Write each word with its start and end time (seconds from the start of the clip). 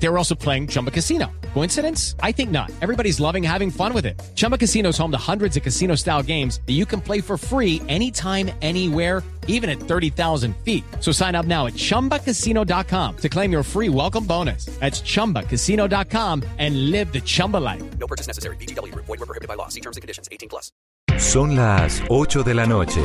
They 0.00 0.08
were 0.08 0.18
also 0.18 0.34
playing 0.34 0.68
Chumba 0.68 0.90
Casino. 0.90 1.26
Coincidence? 1.54 2.14
I 2.22 2.32
think 2.32 2.50
not. 2.50 2.70
Everybody's 2.80 3.18
loving 3.18 3.42
having 3.42 3.70
fun 3.70 3.92
with 3.92 4.06
it. 4.06 4.20
Chumba 4.34 4.56
Casino 4.56 4.90
is 4.90 4.98
home 4.98 5.10
to 5.10 5.18
hundreds 5.18 5.56
of 5.56 5.62
casino 5.62 5.96
style 5.96 6.22
games 6.22 6.60
that 6.66 6.74
you 6.74 6.86
can 6.86 7.00
play 7.00 7.20
for 7.20 7.36
free 7.36 7.82
anytime, 7.88 8.50
anywhere, 8.62 9.22
even 9.48 9.68
at 9.68 9.80
30,000 9.80 10.54
feet. 10.64 10.84
So 11.00 11.10
sign 11.10 11.34
up 11.34 11.46
now 11.46 11.66
at 11.66 11.74
chumbacasino.com 11.74 13.16
to 13.16 13.28
claim 13.28 13.50
your 13.50 13.64
free 13.64 13.88
welcome 13.88 14.24
bonus. 14.24 14.66
That's 14.78 15.00
chumbacasino.com 15.00 16.44
and 16.58 16.90
live 16.90 17.12
the 17.12 17.20
Chumba 17.20 17.56
life. 17.56 17.82
No 17.98 18.06
purchase 18.06 18.28
necessary. 18.28 18.56
BGW. 18.56 18.94
Void 18.94 19.08
were 19.08 19.26
prohibited 19.26 19.48
by 19.48 19.54
law. 19.54 19.68
See 19.68 19.80
terms 19.80 19.96
and 19.96 20.02
conditions. 20.02 20.28
18 20.30 20.48
plus. 20.48 20.70
Son 21.16 21.56
las 21.56 22.02
8 22.08 22.44
de 22.44 22.54
la 22.54 22.66
noche. 22.66 23.02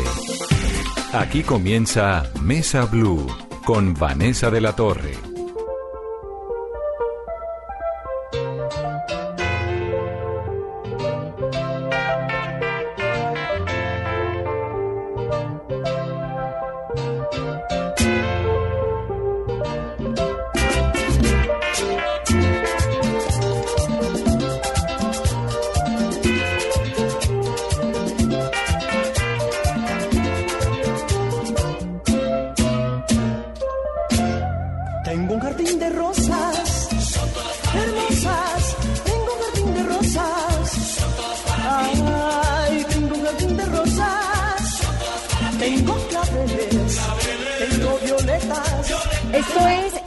Aquí 1.13 1.43
comienza 1.43 2.29
Mesa 2.41 2.85
Blue 2.85 3.25
con 3.65 3.93
Vanessa 3.93 4.51
de 4.51 4.61
la 4.61 4.75
Torre. 4.75 5.32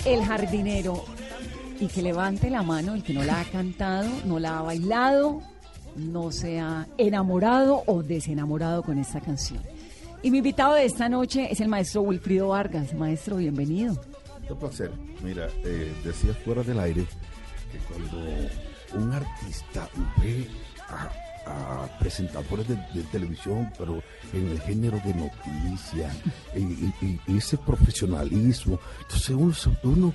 El 0.06 0.24
Jardinero. 0.24 1.04
Y 1.80 1.88
que 1.88 2.00
levante 2.00 2.48
la 2.48 2.62
mano 2.62 2.94
el 2.94 3.02
que 3.02 3.12
no 3.12 3.24
la 3.24 3.40
ha 3.40 3.44
cantado, 3.44 4.08
no 4.24 4.38
la 4.38 4.58
ha 4.58 4.62
bailado, 4.62 5.42
no 5.96 6.30
se 6.30 6.60
ha 6.60 6.86
enamorado 6.96 7.82
o 7.86 8.02
desenamorado 8.02 8.82
con 8.82 8.98
esta 8.98 9.20
canción. 9.20 9.62
Y 10.22 10.30
mi 10.30 10.38
invitado 10.38 10.74
de 10.74 10.84
esta 10.84 11.08
noche 11.08 11.48
es 11.50 11.60
el 11.60 11.68
maestro 11.68 12.02
Wilfrido 12.02 12.48
Vargas. 12.48 12.94
Maestro, 12.94 13.36
bienvenido. 13.36 14.00
Un 14.48 14.56
placer. 14.56 14.90
Mira, 15.22 15.48
eh, 15.64 15.92
decía 16.04 16.32
fuera 16.44 16.62
del 16.62 16.78
aire 16.78 17.04
que 17.72 17.78
cuando 17.78 18.18
un 18.94 19.12
artista 19.12 19.88
ve 20.22 20.46
a, 20.88 21.10
a 21.46 21.88
presentadores 22.00 22.66
de, 22.68 22.74
de 22.92 23.02
televisión, 23.12 23.70
pero 23.78 24.02
en 24.32 24.48
el 24.48 24.60
género 24.60 24.98
de 25.04 25.14
noticias, 25.14 26.14
y, 26.54 26.60
y- 26.60 27.20
y 27.28 27.36
ese 27.38 27.56
profesionalismo, 27.56 28.78
entonces 29.02 29.30
uno, 29.30 29.54
uno 29.84 30.14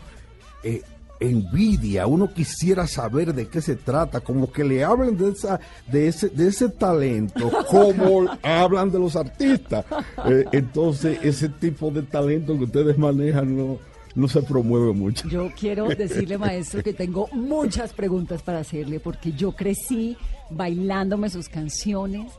eh, 0.63 0.81
envidia, 1.19 2.07
uno 2.07 2.33
quisiera 2.33 2.87
saber 2.87 3.33
de 3.33 3.47
qué 3.47 3.61
se 3.61 3.75
trata, 3.75 4.21
como 4.21 4.51
que 4.51 4.63
le 4.63 4.83
hablen 4.83 5.17
de 5.17 5.29
esa, 5.29 5.59
de 5.91 6.07
ese, 6.07 6.29
de 6.29 6.47
ese 6.47 6.67
talento, 6.69 7.49
como 7.69 8.25
hablan 8.41 8.91
de 8.91 8.99
los 8.99 9.15
artistas. 9.15 9.85
Eh, 10.25 10.45
entonces, 10.51 11.19
ese 11.21 11.47
tipo 11.49 11.91
de 11.91 12.01
talento 12.01 12.57
que 12.57 12.63
ustedes 12.63 12.97
manejan 12.97 13.55
no, 13.55 13.77
no 14.15 14.27
se 14.27 14.41
promueve 14.41 14.93
mucho. 14.93 15.27
Yo 15.29 15.51
quiero 15.57 15.87
decirle, 15.89 16.37
maestro, 16.37 16.83
que 16.83 16.93
tengo 16.93 17.27
muchas 17.33 17.93
preguntas 17.93 18.41
para 18.41 18.59
hacerle 18.59 18.99
porque 18.99 19.31
yo 19.33 19.53
crecí 19.53 20.17
bailándome 20.49 21.29
sus 21.29 21.47
canciones. 21.49 22.31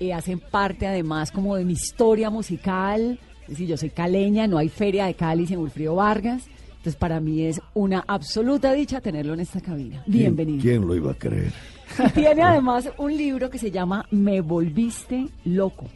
eh, 0.00 0.12
hacen 0.12 0.40
parte 0.40 0.86
además 0.86 1.30
como 1.30 1.56
de 1.56 1.64
mi 1.64 1.74
historia 1.74 2.30
musical. 2.30 3.18
Es 3.42 3.48
decir, 3.50 3.68
yo 3.68 3.76
soy 3.76 3.90
caleña, 3.90 4.46
no 4.46 4.58
hay 4.58 4.68
feria 4.68 5.06
de 5.06 5.14
Cali 5.14 5.46
sin 5.46 5.58
Wilfrido 5.58 5.94
Vargas. 5.94 6.44
Entonces, 6.70 6.96
para 6.96 7.20
mí 7.20 7.42
es 7.42 7.60
una 7.74 8.04
absoluta 8.06 8.72
dicha 8.72 9.00
tenerlo 9.00 9.34
en 9.34 9.40
esta 9.40 9.60
cabina. 9.60 10.02
Bienvenido. 10.06 10.60
¿Quién, 10.60 10.86
lo 10.86 10.94
iba 10.94 11.12
a 11.12 11.14
creer? 11.14 11.52
Y 11.98 12.10
tiene 12.10 12.42
además 12.42 12.90
un 12.98 13.16
libro 13.16 13.48
que 13.48 13.58
se 13.58 13.70
llama 13.70 14.06
Me 14.10 14.40
Volviste 14.40 15.28
Loco. 15.44 15.86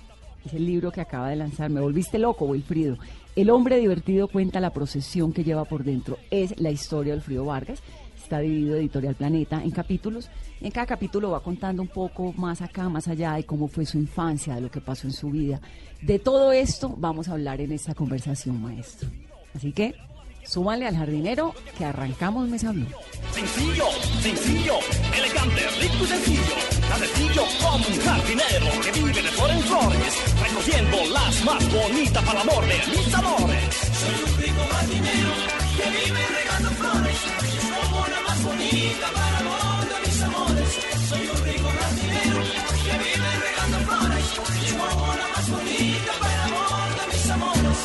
Es 0.46 0.54
el 0.54 0.64
libro 0.64 0.90
que 0.92 1.00
acaba 1.00 1.28
de 1.28 1.36
lanzar. 1.36 1.68
Me 1.70 1.80
Volviste 1.80 2.18
Loco, 2.18 2.46
Wilfrido. 2.46 2.96
El 3.38 3.50
hombre 3.50 3.78
divertido 3.78 4.26
cuenta 4.26 4.58
la 4.58 4.72
procesión 4.72 5.32
que 5.32 5.44
lleva 5.44 5.64
por 5.64 5.84
dentro. 5.84 6.18
Es 6.28 6.58
la 6.58 6.72
historia 6.72 7.12
de 7.12 7.18
Wilfrido 7.18 7.44
Vargas. 7.44 7.78
Está 8.20 8.40
dividido 8.40 8.74
Editorial 8.74 9.14
Planeta 9.14 9.62
en 9.62 9.70
capítulos. 9.70 10.28
En 10.60 10.72
cada 10.72 10.86
capítulo 10.86 11.30
va 11.30 11.40
contando 11.40 11.80
un 11.80 11.86
poco 11.86 12.32
más 12.32 12.62
acá, 12.62 12.88
más 12.88 13.06
allá 13.06 13.34
de 13.34 13.44
cómo 13.44 13.68
fue 13.68 13.86
su 13.86 13.96
infancia, 13.96 14.56
de 14.56 14.62
lo 14.62 14.72
que 14.72 14.80
pasó 14.80 15.06
en 15.06 15.12
su 15.12 15.30
vida. 15.30 15.60
De 16.02 16.18
todo 16.18 16.50
esto 16.50 16.92
vamos 16.98 17.28
a 17.28 17.34
hablar 17.34 17.60
en 17.60 17.70
esta 17.70 17.94
conversación, 17.94 18.60
maestro. 18.60 19.08
Así 19.54 19.70
que 19.70 19.94
súmale 20.48 20.86
al 20.86 20.96
jardinero 20.96 21.54
que 21.76 21.84
arrancamos 21.84 22.48
Mesa 22.48 22.72
Blue. 22.72 22.86
Sencillo, 23.32 23.84
sencillo, 24.22 24.78
elegante, 25.14 25.68
rico 25.80 26.04
y 26.04 26.06
sencillo. 26.06 26.54
Tan 26.88 26.98
sencillo 27.00 27.42
como 27.62 27.86
un 27.86 28.00
jardinero 28.00 28.80
que 28.82 28.92
vive 28.92 29.12
de 29.12 29.28
flor 29.28 29.50
en 29.50 29.60
flores, 29.60 30.14
recogiendo 30.42 30.96
las 31.12 31.44
más 31.44 31.72
bonitas 31.72 32.24
para 32.24 32.42
el 32.42 32.48
amor 32.48 32.64
de 32.66 32.76
mis 32.88 33.14
amores. 33.14 33.74
Soy 34.00 34.16
un 34.24 34.38
rico 34.40 34.62
jardinero 34.72 35.32
que 35.76 35.86
vive 35.90 36.22
regando 36.38 36.70
flores, 36.70 37.18
como 37.68 38.06
la 38.08 38.20
más 38.26 38.42
bonita 38.42 39.06
para 39.14 39.38
amor 39.38 39.80
de 39.92 39.96
mis 40.06 40.22
amores. 40.22 40.70
Soy 41.08 41.28
un 41.28 41.44
rico 41.44 41.68
jardinero 41.78 42.40
que 42.84 42.94
vive 43.04 43.30
regando 43.46 43.78
flores, 43.86 44.26
más 45.36 45.50
bonita 45.50 46.12
para 46.20 46.44
amor 46.44 46.88
de 46.96 47.04
mis 47.12 47.30
amores. 47.30 47.78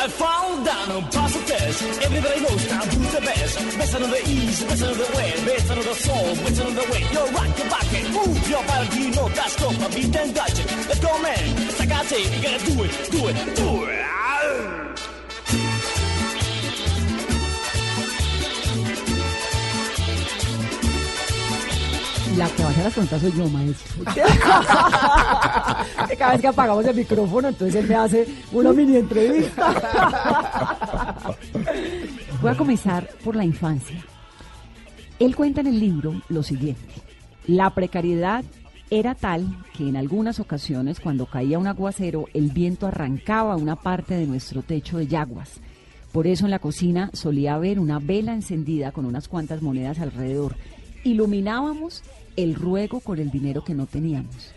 I 0.00 0.06
found 0.06 0.64
down 0.64 1.10
Test. 1.10 1.37
Everybody 1.80 2.40
knows 2.40 2.68
now 2.70 2.80
who's 2.86 3.12
the 3.14 3.20
best. 3.20 3.78
Best 3.78 3.94
on 3.94 4.10
the 4.10 4.20
east, 4.26 4.66
best 4.66 4.82
on 4.82 4.98
the 4.98 5.04
west, 5.14 5.46
best 5.46 5.70
on 5.70 5.78
the 5.78 5.94
soul, 5.94 6.34
best 6.42 6.60
on 6.60 6.74
the 6.74 6.82
way. 6.90 7.02
Right, 7.38 7.58
you're 7.58 7.70
back 7.70 7.94
and 7.94 8.12
move 8.14 8.48
your 8.50 8.64
body. 8.64 9.10
Know 9.10 9.28
that's 9.28 9.54
called 9.56 9.76
a 9.76 9.88
beat 9.94 10.16
and 10.16 10.34
dodge. 10.34 10.58
Let's 10.88 10.98
go, 10.98 11.22
man. 11.22 11.38
It's 11.68 11.78
like 11.78 11.92
I 11.92 12.04
say, 12.04 12.22
you 12.24 12.42
gotta 12.42 12.64
do 12.66 12.82
it, 12.82 12.90
do 13.12 13.28
it, 13.28 13.36
do 13.56 13.84
it. 13.86 13.98
La 22.38 22.48
que 22.50 22.62
va 22.62 22.68
a 22.68 22.72
las 22.84 22.92
preguntas 22.92 23.20
soy 23.20 23.32
yo, 23.32 23.48
maestro. 23.48 24.04
Cada 26.18 26.32
vez 26.32 26.40
que 26.40 26.46
apagamos 26.46 26.86
el 26.86 26.94
micrófono, 26.94 27.48
entonces 27.48 27.74
él 27.74 27.88
me 27.88 27.96
hace 27.96 28.28
una 28.52 28.72
mini 28.72 28.94
entrevista. 28.96 29.74
Voy 32.40 32.52
a 32.52 32.56
comenzar 32.56 33.08
por 33.24 33.34
la 33.34 33.44
infancia. 33.44 34.04
Él 35.18 35.34
cuenta 35.34 35.60
en 35.60 35.66
el 35.66 35.80
libro 35.80 36.22
lo 36.28 36.44
siguiente. 36.44 36.94
La 37.48 37.70
precariedad 37.70 38.44
era 38.90 39.16
tal 39.16 39.56
que 39.76 39.88
en 39.88 39.96
algunas 39.96 40.38
ocasiones 40.38 41.00
cuando 41.00 41.26
caía 41.26 41.58
un 41.58 41.66
aguacero 41.66 42.26
el 42.34 42.52
viento 42.52 42.86
arrancaba 42.86 43.56
una 43.56 43.74
parte 43.74 44.14
de 44.14 44.28
nuestro 44.28 44.62
techo 44.62 44.98
de 44.98 45.08
yaguas. 45.08 45.60
Por 46.12 46.28
eso 46.28 46.44
en 46.44 46.52
la 46.52 46.60
cocina 46.60 47.10
solía 47.12 47.54
haber 47.54 47.80
una 47.80 47.98
vela 47.98 48.34
encendida 48.34 48.92
con 48.92 49.04
unas 49.04 49.26
cuantas 49.26 49.60
monedas 49.60 49.98
alrededor. 49.98 50.54
Iluminábamos 51.02 52.04
el 52.36 52.54
ruego 52.54 53.00
con 53.00 53.18
el 53.18 53.32
dinero 53.32 53.64
que 53.64 53.74
no 53.74 53.86
teníamos. 53.86 54.54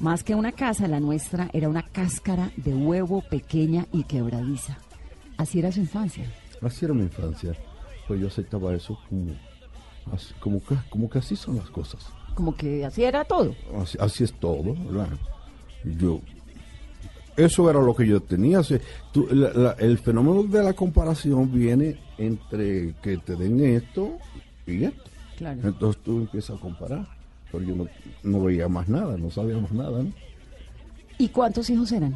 Más 0.00 0.24
que 0.24 0.34
una 0.34 0.50
casa, 0.50 0.88
la 0.88 0.98
nuestra 0.98 1.48
era 1.52 1.68
una 1.68 1.82
cáscara 1.82 2.50
de 2.56 2.74
huevo 2.74 3.22
pequeña 3.30 3.86
y 3.92 4.02
quebradiza. 4.02 4.78
Así 5.36 5.60
era 5.60 5.70
su 5.70 5.78
infancia. 5.78 6.24
Así 6.62 6.84
era 6.84 6.94
mi 6.94 7.02
infancia. 7.02 7.54
Pues 8.08 8.20
yo 8.20 8.26
aceptaba 8.28 8.74
eso 8.74 8.98
como, 9.08 9.32
como, 10.40 10.60
que, 10.64 10.74
como 10.90 11.08
que 11.10 11.18
así 11.18 11.36
son 11.36 11.56
las 11.56 11.70
cosas. 11.70 12.04
Como 12.34 12.54
que 12.56 12.84
así 12.84 13.04
era 13.04 13.24
todo. 13.24 13.54
Así, 13.80 13.98
así 14.00 14.24
es 14.24 14.32
todo, 14.32 14.74
¿verdad? 14.74 15.08
Yo, 15.98 16.20
eso 17.36 17.68
era 17.70 17.80
lo 17.80 17.94
que 17.94 18.06
yo 18.06 18.20
tenía. 18.20 18.60
o 18.60 18.64
sea, 18.64 18.78
tú- 19.12 19.28
la- 19.30 19.52
la- 19.52 19.72
el 19.78 19.98
fenómeno 19.98 20.42
de 20.44 20.62
la 20.62 20.72
comparación 20.74 21.50
viene 21.52 21.98
entre 22.18 22.94
que 23.02 23.18
te 23.18 23.36
den 23.36 23.60
esto 23.64 24.18
y 24.66 24.84
esto. 24.84 25.02
Claro. 25.36 25.60
Entonces 25.64 26.02
tú 26.04 26.18
empiezas 26.18 26.56
a 26.56 26.60
comparar. 26.60 27.06
Pero 27.50 27.64
yo 27.64 27.74
no, 27.76 27.86
no 28.22 28.44
veía 28.44 28.66
más 28.68 28.88
nada, 28.88 29.16
no 29.18 29.30
sabíamos 29.30 29.72
nada, 29.72 30.02
¿no? 30.02 30.12
¿Y 31.18 31.28
cuántos 31.28 31.68
hijos 31.68 31.92
eran? 31.92 32.14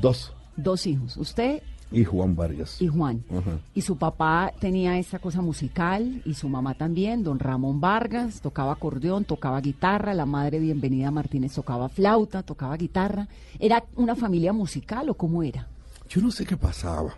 Dos. 0.00 0.32
Dos 0.56 0.86
hijos. 0.86 1.16
Usted 1.18 1.62
Y 1.92 2.04
Juan 2.04 2.36
Vargas. 2.36 2.80
y 2.80 2.86
Juan. 2.86 3.24
Ajá. 3.30 3.58
Y 3.74 3.82
su 3.82 3.96
papá 3.96 4.52
tenía 4.60 4.98
esa 4.98 5.18
cosa 5.18 5.42
musical 5.42 6.22
y 6.24 6.34
su 6.34 6.48
mamá 6.48 6.74
también, 6.74 7.24
don 7.24 7.38
Ramón 7.38 7.80
Vargas, 7.80 8.40
tocaba 8.40 8.72
acordeón, 8.72 9.24
tocaba 9.24 9.60
guitarra, 9.60 10.14
la 10.14 10.26
madre 10.26 10.60
Bienvenida 10.60 11.10
Martínez 11.10 11.54
tocaba 11.54 11.88
flauta, 11.88 12.42
tocaba 12.42 12.76
guitarra. 12.76 13.26
¿Era 13.58 13.84
una 13.96 14.14
familia 14.14 14.52
musical 14.52 15.10
o 15.10 15.14
cómo 15.14 15.42
era? 15.42 15.68
Yo 16.08 16.20
no 16.20 16.30
sé 16.30 16.46
qué 16.46 16.56
pasaba, 16.56 17.16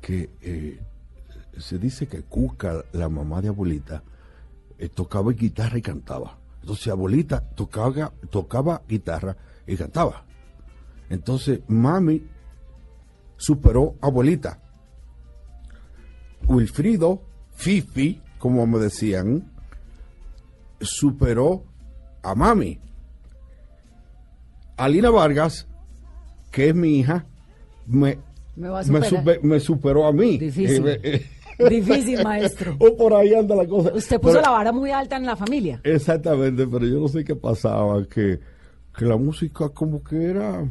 que 0.00 0.30
eh, 0.42 0.80
se 1.58 1.78
dice 1.78 2.06
que 2.06 2.22
Cuca, 2.22 2.84
la 2.92 3.08
mamá 3.08 3.40
de 3.40 3.48
abuelita, 3.48 4.02
eh, 4.78 4.88
tocaba 4.88 5.32
guitarra 5.32 5.78
y 5.78 5.82
cantaba. 5.82 6.38
Entonces 6.60 6.88
abuelita 6.88 7.40
tocaba, 7.40 8.12
tocaba 8.30 8.82
guitarra 8.86 9.36
y 9.66 9.76
cantaba. 9.76 10.24
Entonces 11.08 11.60
mami 11.68 12.22
superó 13.38 13.94
a 14.02 14.08
abuelita. 14.08 14.60
Wilfrido, 16.46 17.22
Fifi, 17.54 18.20
como 18.38 18.66
me 18.66 18.78
decían, 18.78 19.50
superó 20.80 21.64
a 22.22 22.34
mami. 22.34 22.78
Alina 24.76 25.10
Vargas, 25.10 25.66
que 26.52 26.68
es 26.68 26.74
mi 26.74 26.98
hija, 27.00 27.26
me, 27.86 28.18
Me 28.54 28.68
va 28.68 28.80
a 28.80 28.84
me, 28.84 28.86
superar. 29.04 29.10
supe- 29.10 29.40
me 29.42 29.60
superó 29.60 30.06
a 30.06 30.12
mí. 30.12 30.38
Difícil. 30.38 30.86
Eh, 30.86 31.00
eh, 31.58 31.68
Difícil, 31.68 32.22
maestro. 32.22 32.76
o 32.78 32.96
por 32.96 33.12
ahí 33.14 33.34
anda 33.34 33.56
la 33.56 33.66
cosa. 33.66 33.92
Usted 33.92 34.20
puso 34.20 34.34
Pero- 34.34 34.42
la 34.42 34.50
vara 34.50 34.70
muy 34.72 34.90
alta 34.92 35.16
en 35.16 35.26
la 35.26 35.34
familia. 35.36 35.80
Exactamente, 35.82 36.66
pero 36.68 36.86
yo 36.86 37.00
no 37.00 37.08
sé 37.08 37.24
qué 37.24 37.34
pasaba, 37.34 38.06
que, 38.06 38.38
que 38.96 39.04
la 39.04 39.16
música 39.16 39.68
como 39.70 40.02
que 40.04 40.30
era 40.30 40.64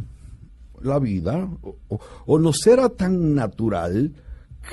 la 0.82 1.00
vida, 1.00 1.50
o, 1.62 1.78
o- 1.90 2.00
o 2.26 2.40
no 2.40 2.52
era 2.66 2.90
tan 2.90 3.36
natural 3.36 4.14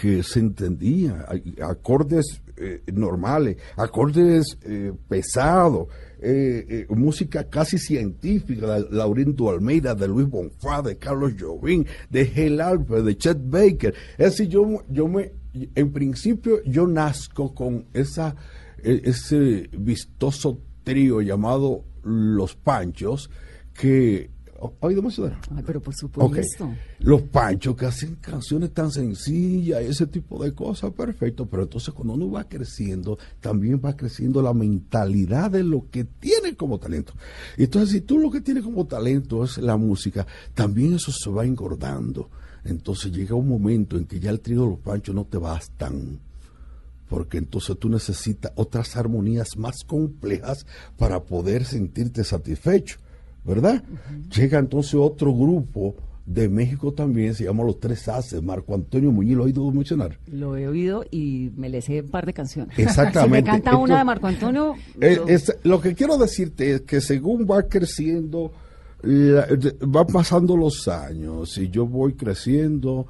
que 0.00 0.22
se 0.22 0.40
entendía, 0.40 1.26
acordes 1.62 2.40
eh, 2.56 2.82
normales, 2.92 3.56
acordes 3.76 4.58
eh, 4.62 4.92
pesados, 5.08 5.86
eh, 6.20 6.86
música 6.90 7.48
casi 7.48 7.78
científica 7.78 8.78
de 8.80 8.86
Laurindo 8.96 9.50
Almeida, 9.50 9.94
de 9.94 10.08
Luis 10.08 10.28
Bonfá, 10.28 10.82
de 10.82 10.96
Carlos 10.98 11.34
Jobim, 11.38 11.84
de 12.10 12.22
Hel 12.22 12.60
Alper, 12.60 13.02
de 13.02 13.16
Chet 13.16 13.38
Baker. 13.44 13.94
Es 14.18 14.30
decir, 14.32 14.48
yo, 14.48 14.82
yo 14.88 15.06
me, 15.06 15.32
en 15.52 15.92
principio 15.92 16.62
yo 16.64 16.86
nazco 16.88 17.54
con 17.54 17.86
esa, 17.92 18.34
e- 18.82 19.02
ese 19.04 19.68
vistoso 19.78 20.60
trío 20.82 21.20
llamado 21.20 21.84
Los 22.02 22.56
Panchos, 22.56 23.30
que... 23.74 24.33
¿Ha 24.80 24.86
oído 24.86 25.02
mencionar? 25.02 25.38
Ay, 25.54 25.62
pero 25.66 25.80
por 25.80 25.94
supuesto. 25.94 26.72
Los 27.00 27.22
panchos 27.22 27.76
que 27.76 27.86
hacen 27.86 28.16
canciones 28.16 28.72
tan 28.72 28.90
sencillas, 28.90 29.82
ese 29.82 30.06
tipo 30.06 30.42
de 30.42 30.54
cosas, 30.54 30.92
perfecto. 30.92 31.46
Pero 31.46 31.64
entonces 31.64 31.92
cuando 31.92 32.14
uno 32.14 32.30
va 32.30 32.44
creciendo, 32.44 33.18
también 33.40 33.80
va 33.84 33.96
creciendo 33.96 34.42
la 34.42 34.54
mentalidad 34.54 35.50
de 35.50 35.62
lo 35.62 35.90
que 35.90 36.04
tiene 36.04 36.56
como 36.56 36.78
talento. 36.78 37.14
Entonces, 37.56 37.90
si 37.90 38.00
tú 38.00 38.18
lo 38.18 38.30
que 38.30 38.40
tienes 38.40 38.64
como 38.64 38.86
talento 38.86 39.44
es 39.44 39.58
la 39.58 39.76
música, 39.76 40.26
también 40.54 40.94
eso 40.94 41.12
se 41.12 41.30
va 41.30 41.44
engordando. 41.44 42.30
Entonces 42.64 43.12
llega 43.12 43.34
un 43.34 43.48
momento 43.48 43.96
en 43.96 44.06
que 44.06 44.20
ya 44.20 44.30
el 44.30 44.40
trío 44.40 44.62
de 44.62 44.70
los 44.70 44.78
panchos 44.78 45.14
no 45.14 45.24
te 45.24 45.36
bastan 45.36 46.20
porque 47.08 47.38
entonces 47.38 47.78
tú 47.78 47.88
necesitas 47.88 48.52
otras 48.56 48.96
armonías 48.96 49.56
más 49.56 49.84
complejas 49.86 50.66
para 50.96 51.22
poder 51.22 51.64
sentirte 51.64 52.24
satisfecho, 52.24 52.98
¿verdad? 53.44 53.82
Llega 54.34 54.58
entonces 54.58 54.94
otro 54.94 55.32
grupo 55.34 55.94
de 56.26 56.48
México 56.48 56.92
también, 56.92 57.34
se 57.34 57.44
llama 57.44 57.64
Los 57.64 57.78
Tres 57.80 58.08
Haces, 58.08 58.42
Marco 58.42 58.74
Antonio 58.74 59.12
Muñiz, 59.12 59.36
¿lo 59.36 59.42
ha 59.42 59.46
oído 59.46 59.70
mencionar? 59.70 60.18
Lo 60.32 60.56
he 60.56 60.66
oído 60.66 61.04
y 61.10 61.50
me 61.56 61.68
le 61.68 61.82
sé 61.82 62.00
un 62.00 62.08
par 62.08 62.24
de 62.24 62.32
canciones. 62.32 62.78
Exactamente. 62.78 63.36
si 63.50 63.56
me 63.56 63.62
canta 63.62 63.76
una 63.76 63.98
de 63.98 64.04
Marco 64.04 64.26
Antonio. 64.26 64.74
Eh, 65.00 65.16
lo- 65.16 65.28
es- 65.28 65.54
lo 65.64 65.80
que 65.82 65.94
quiero 65.94 66.16
decirte 66.16 66.72
es 66.72 66.80
que 66.82 67.02
según 67.02 67.46
va 67.46 67.64
creciendo, 67.64 68.52
la- 69.02 69.46
van 69.86 70.06
pasando 70.06 70.56
los 70.56 70.88
años 70.88 71.58
y 71.58 71.68
yo 71.68 71.86
voy 71.86 72.14
creciendo, 72.14 73.06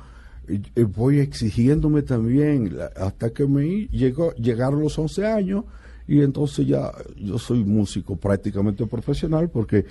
y- 0.49 0.81
y 0.81 0.83
voy 0.83 1.21
exigiéndome 1.21 2.03
también 2.03 2.77
hasta 2.97 3.31
que 3.31 3.47
me 3.47 3.87
llegó, 3.93 4.33
llegaron 4.35 4.81
los 4.81 4.99
11 4.99 5.25
años 5.25 5.65
y 6.09 6.21
entonces 6.21 6.67
ya 6.67 6.91
yo 7.17 7.39
soy 7.39 7.63
músico 7.65 8.17
prácticamente 8.17 8.85
profesional 8.87 9.49
porque 9.51 9.87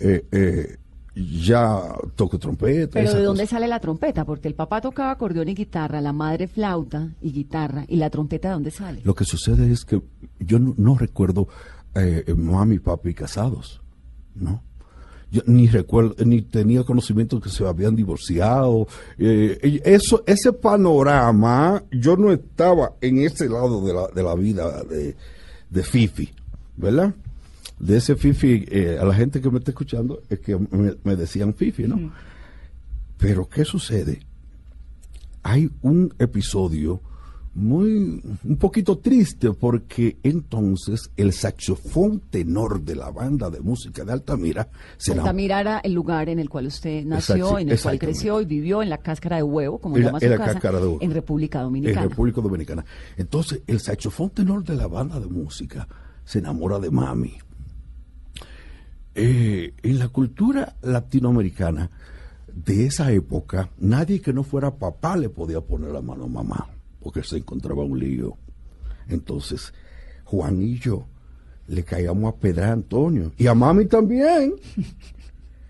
eh, 0.00 0.26
eh, 0.32 0.76
ya 1.14 1.94
toco 2.16 2.38
trompeta. 2.38 2.94
Pero 2.94 3.14
¿de 3.14 3.22
dónde 3.22 3.46
sale 3.46 3.68
la 3.68 3.80
trompeta? 3.80 4.24
Porque 4.24 4.48
el 4.48 4.54
papá 4.54 4.80
tocaba 4.80 5.12
acordeón 5.12 5.48
y 5.48 5.54
guitarra, 5.54 6.00
la 6.00 6.12
madre 6.12 6.48
flauta 6.48 7.10
y 7.22 7.32
guitarra. 7.32 7.84
¿Y 7.88 7.96
la 7.96 8.10
trompeta 8.10 8.48
de 8.48 8.54
dónde 8.54 8.70
sale? 8.70 9.00
Lo 9.04 9.14
que 9.14 9.24
sucede 9.24 9.70
es 9.70 9.84
que 9.84 10.02
yo 10.40 10.58
no, 10.58 10.74
no 10.76 10.96
recuerdo 10.96 11.48
eh, 11.94 12.24
mami 12.36 12.76
y 12.76 12.78
papi 12.80 13.14
casados, 13.14 13.80
¿no? 14.34 14.62
Yo 15.30 15.42
ni 15.46 15.66
recuerdo, 15.66 16.14
ni 16.24 16.42
tenía 16.42 16.84
conocimiento 16.84 17.40
que 17.40 17.48
se 17.48 17.66
habían 17.66 17.96
divorciado. 17.96 18.86
eh, 19.18 19.80
eso, 19.84 20.22
ese 20.26 20.52
panorama, 20.52 21.82
yo 21.90 22.16
no 22.16 22.32
estaba 22.32 22.94
en 23.00 23.18
ese 23.18 23.48
lado 23.48 23.84
de 23.84 23.92
la, 23.94 24.06
de 24.08 24.22
la 24.22 24.34
vida 24.36 24.84
de, 24.84 25.16
de 25.70 25.82
Fifi, 25.82 26.30
¿verdad? 26.76 27.14
De 27.84 27.96
ese 27.98 28.16
Fifi, 28.16 28.64
eh, 28.68 28.98
a 29.00 29.04
la 29.04 29.14
gente 29.14 29.40
que 29.40 29.50
me 29.50 29.58
está 29.58 29.70
escuchando, 29.72 30.22
es 30.30 30.40
que 30.40 30.56
me, 30.56 30.94
me 31.04 31.16
decían 31.16 31.52
Fifi, 31.54 31.84
¿no? 31.86 32.12
Pero 33.18 33.48
¿qué 33.48 33.64
sucede? 33.64 34.20
hay 35.46 35.70
un 35.82 36.12
episodio 36.18 37.02
muy 37.54 38.20
un 38.44 38.56
poquito 38.58 38.96
triste 38.98 39.52
porque 39.52 40.16
entonces 40.22 41.10
el 41.18 41.32
saxofón 41.34 42.20
tenor 42.30 42.80
de 42.80 42.96
la 42.96 43.10
banda 43.10 43.50
de 43.50 43.60
música 43.60 44.04
de 44.04 44.12
Altamira 44.12 44.68
se 44.96 45.12
Altamira 45.12 45.60
era 45.60 45.78
el 45.80 45.92
lugar 45.92 46.30
en 46.30 46.38
el 46.38 46.48
cual 46.48 46.66
usted 46.66 47.04
nació, 47.04 47.34
Exacto, 47.36 47.58
en 47.58 47.68
el 47.68 47.78
cual 47.80 47.98
creció 47.98 48.40
y 48.40 48.44
vivió 48.46 48.82
en 48.82 48.88
la 48.88 48.98
cáscara 48.98 49.36
de 49.36 49.42
huevo, 49.44 49.78
como 49.78 49.96
En 49.98 50.02
la- 50.04 50.08
llama 50.08 50.20
su 50.20 50.26
en 50.26 50.36
casa, 50.38 50.52
cáscara 50.54 50.78
de 50.80 50.86
huevo. 50.86 50.98
en 51.02 51.10
República 51.12 51.58
en 51.58 51.64
Dominicana. 51.64 52.08
República 52.08 52.40
Dominicana. 52.40 52.84
Entonces 53.18 53.60
el 53.66 53.80
saxofón 53.80 54.30
tenor 54.30 54.64
de 54.64 54.74
la 54.76 54.86
banda 54.88 55.20
de 55.20 55.26
música 55.26 55.86
se 56.24 56.38
enamora 56.40 56.78
de 56.80 56.90
mami. 56.90 57.34
Eh, 59.14 59.74
en 59.82 59.98
la 59.98 60.08
cultura 60.08 60.74
latinoamericana 60.82 61.88
de 62.52 62.86
esa 62.86 63.12
época, 63.12 63.70
nadie 63.78 64.20
que 64.20 64.32
no 64.32 64.42
fuera 64.42 64.74
papá 64.74 65.16
le 65.16 65.28
podía 65.28 65.60
poner 65.60 65.90
la 65.90 66.00
mano 66.00 66.24
a 66.24 66.28
mamá, 66.28 66.68
porque 67.00 67.22
se 67.22 67.36
encontraba 67.36 67.84
un 67.84 67.98
lío. 67.98 68.36
Entonces, 69.08 69.72
Juan 70.24 70.60
y 70.62 70.78
yo 70.78 71.06
le 71.68 71.84
caíamos 71.84 72.32
a 72.32 72.36
pedrar 72.36 72.70
a 72.70 72.72
Antonio 72.72 73.32
y 73.36 73.46
a 73.46 73.54
mami 73.54 73.86
también. 73.86 74.54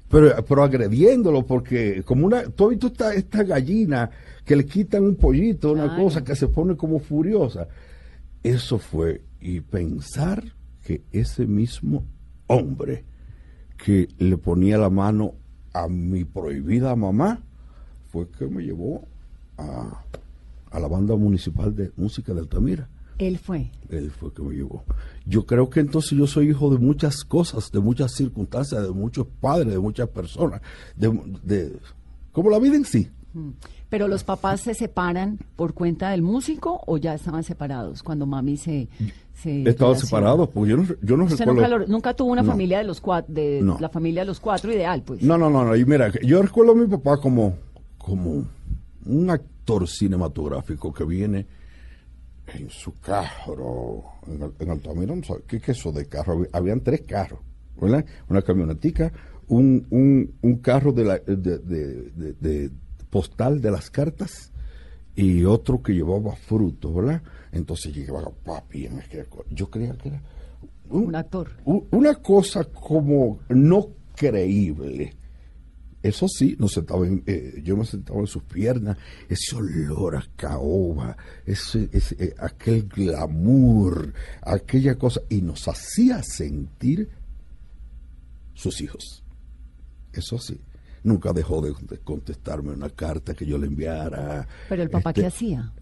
Pero, 0.07 0.45
pero 0.45 0.63
agrediéndolo, 0.63 1.45
porque 1.45 2.05
como 2.05 2.27
una, 2.27 2.45
tú 2.45 2.65
has 2.65 2.71
visto 2.71 2.87
esta, 2.87 3.15
esta 3.15 3.43
gallina 3.43 4.11
que 4.45 4.55
le 4.55 4.65
quitan 4.65 5.03
un 5.03 5.17
pollito, 5.17 5.73
una 5.73 5.97
cosa 5.97 6.23
que 6.23 6.37
se 6.37 6.47
pone 6.47 6.77
como 6.77 7.01
furiosa. 7.01 7.67
Eso 8.41 8.79
fue, 8.79 9.23
y 9.41 9.61
pensar 9.61 10.45
que 10.85 11.03
ese 11.11 11.47
mismo 11.47 12.07
hombre 12.47 13.05
que 13.77 14.09
le 14.19 14.37
ponía 14.39 14.79
la 14.79 14.91
mano 14.91 15.35
a 15.73 15.89
mi 15.89 16.25
prohibida 16.25 16.95
mamá 16.97 17.41
fue 18.11 18.29
que 18.31 18.47
me 18.47 18.63
llevó 18.63 19.07
a, 19.59 20.05
a 20.71 20.81
la 20.81 20.89
banda 20.89 21.17
municipal 21.17 21.75
de 21.75 21.91
música 21.97 22.33
de 22.33 22.41
Altamira. 22.41 22.89
Él 23.19 23.39
fue. 23.39 23.71
Él 23.91 24.11
fue 24.11 24.33
que 24.33 24.43
me 24.43 24.55
llevó. 24.55 24.85
Yo 25.25 25.47
creo 25.47 25.71
que 25.71 25.81
entonces 25.81 26.19
yo 26.19 26.27
soy 26.27 26.51
hijo 26.51 26.71
de 26.71 26.79
muchas 26.79 27.25
cosas, 27.25 27.71
de 27.71 27.79
muchas 27.81 28.13
circunstancias, 28.13 28.83
de 28.83 28.91
muchos 28.91 29.27
padres, 29.41 29.73
de 29.73 29.79
muchas 29.79 30.09
personas, 30.09 30.61
de, 30.97 31.09
de- 31.45 31.79
como 32.33 32.51
la 32.51 32.59
vida 32.59 32.75
en 32.77 32.85
sí. 32.85 33.09
Pero 33.89 34.09
los 34.09 34.25
papás 34.25 34.61
se 34.63 34.75
separan 34.75 35.39
por 35.57 35.75
cuenta 35.75 36.11
del 36.11 36.23
músico 36.23 36.81
o 36.87 36.97
ya 36.99 37.15
estaban 37.15 37.43
separados 37.45 38.03
cuando 38.03 38.27
mami 38.27 38.57
se... 38.57 38.89
se 39.43 39.63
Estaban 39.69 39.97
separados, 39.99 40.49
porque 40.51 40.71
yo 40.71 40.77
no, 40.77 40.85
yo 41.03 41.17
no 41.17 41.27
recuerdo. 41.27 41.53
nunca, 41.55 41.69
lo- 41.69 41.87
nunca 41.87 42.15
tuvo 42.15 42.33
una 42.33 42.43
No. 42.43 42.51
familia 42.53 42.79
de 42.79 42.85
los 42.85 43.01
cuatro, 43.01 43.35
de 43.35 43.61
No. 43.63 43.77
la 43.81 43.89
familia 43.89 44.23
de 44.23 44.27
los 44.27 44.41
cuatro 44.41 44.73
ideal, 44.73 45.03
pues. 45.05 45.23
No, 45.23 45.37
no, 45.39 45.51
no, 45.51 45.65
no. 45.65 45.75
Y 45.77 45.85
mira, 45.85 46.11
yo 46.23 46.41
recuerdo 46.43 46.73
a 46.73 46.75
mi 46.77 46.87
papá 46.87 47.17
como, 47.19 47.55
como 47.99 48.45
un 49.07 49.31
actor 49.31 49.89
cinematográfico 49.89 50.93
que 50.93 51.05
viene 51.05 51.47
en 52.55 52.69
su 52.71 52.93
carro, 53.01 54.05
en, 54.27 54.53
en 54.59 54.71
Altamira, 54.71 55.15
no 55.17 55.23
sé, 55.23 55.35
¿qué 55.47 55.57
es 55.57 55.69
eso 55.71 55.93
de 55.93 56.07
carro? 56.07 56.35
Había- 56.35 56.49
Habían 56.53 56.81
tres 56.81 57.03
carros, 57.07 57.41
¿verdad? 57.81 58.05
Una 58.29 58.43
camionetica, 58.43 59.13
un, 59.49 59.87
un, 59.91 60.33
un 60.43 60.57
carro 60.59 60.93
de, 60.93 61.05
la, 61.05 61.19
de- 61.19 61.49
de 62.41 62.71
postal 63.15 63.61
de 63.61 63.71
las 63.71 63.91
cartas 63.91 64.51
y 65.15 65.45
otro 65.45 65.81
que 65.81 65.93
llevaba 65.93 66.35
frutos, 66.35 66.93
¿verdad? 66.93 67.23
Entonces 67.53 67.95
llegaba 67.95 68.29
papi 68.45 68.87
en 68.87 68.99
aquella 68.99 69.25
Yo 69.51 69.71
creía 69.71 69.93
que 69.97 70.09
era 70.09 70.21
Un 70.91 71.15
actor. 71.15 71.49
una 71.65 72.17
cosa 72.17 72.65
como 72.65 73.39
no 73.49 73.87
creíble 74.17 75.15
Eso 76.03 76.27
sí, 76.29 76.57
nos 76.59 76.73
sentaba 76.73 77.07
en- 77.07 77.23
eh, 77.27 77.63
yo 77.65 77.77
me 77.77 77.85
sentaba 77.87 78.19
en 78.21 78.27
sus 78.27 78.43
piernas, 78.43 78.99
ese 79.29 79.55
olor 79.57 80.17
a 80.17 80.25
caoba, 80.37 81.17
ese, 81.47 81.89
ese, 81.93 82.15
eh, 82.23 82.35
aquel 82.39 82.89
glamour, 82.89 84.13
aquella 84.43 84.97
cosa, 84.99 85.21
y 85.31 85.41
nos 85.41 85.67
hacía 85.69 86.23
sentir 86.23 87.09
sus 88.55 88.81
hijos. 88.83 89.23
Eso 90.13 90.37
sí, 90.39 90.61
nunca 91.05 91.33
dejó 91.33 91.61
de, 91.61 91.73
contestarme 92.03 92.73
una 92.73 92.91
carta 92.91 93.35
que 93.35 93.47
yo 93.47 93.57
le 93.57 93.69
enviara. 93.69 94.49
Pero 94.69 94.83
el 94.83 94.91
papá, 94.91 95.11
Este, 95.11 95.21
¿qué 95.21 95.27
hacía? 95.29 95.73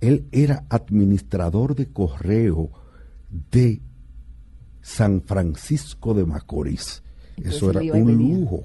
Él 0.00 0.26
era 0.32 0.64
administrador 0.68 1.74
de 1.74 1.90
correo 1.90 2.70
de 3.50 3.80
San 4.82 5.22
Francisco 5.22 6.12
de 6.12 6.26
Macorís. 6.26 7.02
Entonces 7.36 7.56
Eso 7.56 7.70
era 7.70 7.80
un 7.96 8.12
lujo, 8.12 8.64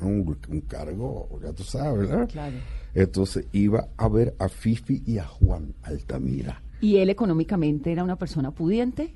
un, 0.00 0.38
un 0.48 0.60
cargo, 0.62 1.28
ya 1.42 1.52
tú 1.52 1.64
sabes, 1.64 2.08
¿verdad? 2.08 2.28
Claro. 2.28 2.56
Entonces 2.94 3.46
iba 3.52 3.88
a 3.96 4.08
ver 4.08 4.34
a 4.38 4.48
Fifi 4.48 5.02
y 5.04 5.18
a 5.18 5.26
Juan 5.26 5.74
Altamira. 5.82 6.62
¿Y 6.80 6.98
él 6.98 7.10
económicamente 7.10 7.90
era 7.90 8.04
una 8.04 8.16
persona 8.16 8.50
pudiente? 8.52 9.14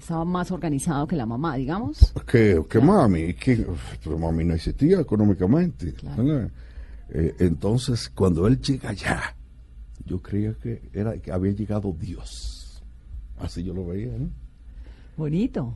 ¿Estaba 0.00 0.24
más 0.24 0.50
organizado 0.50 1.06
que 1.06 1.14
la 1.14 1.26
mamá, 1.26 1.56
digamos? 1.56 2.12
Que, 2.26 2.60
que 2.68 2.80
mami, 2.80 3.34
que 3.34 3.66
pero 4.02 4.18
mami 4.18 4.44
no 4.44 4.54
existía 4.54 4.98
económicamente. 4.98 5.94
Eh, 7.10 7.34
entonces, 7.38 8.08
cuando 8.08 8.46
él 8.46 8.58
llega 8.60 8.88
allá, 8.90 9.36
yo 10.06 10.20
creía 10.20 10.54
que 10.54 10.88
era 10.94 11.18
que 11.18 11.30
había 11.30 11.52
llegado 11.52 11.94
Dios. 11.98 12.82
Así 13.38 13.62
yo 13.62 13.74
lo 13.74 13.86
veía, 13.86 14.12
¿no? 14.18 14.30
Bonito. 15.16 15.74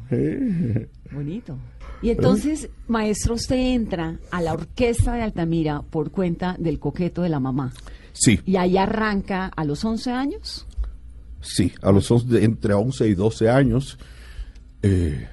Bonito. 1.13 1.59
Y 2.01 2.11
entonces, 2.11 2.71
maestro, 2.89 3.35
usted 3.35 3.57
entra 3.57 4.19
a 4.31 4.41
la 4.41 4.55
orquesta 4.55 5.13
de 5.15 5.23
Altamira 5.23 5.83
por 5.83 6.11
cuenta 6.11 6.57
del 6.59 6.79
coqueto 6.79 7.21
de 7.23 7.29
la 7.29 7.41
mamá. 7.41 7.73
Sí, 8.13 8.41
Y 8.47 8.57
ahí 8.57 8.79
arranca 8.79 9.47
a 9.55 9.65
los 9.65 9.85
11 9.85 10.11
años. 10.13 10.67
sí, 11.41 11.73
a 11.83 11.93
los 11.93 12.11
11 12.11 12.43
entre 12.43 12.73
11 12.73 13.09
y 13.09 13.15
12 13.15 13.51
años, 13.51 13.99
eh, 14.87 15.29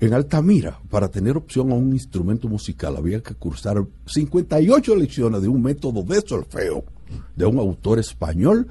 en 0.00 0.12
Altamira, 0.12 0.78
para 0.90 1.08
tener 1.08 1.34
opción 1.36 1.72
a 1.72 1.74
un 1.74 1.94
instrumento 1.94 2.46
musical, 2.46 2.94
había 2.96 3.22
que 3.22 3.34
cursar 3.34 3.82
58 4.04 4.96
lecciones 4.96 5.40
de 5.40 5.48
un 5.48 5.62
método 5.62 6.02
de 6.02 6.20
solfeo 6.20 6.84
de 7.34 7.46
un 7.46 7.58
autor 7.58 7.98
español 7.98 8.66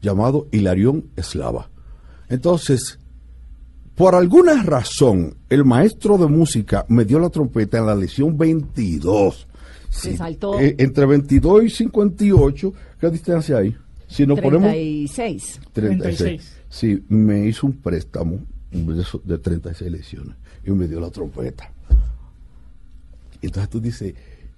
llamado 0.00 0.46
Hilarión 0.50 1.10
Eslava. 1.14 1.68
Entonces, 2.30 2.98
por 3.96 4.14
alguna 4.14 4.62
razón, 4.62 5.36
el 5.50 5.64
maestro 5.66 6.16
de 6.16 6.26
música 6.26 6.86
me 6.88 7.04
dio 7.04 7.18
la 7.18 7.28
trompeta 7.28 7.76
en 7.76 7.86
la 7.86 7.94
lección 7.94 8.38
22. 8.38 9.46
Se 9.90 10.16
saltó. 10.16 10.58
eh, 10.58 10.74
entre 10.78 11.04
22 11.04 11.64
y 11.64 11.70
58, 11.70 12.72
¿qué 12.98 13.10
distancia 13.10 13.58
hay? 13.58 13.76
Si 14.08 14.26
nos 14.26 14.40
ponemos 14.40 14.70
36. 14.70 15.60
36. 15.72 16.56
Sí, 16.70 17.04
me 17.08 17.46
hizo 17.46 17.66
un 17.66 17.74
préstamo 17.74 18.40
de, 18.84 19.02
eso- 19.02 19.22
de 19.24 19.38
36 19.38 19.90
lecciones 19.90 20.34
y 20.64 20.70
me 20.70 20.86
dio 20.88 21.00
la 21.00 21.10
trompeta. 21.10 21.70
Entonces 23.42 23.70
tú 23.70 23.80
dices, 23.80 24.14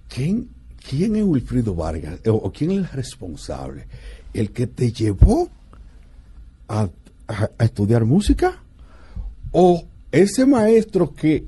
¿quién, 0.07 0.49
quién 0.89 1.15
es 1.15 1.23
Wilfrido 1.23 1.75
Vargas? 1.75 2.19
O, 2.27 2.31
o 2.33 2.51
quién 2.51 2.71
es 2.71 2.77
el 2.77 2.87
responsable? 2.89 3.85
¿El 4.33 4.51
que 4.51 4.67
te 4.67 4.91
llevó 4.91 5.49
a, 6.67 6.89
estudiar 7.59 8.05
música? 8.05 8.61
¿O 9.51 9.83
ese 10.11 10.45
maestro 10.45 11.13
que 11.13 11.45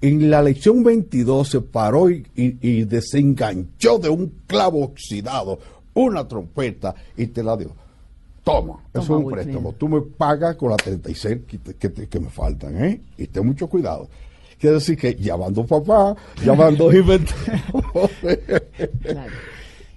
en 0.00 0.30
la 0.30 0.42
lección 0.42 0.84
22 0.84 1.48
se 1.48 1.60
paró 1.60 2.08
y- 2.10 2.24
y 2.36 2.84
desenganchó 2.84 3.98
de 3.98 4.08
un 4.08 4.32
clavo 4.46 4.84
oxidado 4.84 5.58
una 5.94 6.28
trompeta 6.28 6.94
y 7.16 7.26
te 7.28 7.42
la 7.42 7.56
dio? 7.56 7.74
Toma, 8.48 8.74
eso 8.94 9.02
es 9.02 9.24
un 9.24 9.30
préstamo. 9.30 9.72
Tú 9.74 9.88
me 9.88 10.00
pagas 10.00 10.56
con 10.56 10.70
las 10.70 10.78
36 10.78 11.38
que, 11.46 11.58
te- 11.58 11.74
que, 11.74 11.88
te- 11.90 12.06
que 12.08 12.20
me 12.20 12.28
faltan, 12.30 12.82
¿eh? 12.82 13.00
Y 13.16 13.26
ten 13.26 13.46
mucho 13.46 13.66
cuidado. 13.68 14.08
Quiere 14.58 14.74
decir 14.76 14.96
que 14.98 15.14
llamando 15.14 15.64
papá, 15.66 16.16
llamando 16.44 16.92
inventado. 16.96 18.10
Claro. 19.02 19.32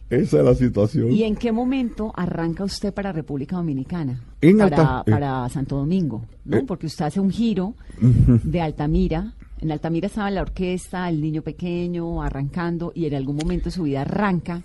Esa 0.10 0.40
es 0.40 0.44
la 0.46 0.56
situación. 0.56 1.12
¿Y 1.12 1.24
en 1.24 1.36
qué 1.38 1.52
momento 1.54 2.12
arranca 2.16 2.66
usted 2.66 2.94
para 2.94 3.14
República 3.14 3.56
Dominicana? 3.56 4.22
En 4.42 4.58
para, 4.58 4.78
Alta- 5.00 5.04
eh. 5.08 5.12
para 5.12 5.50
Santo 5.50 5.78
Domingo, 5.78 6.26
¿no? 6.44 6.58
Eh. 6.58 6.64
Porque 6.68 6.88
usted 6.88 7.06
hace 7.06 7.20
un 7.22 7.32
giro 7.32 7.76
de 8.00 8.62
Altamira. 8.62 9.34
En 9.62 9.72
Altamira 9.72 10.08
estaba 10.08 10.30
la 10.32 10.42
orquesta, 10.42 11.08
el 11.08 11.22
niño 11.22 11.44
pequeño, 11.44 12.22
arrancando, 12.22 12.92
y 12.94 13.06
en 13.06 13.14
algún 13.16 13.38
momento 13.38 13.66
de 13.66 13.72
su 13.72 13.84
vida 13.84 14.02
arranca 14.02 14.62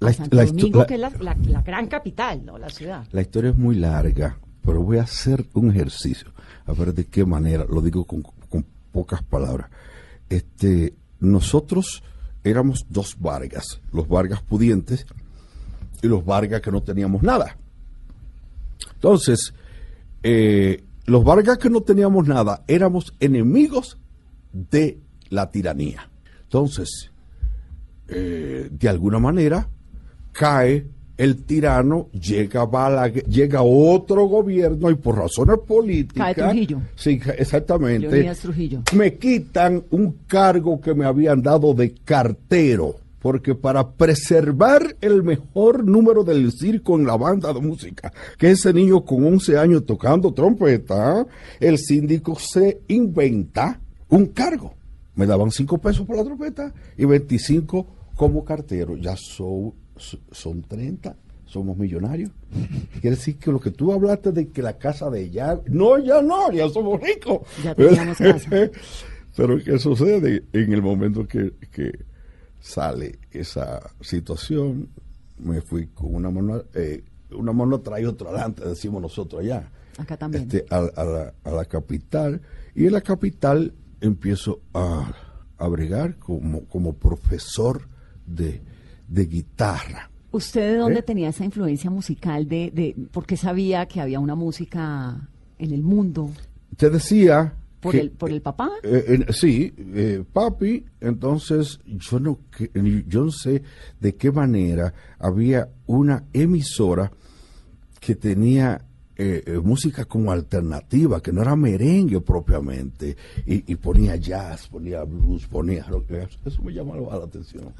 La- 0.00 0.12
Santo 0.12 0.36
la 0.36 0.44
histo- 0.44 0.56
Domingo, 0.56 0.78
la- 0.80 0.86
que 0.86 0.94
es 0.94 1.00
la, 1.00 1.10
la- 1.20 1.36
la 1.46 1.62
gran 1.62 1.86
capital, 1.86 2.44
¿no? 2.44 2.58
La 2.58 2.68
ciudad. 2.70 3.06
La 3.12 3.20
historia 3.20 3.50
es 3.50 3.56
muy 3.56 3.76
larga, 3.76 4.36
pero 4.64 4.82
voy 4.82 4.98
a 4.98 5.02
hacer 5.02 5.46
un 5.54 5.70
ejercicio, 5.70 6.28
a 6.66 6.72
ver 6.72 6.92
de 6.94 7.04
qué 7.06 7.24
manera, 7.24 7.64
lo 7.68 7.80
digo 7.82 8.04
con, 8.04 8.22
con 8.22 8.64
pocas 8.92 9.22
palabras. 9.22 9.70
Este, 10.28 10.94
nosotros 11.20 12.02
éramos 12.44 12.86
dos 12.88 13.16
Vargas, 13.20 13.80
los 13.92 14.08
Vargas 14.08 14.40
pudientes 14.42 15.06
y 16.02 16.06
los 16.08 16.24
Vargas 16.24 16.62
que 16.62 16.70
no 16.72 16.82
teníamos 16.82 17.22
nada. 17.22 17.56
Entonces, 18.94 19.52
eh, 20.22 20.82
los 21.06 21.24
Vargas 21.24 21.58
que 21.58 21.68
no 21.70 21.82
teníamos 21.82 22.26
nada 22.26 22.62
éramos 22.68 23.12
enemigos 23.20 23.98
de 24.52 24.98
la 25.28 25.50
tiranía. 25.50 26.08
Entonces, 26.44 27.10
eh, 28.08 28.68
de 28.70 28.88
alguna 28.88 29.18
manera 29.18 29.68
cae 30.32 30.86
el 31.16 31.44
tirano, 31.44 32.08
llega 32.12 32.64
Balaguer, 32.64 33.26
llega 33.26 33.60
otro 33.60 34.24
gobierno 34.24 34.90
y 34.90 34.94
por 34.94 35.18
razones 35.18 35.58
políticas. 35.66 36.34
Cae 36.34 36.34
Trujillo. 36.34 36.80
Sí, 36.94 37.20
exactamente. 37.36 38.08
Leonidas 38.08 38.38
Trujillo. 38.38 38.82
Me 38.94 39.18
quitan 39.18 39.84
un 39.90 40.20
cargo 40.26 40.80
que 40.80 40.94
me 40.94 41.04
habían 41.04 41.42
dado 41.42 41.74
de 41.74 41.92
cartero. 41.92 42.96
Porque 43.20 43.54
para 43.54 43.86
preservar 43.86 44.96
el 45.02 45.22
mejor 45.22 45.84
número 45.84 46.24
del 46.24 46.50
circo 46.52 46.98
en 46.98 47.06
la 47.06 47.18
banda 47.18 47.52
de 47.52 47.60
música, 47.60 48.10
que 48.38 48.52
ese 48.52 48.72
niño 48.72 49.04
con 49.04 49.22
11 49.26 49.58
años 49.58 49.84
tocando 49.84 50.32
trompeta, 50.32 51.26
el 51.60 51.76
síndico 51.76 52.38
se 52.38 52.80
inventa 52.88 53.78
un 54.08 54.24
cargo. 54.28 54.72
Me 55.16 55.26
daban 55.26 55.50
5 55.50 55.76
pesos 55.76 56.06
por 56.06 56.16
la 56.16 56.24
trompeta 56.24 56.72
y 56.96 57.04
25 57.04 57.86
como 58.16 58.42
cartero. 58.42 58.96
Ya 58.96 59.14
son, 59.16 59.74
son 60.30 60.62
30, 60.62 61.16
somos 61.44 61.76
millonarios. 61.76 62.30
Quiere 63.00 63.16
decir 63.16 63.38
que 63.38 63.50
lo 63.50 63.60
que 63.60 63.70
tú 63.70 63.92
hablaste 63.92 64.32
de 64.32 64.48
que 64.48 64.62
la 64.62 64.78
casa 64.78 65.10
de 65.10 65.30
ya... 65.30 65.60
No, 65.66 65.98
ya 65.98 66.22
no, 66.22 66.50
ya 66.52 66.68
somos 66.68 67.00
ricos. 67.00 67.40
Ya 67.62 67.74
teníamos 67.74 68.18
casa. 68.18 68.70
Pero 69.36 69.58
¿qué 69.62 69.78
sucede 69.78 70.44
en 70.52 70.72
el 70.72 70.82
momento 70.82 71.26
que, 71.26 71.54
que 71.70 72.04
sale 72.60 73.18
esa 73.30 73.80
situación? 74.00 74.88
Me 75.38 75.60
fui 75.60 75.86
con 75.88 76.14
una 76.14 76.30
mano, 76.30 76.62
eh, 76.74 77.04
una 77.32 77.52
mano 77.52 77.80
trae 77.80 78.06
otra 78.06 78.30
adelante, 78.30 78.68
decimos 78.68 79.00
nosotros 79.00 79.42
allá. 79.42 79.70
Acá 79.98 80.16
también. 80.16 80.44
Este, 80.44 80.66
a, 80.70 80.78
a 80.78 81.04
la, 81.04 81.34
a 81.44 81.50
la 81.50 81.64
capital. 81.64 82.40
Y 82.74 82.86
en 82.86 82.92
la 82.92 83.00
capital 83.00 83.72
empiezo 84.00 84.60
a, 84.74 85.12
a 85.58 85.68
bregar 85.68 86.16
como, 86.18 86.64
como 86.66 86.94
profesor 86.94 87.88
de, 88.26 88.62
de 89.10 89.26
guitarra. 89.26 90.08
¿Usted 90.32 90.72
de 90.72 90.76
dónde 90.78 91.00
¿Eh? 91.00 91.02
tenía 91.02 91.28
esa 91.28 91.44
influencia 91.44 91.90
musical? 91.90 92.48
De, 92.48 92.70
de, 92.72 92.96
porque 93.12 93.36
sabía 93.36 93.86
que 93.86 94.00
había 94.00 94.20
una 94.20 94.34
música 94.36 95.28
en 95.58 95.72
el 95.72 95.82
mundo? 95.82 96.30
Te 96.76 96.88
decía... 96.88 97.54
¿Por, 97.80 97.92
que- 97.92 98.00
el, 98.00 98.10
por 98.10 98.30
el 98.30 98.40
papá? 98.42 98.70
Eh, 98.82 99.24
eh, 99.28 99.32
sí, 99.32 99.72
eh, 99.76 100.22
papi, 100.32 100.84
entonces 101.00 101.80
yo 101.86 102.20
no, 102.20 102.38
yo 103.08 103.24
no 103.24 103.30
sé 103.32 103.62
de 103.98 104.14
qué 104.16 104.30
manera 104.30 104.92
había 105.18 105.68
una 105.86 106.24
emisora 106.34 107.10
que 107.98 108.14
tenía 108.14 108.82
eh, 109.22 109.42
eh, 109.44 109.58
música 109.58 110.06
como 110.06 110.32
alternativa, 110.32 111.20
que 111.20 111.30
no 111.30 111.42
era 111.42 111.54
merengue 111.54 112.22
propiamente, 112.22 113.14
y, 113.44 113.70
y 113.70 113.76
ponía 113.76 114.16
jazz, 114.16 114.66
ponía 114.68 115.04
blues, 115.04 115.46
ponía 115.46 115.84
rock. 115.84 116.10
Eso 116.42 116.62
me 116.62 116.72
llamaba 116.72 117.18
la 117.18 117.24
atención. 117.26 117.74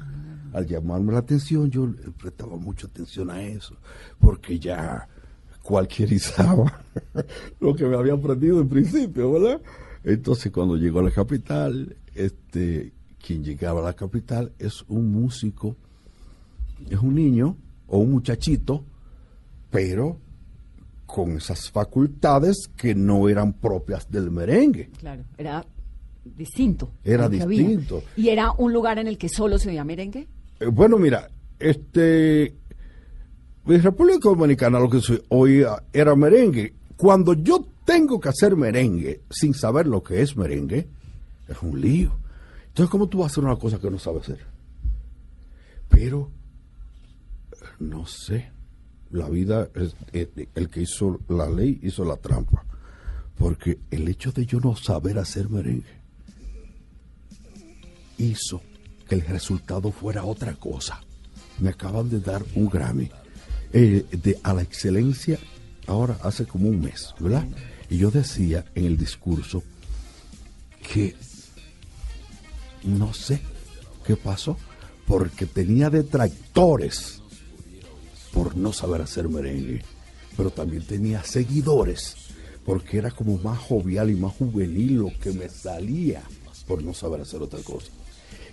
Al 0.53 0.67
llamarme 0.67 1.15
la 1.15 1.21
atención, 1.21 1.71
yo 1.71 1.89
prestaba 2.21 2.57
mucha 2.57 2.89
atención 2.89 3.31
a 3.31 3.43
eso, 3.43 3.75
porque 4.19 4.59
ya 4.59 5.09
cualquierizaba 5.63 6.85
lo 7.61 7.75
que 7.75 7.87
me 7.87 7.97
había 7.97 8.13
aprendido 8.13 8.61
en 8.61 8.69
principio, 8.69 9.33
¿verdad? 9.33 9.63
Entonces, 10.05 10.53
cuando 10.53 10.77
llegó 10.77 10.99
a 10.99 11.05
la 11.05 11.11
capital, 11.11 11.97
este, 12.15 12.93
quien 13.19 13.43
llegaba 13.43 13.81
a 13.81 13.85
la 13.85 13.95
capital 13.95 14.53
es 14.59 14.85
un 14.89 15.11
músico, 15.11 15.75
es 16.91 16.99
un 16.99 17.15
niño 17.15 17.57
o 17.89 17.97
un 17.97 18.11
muchachito, 18.11 18.85
pero 19.71 20.19
con 21.13 21.37
esas 21.37 21.71
facultades 21.71 22.69
que 22.77 22.95
no 22.95 23.29
eran 23.29 23.53
propias 23.55 24.11
del 24.11 24.31
merengue. 24.31 24.91
Claro, 24.99 25.25
era 25.37 25.65
distinto. 26.25 26.93
Era 27.05 27.29
distinto. 27.29 28.03
¿Y 28.17 28.29
era 28.29 28.53
un 28.53 28.73
lugar 28.73 28.99
en 28.99 29.09
el 29.09 29.19
que 29.19 29.29
solo 29.29 29.59
se 29.59 29.71
oía 29.71 29.85
merengue? 29.85 30.29
Eh, 30.61 30.67
bueno, 30.67 30.99
mira, 30.99 31.29
este. 31.59 32.55
En 33.67 33.83
República 33.83 34.29
Dominicana 34.29 34.81
lo 34.81 34.89
que 34.89 35.01
se 35.01 35.23
oía 35.29 35.83
era 35.93 36.15
merengue. 36.15 36.75
Cuando 36.97 37.35
yo 37.35 37.67
tengo 37.85 38.21
que 38.21 38.29
hacer 38.29 38.57
merengue 38.57 39.23
sin 39.31 39.55
saber 39.55 39.87
lo 39.87 40.03
que 40.03 40.23
es 40.23 40.37
merengue, 40.37 40.89
es 41.49 41.63
un 41.63 41.81
lío. 41.81 42.13
Entonces, 42.69 42.91
¿cómo 42.91 43.09
tú 43.09 43.19
vas 43.19 43.25
a 43.25 43.33
hacer 43.33 43.45
una 43.45 43.57
cosa 43.57 43.79
que 43.79 43.91
no 43.91 43.99
sabes 43.99 44.23
hacer? 44.23 44.47
Pero, 45.89 46.31
no 47.79 48.07
sé. 48.07 48.51
La 49.11 49.29
vida, 49.29 49.69
es, 49.75 49.95
eh, 50.13 50.49
el 50.55 50.69
que 50.69 50.83
hizo 50.83 51.21
la 51.29 51.49
ley 51.49 51.81
hizo 51.83 52.05
la 52.05 52.17
trampa. 52.17 52.65
Porque 53.37 53.79
el 53.91 54.07
hecho 54.09 54.33
de 54.33 54.47
yo 54.47 54.61
no 54.61 54.77
saber 54.77 55.19
hacer 55.19 55.49
merengue 55.49 56.01
hizo 58.19 58.61
que 59.09 59.15
el 59.15 59.23
resultado 59.23 59.91
fuera 59.91 60.25
otra 60.25 60.55
cosa. 60.55 61.01
Me 61.59 61.71
acaban 61.71 62.09
de 62.09 62.21
dar 62.21 62.45
un 62.55 62.69
Grammy 62.69 63.11
eh, 63.73 64.05
de, 64.11 64.39
a 64.43 64.53
la 64.53 64.63
excelencia 64.63 65.39
ahora 65.87 66.19
hace 66.23 66.47
como 66.47 66.69
un 66.69 66.81
mes, 66.81 67.15
¿verdad? 67.19 67.47
Y 67.89 67.99
yo 67.99 68.11
decía 68.11 68.65
en 68.75 68.85
el 68.85 68.97
discurso 68.97 69.63
que 70.93 71.17
no 72.85 73.13
sé 73.13 73.41
qué 74.05 74.17
pasó, 74.17 74.57
porque 75.07 75.47
tenía 75.47 75.91
detractores 75.91 77.20
por 78.33 78.57
no 78.57 78.73
saber 78.73 79.03
hacer 79.03 79.29
merengue, 79.29 79.83
pero 80.37 80.51
también 80.51 80.83
tenía 80.85 81.23
seguidores, 81.25 82.15
porque 82.65 82.99
era 82.99 83.11
como 83.11 83.39
más 83.39 83.59
jovial 83.59 84.11
y 84.11 84.15
más 84.15 84.33
juvenil 84.35 84.97
lo 84.97 85.09
que 85.21 85.33
me 85.33 85.49
salía 85.49 86.23
por 86.67 86.83
no 86.83 86.95
saber 86.95 87.21
hacer 87.23 87.43
otra 87.43 87.61
cosa. 87.61 87.89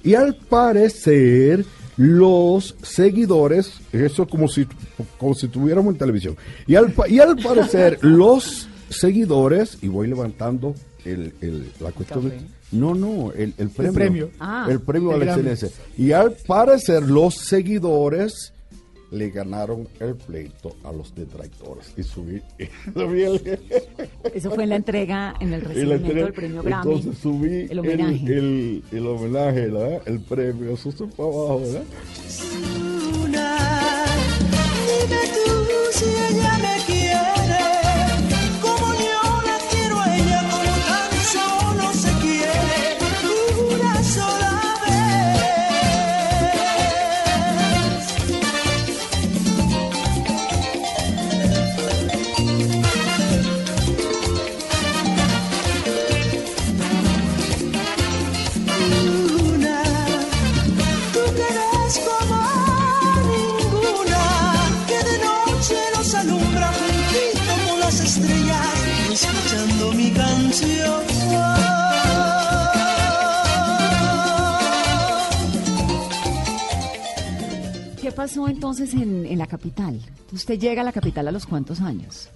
Y 0.03 0.13
al 0.15 0.35
parecer, 0.35 1.65
los 1.97 2.75
seguidores, 2.81 3.73
eso 3.91 4.23
es 4.23 4.29
como 4.29 4.47
si, 4.47 4.65
como 5.17 5.33
si 5.33 5.47
estuviéramos 5.47 5.93
en 5.93 5.97
televisión, 5.99 6.37
y 6.65 6.75
al, 6.75 6.91
pa- 6.93 7.07
y 7.09 7.19
al 7.19 7.35
parecer, 7.37 7.99
los 8.03 8.67
seguidores, 8.89 9.77
y 9.81 9.87
voy 9.87 10.07
levantando 10.07 10.75
el, 11.05 11.33
el- 11.41 11.71
la 11.79 11.91
cuestión 11.91 12.29
de- 12.29 12.39
No, 12.71 12.93
no, 12.95 13.31
el, 13.33 13.53
el 13.57 13.69
premio. 13.69 13.93
premio. 13.93 14.29
Ah. 14.39 14.67
el 14.69 14.79
premio 14.81 15.11
a 15.11 15.13
El 15.15 15.19
la 15.25 15.25
excelencia. 15.33 15.69
Y 15.97 16.11
al 16.11 16.33
parecer, 16.47 17.03
los 17.03 17.35
seguidores 17.35 18.53
le 19.11 19.29
ganaron 19.29 19.87
el 19.99 20.15
pleito 20.15 20.75
a 20.83 20.91
los 20.91 21.13
detractores. 21.15 21.93
Y 21.97 22.03
subí, 22.03 22.41
subí 22.93 23.23
el, 23.23 23.59
Eso 24.33 24.51
fue 24.51 24.63
en 24.63 24.69
la 24.69 24.75
entrega, 24.75 25.33
en 25.39 25.53
el 25.53 25.61
recibimiento 25.61 26.13
del 26.13 26.33
premio 26.33 26.63
Grammy. 26.63 26.93
Entonces 26.93 27.17
subí 27.21 27.67
el 27.69 27.79
homenaje. 27.79 28.25
El, 28.25 28.31
el- 28.31 28.83
el 28.97 29.07
homenaje, 29.07 29.67
¿verdad? 29.69 30.01
El 30.05 30.19
premio, 30.21 30.71
eso 30.73 30.91
se 30.91 31.07
fue 31.07 31.25
abajo, 31.25 31.61
¿verdad? 31.61 31.83
Pasó 78.27 78.47
entonces 78.49 78.93
en, 78.93 79.25
en 79.25 79.37
la 79.37 79.47
capital? 79.47 79.99
Usted 80.33 80.59
llega 80.59 80.81
a 80.81 80.85
la 80.85 80.91
capital 80.91 81.27
a 81.29 81.31
los 81.31 81.45
cuántos 81.45 81.79
años? 81.79 82.27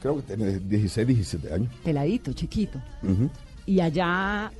Creo 0.00 0.16
que 0.16 0.22
tiene 0.22 0.58
16, 0.58 1.06
17 1.06 1.52
años. 1.52 1.70
Peladito, 1.84 2.32
chiquito. 2.32 2.80
Y 3.66 3.78
allá, 3.80 4.50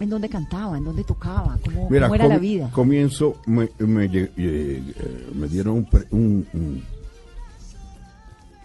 ¿en 0.00 0.08
dónde 0.08 0.28
cantaba? 0.30 0.78
¿En 0.78 0.84
dónde 0.84 1.04
tocaba? 1.04 1.58
¿Cómo, 1.64 1.90
Mira, 1.90 2.06
cómo 2.06 2.14
era 2.14 2.24
com- 2.24 2.32
la 2.32 2.38
vida? 2.38 2.70
comienzo, 2.72 3.36
me, 3.46 3.64
eh, 3.64 4.30
eh, 4.38 4.82
me 5.34 5.48
dieron 5.48 5.76
un, 5.76 5.84
pre- 5.84 6.06
un- 6.10 6.46
un- 6.54 6.82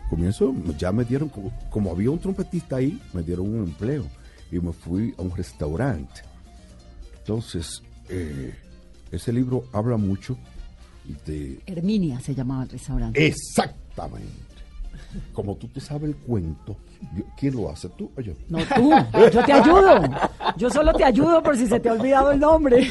Comienzo, 0.10 0.54
ya 0.78 0.92
me 0.92 1.04
dieron, 1.04 1.28
como, 1.30 1.52
como 1.70 1.92
había 1.92 2.12
un 2.12 2.20
trompetista 2.20 2.78
ahí, 2.78 3.02
me 3.12 3.24
dieron 3.24 3.50
un 3.50 3.64
empleo 3.66 4.06
y 4.52 4.60
me 4.60 4.72
fui 4.72 5.14
a 5.18 5.22
un 5.24 5.36
restaurante. 5.36 6.22
Entonces, 7.18 7.82
eh, 8.08 8.54
ese 9.12 9.34
libro 9.34 9.66
habla 9.74 9.98
mucho 9.98 10.38
de... 11.26 11.60
Herminia 11.66 12.20
se 12.20 12.34
llamaba 12.36 12.64
el 12.64 12.70
restaurante. 12.70 13.26
Exactamente. 13.26 14.32
Como 15.34 15.56
tú 15.56 15.68
te 15.70 15.80
sabes 15.80 16.10
el 16.10 16.16
cuento, 16.16 16.76
yo- 17.16 17.24
¿quién 17.38 17.56
lo 17.56 17.70
hace? 17.70 17.88
¿Tú 17.90 18.12
o 18.18 18.22
yo? 18.22 18.34
No 18.50 18.60
tú, 18.76 18.92
yo 19.34 19.46
te 19.46 19.54
ayudo. 19.54 20.02
Yo 20.58 20.70
solo 20.70 20.94
te 20.94 21.04
ayudo 21.04 21.42
por 21.42 21.56
si 21.58 21.68
se 21.68 21.80
te 21.80 21.90
ha 21.90 21.94
olvidado 21.94 22.32
el 22.32 22.40
nombre. 22.40 22.90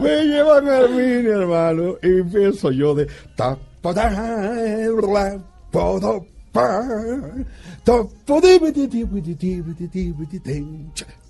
Me 0.00 0.24
llevan 0.24 0.68
a 0.68 0.78
Herminia, 0.78 1.34
hermano, 1.36 1.96
y 2.02 2.20
empiezo 2.20 2.70
yo 2.72 2.94
de 2.94 3.06
ta 3.36 3.56
da 3.82 3.92
pa, 6.52 7.18
ta 7.84 8.04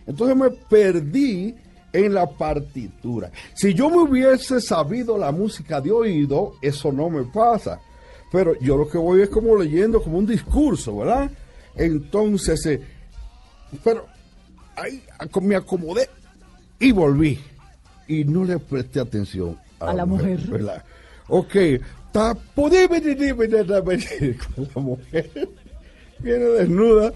Entonces 0.07 0.35
me 0.35 0.49
perdí 0.49 1.55
en 1.93 2.13
la 2.13 2.25
partitura. 2.25 3.31
Si 3.53 3.73
yo 3.73 3.89
me 3.89 3.97
hubiese 3.97 4.61
sabido 4.61 5.17
la 5.17 5.31
música 5.31 5.79
de 5.79 5.91
oído, 5.91 6.53
eso 6.61 6.91
no 6.91 7.09
me 7.09 7.23
pasa. 7.23 7.79
Pero 8.31 8.57
yo 8.59 8.77
lo 8.77 8.87
que 8.87 8.97
voy 8.97 9.21
es 9.21 9.29
como 9.29 9.55
leyendo 9.57 10.01
como 10.01 10.17
un 10.17 10.25
discurso, 10.25 10.97
¿verdad? 10.97 11.29
Entonces, 11.75 12.65
eh, 12.65 12.81
pero 13.83 14.05
ahí 14.75 15.01
me 15.41 15.55
acomodé 15.55 16.09
y 16.79 16.91
volví. 16.91 17.39
Y 18.07 18.25
no 18.25 18.43
le 18.43 18.59
presté 18.59 18.99
atención 18.99 19.57
a, 19.79 19.91
A 19.91 19.93
la 19.93 20.05
mujer. 20.05 20.39
¿verdad? 20.47 20.83
Ok, 21.27 21.55
dime, 22.69 22.99
dime, 22.99 23.15
dime, 23.47 24.37
con 24.55 24.67
la 24.75 24.81
mujer 24.81 25.29
viene 26.19 26.45
desnuda 26.45 27.13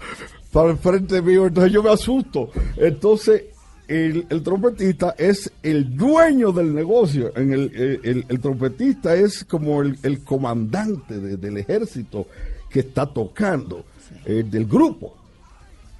para 0.52 0.70
el 0.70 0.78
frente 0.78 1.20
mío, 1.22 1.46
entonces 1.46 1.72
yo 1.72 1.82
me 1.82 1.90
asusto. 1.90 2.50
Entonces, 2.76 3.44
el, 3.88 4.26
el 4.30 4.42
trompetista 4.42 5.14
es 5.18 5.52
el 5.62 5.94
dueño 5.96 6.50
del 6.50 6.74
negocio. 6.74 7.30
En 7.36 7.52
el, 7.52 7.70
el- 8.02 8.24
trompetista 8.40 9.14
es 9.14 9.44
como 9.44 9.82
el, 9.82 9.98
comandante 10.24 11.20
de- 11.20 11.36
del 11.36 11.58
ejército 11.58 12.26
que 12.70 12.80
está 12.80 13.06
tocando, 13.06 13.84
eh, 14.24 14.42
del 14.44 14.64
grupo. 14.66 15.14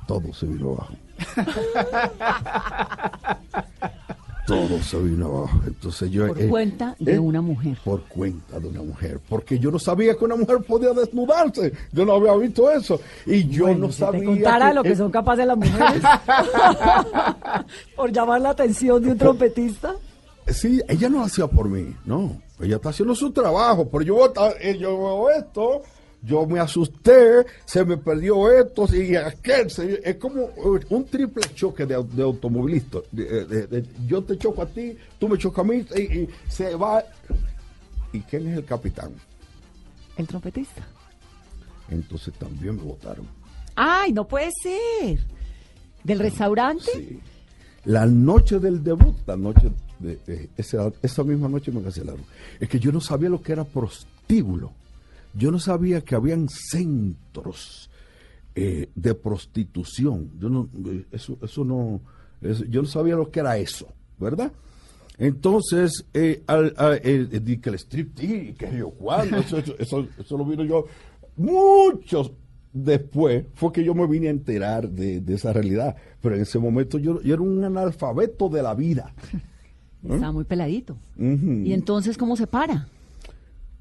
Todo 0.06 0.32
se 0.32 0.46
vino 0.46 0.72
abajo. 0.72 0.94
Todo 4.46 4.80
se 4.80 4.98
vino 5.00 5.26
abajo. 5.26 5.60
Entonces 5.66 6.10
yo. 6.10 6.28
Por 6.28 6.40
eh, 6.40 6.48
cuenta 6.48 6.94
de 7.00 7.14
eh, 7.14 7.18
una 7.18 7.40
mujer. 7.40 7.76
por 7.84 8.02
cuenta 8.04 8.60
de 8.60 8.68
una 8.68 8.82
mujer, 8.82 9.20
porque 9.28 9.58
yo 9.58 9.72
no 9.72 9.78
sabía 9.80 10.14
que 10.14 10.24
una 10.24 10.36
mujer 10.36 10.58
podía 10.58 10.92
desnudarse, 10.92 11.72
yo 11.92 12.04
no 12.04 12.12
había 12.12 12.36
visto 12.36 12.70
eso 12.70 13.00
y 13.26 13.48
yo 13.48 13.64
Bueno, 13.64 13.86
no 13.86 13.92
si 13.92 13.98
te 13.98 14.04
sabía 14.04 14.24
contara 14.24 14.72
lo 14.72 14.84
que 14.84 14.90
eh, 14.92 14.96
son 14.96 15.10
capaces 15.10 15.46
las 15.46 15.56
mujeres 15.56 16.00
por 17.96 18.12
llamar 18.12 18.40
la 18.40 18.50
atención 18.50 19.02
de 19.02 19.10
un 19.10 19.18
trompetista. 19.18 19.96
Sí, 20.46 20.80
ella 20.86 21.08
no 21.08 21.18
lo 21.18 21.24
hacía 21.24 21.48
por 21.48 21.68
mí, 21.68 21.96
no, 22.04 22.40
ella 22.60 22.76
está 22.76 22.90
haciendo 22.90 23.16
su 23.16 23.32
trabajo, 23.32 23.88
pero 23.90 24.02
yo, 24.02 24.32
eh, 24.60 24.78
yo 24.78 24.96
veo 24.96 25.30
esto, 25.30 25.82
yo 26.26 26.46
me 26.46 26.58
asusté, 26.60 27.46
se 27.64 27.84
me 27.84 27.96
perdió 27.96 28.50
esto 28.50 28.86
y 28.94 29.14
aquel, 29.16 29.70
se- 29.70 30.00
es 30.04 30.16
como 30.16 30.40
eh, 30.42 30.84
un 30.90 31.04
triple 31.06 31.42
choque 31.54 31.86
de, 31.86 32.02
de 32.02 32.22
automovilista, 32.22 32.98
De- 33.12 33.44
de- 33.46 33.66
de- 33.68 33.88
yo 34.06 34.22
te 34.24 34.36
choco 34.36 34.62
a 34.62 34.66
ti, 34.66 34.96
tú 35.18 35.28
me 35.28 35.38
chocas 35.38 35.64
a 35.64 35.68
mí 35.68 35.86
y, 35.96 36.00
y 36.00 36.28
se 36.48 36.74
va. 36.74 37.02
¿Y 38.12 38.20
quién 38.20 38.48
es 38.48 38.58
el 38.58 38.64
capitán? 38.64 39.12
El 40.16 40.26
trompetista. 40.26 40.86
Entonces 41.90 42.34
también 42.34 42.76
me 42.76 42.82
votaron. 42.82 43.26
Ay, 43.74 44.12
no 44.12 44.26
puede 44.26 44.50
ser. 44.62 45.20
¿Del 46.02 46.18
restaurante? 46.18 46.84
Sí. 46.92 47.20
La 47.84 48.06
noche 48.06 48.58
del 48.58 48.82
debut, 48.82 49.14
la 49.26 49.36
noche 49.36 49.70
de, 50.00 50.16
de- 50.26 50.50
esa, 50.56 50.90
esa 51.02 51.22
misma 51.22 51.48
noche 51.48 51.70
me 51.70 51.82
cancelaron. 51.82 52.22
Es 52.58 52.68
que 52.68 52.78
yo 52.80 52.90
no 52.90 53.00
sabía 53.00 53.28
lo 53.28 53.40
que 53.40 53.52
era 53.52 53.64
prostíbulo. 53.64 54.72
Yo 55.36 55.50
no 55.50 55.58
sabía 55.58 56.00
que 56.00 56.14
habían 56.14 56.48
centros 56.48 57.90
eh, 58.54 58.88
de 58.94 59.14
prostitución. 59.14 60.30
Yo 60.38 60.48
no, 60.48 60.68
eh, 60.86 61.04
eso, 61.12 61.38
eso 61.42 61.64
no, 61.64 62.00
eso- 62.40 62.64
yo 62.64 62.80
no 62.82 62.88
sabía 62.88 63.14
lo 63.16 63.30
que 63.30 63.40
era 63.40 63.58
eso, 63.58 63.86
¿verdad? 64.18 64.50
Entonces, 65.18 66.04
eh, 66.14 66.42
al, 66.46 66.72
al- 66.76 67.00
el, 67.04 67.28
el- 67.32 67.44
di 67.44 67.58
que 67.58 67.70
el 67.70 67.74
striptease, 67.78 68.54
que 68.54 68.78
yo 68.78 68.90
cuándo, 68.90 69.36
eso, 69.38 69.58
eso, 69.58 69.74
eso, 69.78 70.06
eso 70.18 70.38
lo 70.38 70.44
vino 70.44 70.64
yo 70.64 70.86
muchos 71.36 72.32
después, 72.72 73.44
fue 73.54 73.72
que 73.72 73.84
yo 73.84 73.94
me 73.94 74.06
vine 74.06 74.28
a 74.28 74.30
enterar 74.30 74.88
de, 74.88 75.20
de 75.20 75.34
esa 75.34 75.52
realidad. 75.52 75.96
Pero 76.20 76.34
en 76.34 76.42
ese 76.42 76.58
momento 76.58 76.98
yo, 76.98 77.20
yo 77.22 77.34
era 77.34 77.42
un 77.42 77.62
analfabeto 77.64 78.48
de 78.48 78.62
la 78.62 78.74
vida. 78.74 79.12
Estaba 80.02 80.32
muy 80.32 80.44
peladito. 80.44 80.96
Ujú. 81.18 81.62
¿Y 81.64 81.72
entonces 81.72 82.16
cómo 82.16 82.36
se 82.36 82.46
para? 82.46 82.86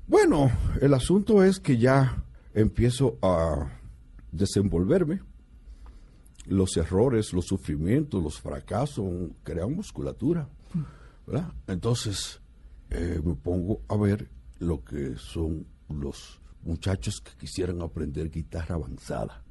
Bueno, 0.08 0.52
el 0.82 0.94
asunto 0.94 1.44
es 1.44 1.60
que 1.60 1.78
ya 1.78 2.24
empiezo 2.54 3.18
a 3.22 3.72
desenvolverme. 4.32 5.22
Los 6.46 6.78
errores, 6.78 7.34
los 7.34 7.46
sufrimientos, 7.46 8.22
los 8.22 8.40
fracasos 8.40 9.06
crean 9.44 9.74
musculatura. 9.74 10.48
¿verdad? 11.26 11.52
Entonces 11.68 12.40
eh, 12.92 13.20
me 13.24 13.34
pongo 13.34 13.82
a 13.88 13.98
ver 13.98 14.30
lo 14.60 14.84
que 14.84 15.16
son 15.18 15.66
los 15.90 16.40
muchachos 16.64 17.22
que 17.22 17.36
quisieran 17.38 17.82
aprender 17.82 18.30
guitarra 18.30 18.76
avanzada. 18.76 19.44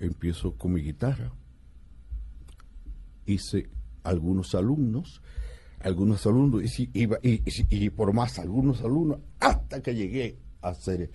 Empiezo 0.00 0.54
con 0.54 0.72
mi 0.72 0.82
guitarra. 0.82 1.32
Hice 3.26 3.68
algunos 4.04 4.54
alumnos, 4.54 5.20
algunos 5.80 6.26
alumnos, 6.26 6.62
y, 6.78 7.90
por 7.90 8.12
más 8.12 8.38
algunos 8.38 8.82
alumnos, 8.82 9.20
hasta 9.40 9.82
que 9.82 9.94
llegué 9.94 10.38
a 10.60 10.74
ser 10.74 11.10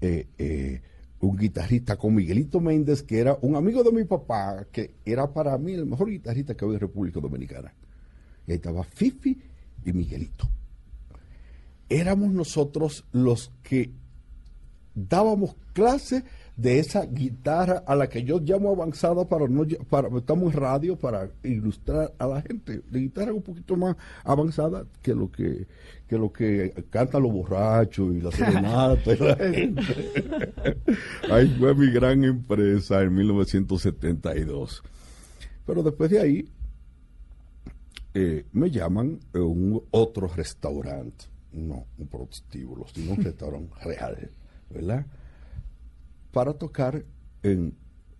eh, 0.00 0.26
eh, 0.38 0.82
un 1.20 1.36
guitarrista 1.36 1.96
con 1.96 2.14
Miguelito 2.14 2.60
Méndez, 2.60 3.02
que 3.02 3.20
era 3.20 3.38
un 3.42 3.54
amigo 3.54 3.82
de 3.84 3.92
mi 3.92 4.04
papá, 4.04 4.66
que 4.72 4.94
era 5.04 5.32
para 5.32 5.56
mí 5.56 5.72
el 5.72 5.86
mejor 5.86 6.10
guitarrista 6.10 6.54
que 6.54 6.64
había 6.64 6.76
en 6.76 6.80
República 6.80 7.20
Dominicana. 7.20 7.72
Y 8.46 8.52
ahí 8.52 8.56
estaba 8.56 8.82
Fifi 8.82 9.40
y 9.84 9.92
Miguelito. 9.92 10.48
Éramos 11.88 12.32
nosotros 12.32 13.04
los 13.12 13.52
que 13.62 13.92
dábamos 14.94 15.54
clase 15.72 16.24
de 16.56 16.78
esa 16.78 17.06
guitarra 17.06 17.82
a 17.86 17.94
la 17.94 18.08
que 18.08 18.24
yo 18.24 18.38
llamo 18.38 18.70
avanzada 18.70 19.26
para 19.26 19.48
no 19.48 19.64
para 19.88 20.08
estamos 20.16 20.52
en 20.52 20.60
radio 20.60 20.96
para 20.96 21.30
ilustrar 21.42 22.12
a 22.18 22.26
la 22.26 22.42
gente 22.42 22.82
de 22.90 23.00
guitarra 23.00 23.32
un 23.32 23.42
poquito 23.42 23.76
más 23.76 23.96
avanzada 24.24 24.84
que 25.00 25.14
lo 25.14 25.30
que 25.30 25.66
que 26.06 26.18
lo 26.18 26.30
que 26.30 26.72
cantan 26.90 27.22
los 27.22 27.32
borrachos 27.32 28.14
y 28.14 28.20
la 28.20 28.30
serenata 28.32 29.12
y 29.12 29.16
la 29.16 29.36
gente. 29.36 29.82
ahí 31.30 31.48
fue 31.58 31.74
mi 31.74 31.90
gran 31.90 32.22
empresa 32.24 33.00
en 33.00 33.14
1972 33.14 34.82
pero 35.66 35.82
después 35.82 36.10
de 36.10 36.20
ahí 36.20 36.48
eh, 38.14 38.44
me 38.52 38.70
llaman 38.70 39.20
a 39.34 39.38
un 39.38 39.82
otro 39.90 40.28
restaurante, 40.28 41.24
no 41.52 41.86
un 41.96 42.06
prostíbulo, 42.08 42.86
sino 42.92 43.12
un 43.12 43.24
restaurante 43.24 43.72
real, 43.84 44.30
¿verdad? 44.68 45.06
Para 46.32 46.54
tocar 46.54 47.04
en 47.42 47.74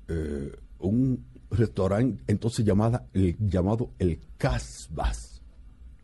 eh, 0.08 0.52
un 0.78 1.24
restaurante 1.50 2.22
entonces 2.26 2.64
llamada, 2.64 3.06
el, 3.12 3.36
llamado 3.38 3.90
El 3.98 4.18
Casbas. 4.38 5.42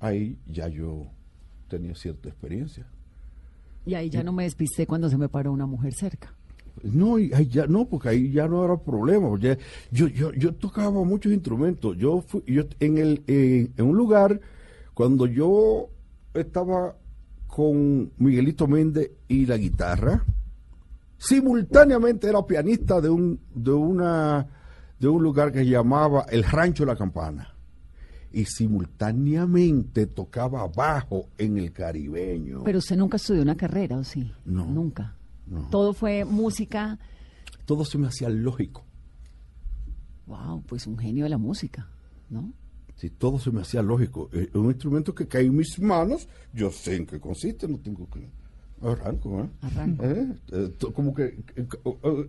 Ahí 0.00 0.38
ya 0.46 0.68
yo 0.68 1.06
tenía 1.68 1.94
cierta 1.94 2.28
experiencia. 2.28 2.86
Y 3.86 3.94
ahí 3.94 4.10
ya 4.10 4.22
no 4.22 4.32
me 4.32 4.44
despisté 4.44 4.86
cuando 4.86 5.08
se 5.08 5.16
me 5.16 5.28
paró 5.28 5.52
una 5.52 5.66
mujer 5.66 5.94
cerca. 5.94 6.34
No, 6.82 7.18
y 7.18 7.32
ahí 7.32 7.46
ya 7.48 7.66
no, 7.66 7.88
porque 7.88 8.10
ahí 8.10 8.30
ya 8.30 8.46
no 8.46 8.64
era 8.64 8.76
problema. 8.76 9.28
ya- 9.40 9.58
yo, 9.90 10.06
yo, 10.08 10.32
yo 10.32 10.54
tocaba 10.54 11.02
muchos 11.04 11.32
instrumentos. 11.32 11.96
Yo 11.96 12.20
fui, 12.20 12.42
yo 12.46 12.64
en 12.80 12.98
el, 12.98 13.22
eh, 13.26 13.68
en 13.76 13.84
un 13.84 13.96
lugar 13.96 14.40
cuando 14.94 15.26
yo 15.26 15.88
estaba 16.34 16.96
con 17.46 18.12
Miguelito 18.18 18.68
Méndez 18.68 19.10
y 19.26 19.46
la 19.46 19.56
guitarra, 19.56 20.24
simultáneamente 21.18 22.28
era 22.28 22.46
pianista 22.46 23.00
de 23.00 23.10
un, 23.10 23.40
de 23.54 23.72
una, 23.72 24.46
de 24.98 25.08
un 25.08 25.22
lugar 25.22 25.52
que 25.52 25.58
se 25.58 25.66
llamaba 25.66 26.26
el 26.30 26.44
Rancho 26.44 26.84
de 26.84 26.92
la 26.92 26.96
Campana. 26.96 27.54
Y 28.30 28.44
simultáneamente 28.44 30.06
tocaba 30.06 30.66
bajo 30.68 31.30
en 31.38 31.58
el 31.58 31.72
caribeño. 31.72 32.62
Pero 32.64 32.78
usted 32.78 32.96
nunca 32.96 33.16
estudió 33.16 33.42
una 33.42 33.56
carrera, 33.56 33.96
¿o 33.96 34.04
sí? 34.04 34.30
No. 34.44 34.66
Nunca. 34.66 35.16
No. 35.46 35.68
Todo 35.70 35.92
fue 35.94 36.24
música. 36.24 36.98
Todo 37.64 37.84
se 37.84 37.98
me 37.98 38.06
hacía 38.06 38.28
lógico. 38.28 38.84
Wow, 40.26 40.62
pues 40.66 40.86
un 40.86 40.98
genio 40.98 41.24
de 41.24 41.30
la 41.30 41.38
música, 41.38 41.88
¿no? 42.28 42.52
Si 42.96 43.10
todo 43.10 43.38
se 43.38 43.50
me 43.50 43.62
hacía 43.62 43.80
lógico. 43.80 44.28
Eh, 44.32 44.50
un 44.54 44.66
instrumento 44.66 45.14
que 45.14 45.26
cae 45.26 45.46
en 45.46 45.56
mis 45.56 45.80
manos, 45.80 46.28
yo 46.52 46.70
sé 46.70 46.96
en 46.96 47.06
qué 47.06 47.18
consiste, 47.18 47.66
no 47.66 47.78
tengo 47.78 48.10
que. 48.10 48.30
Arranco, 48.82 49.40
¿eh? 49.40 49.48
Arranco. 49.62 50.04
Eh, 50.04 50.26
eh, 50.52 50.72
como 50.94 51.14
que. 51.14 51.36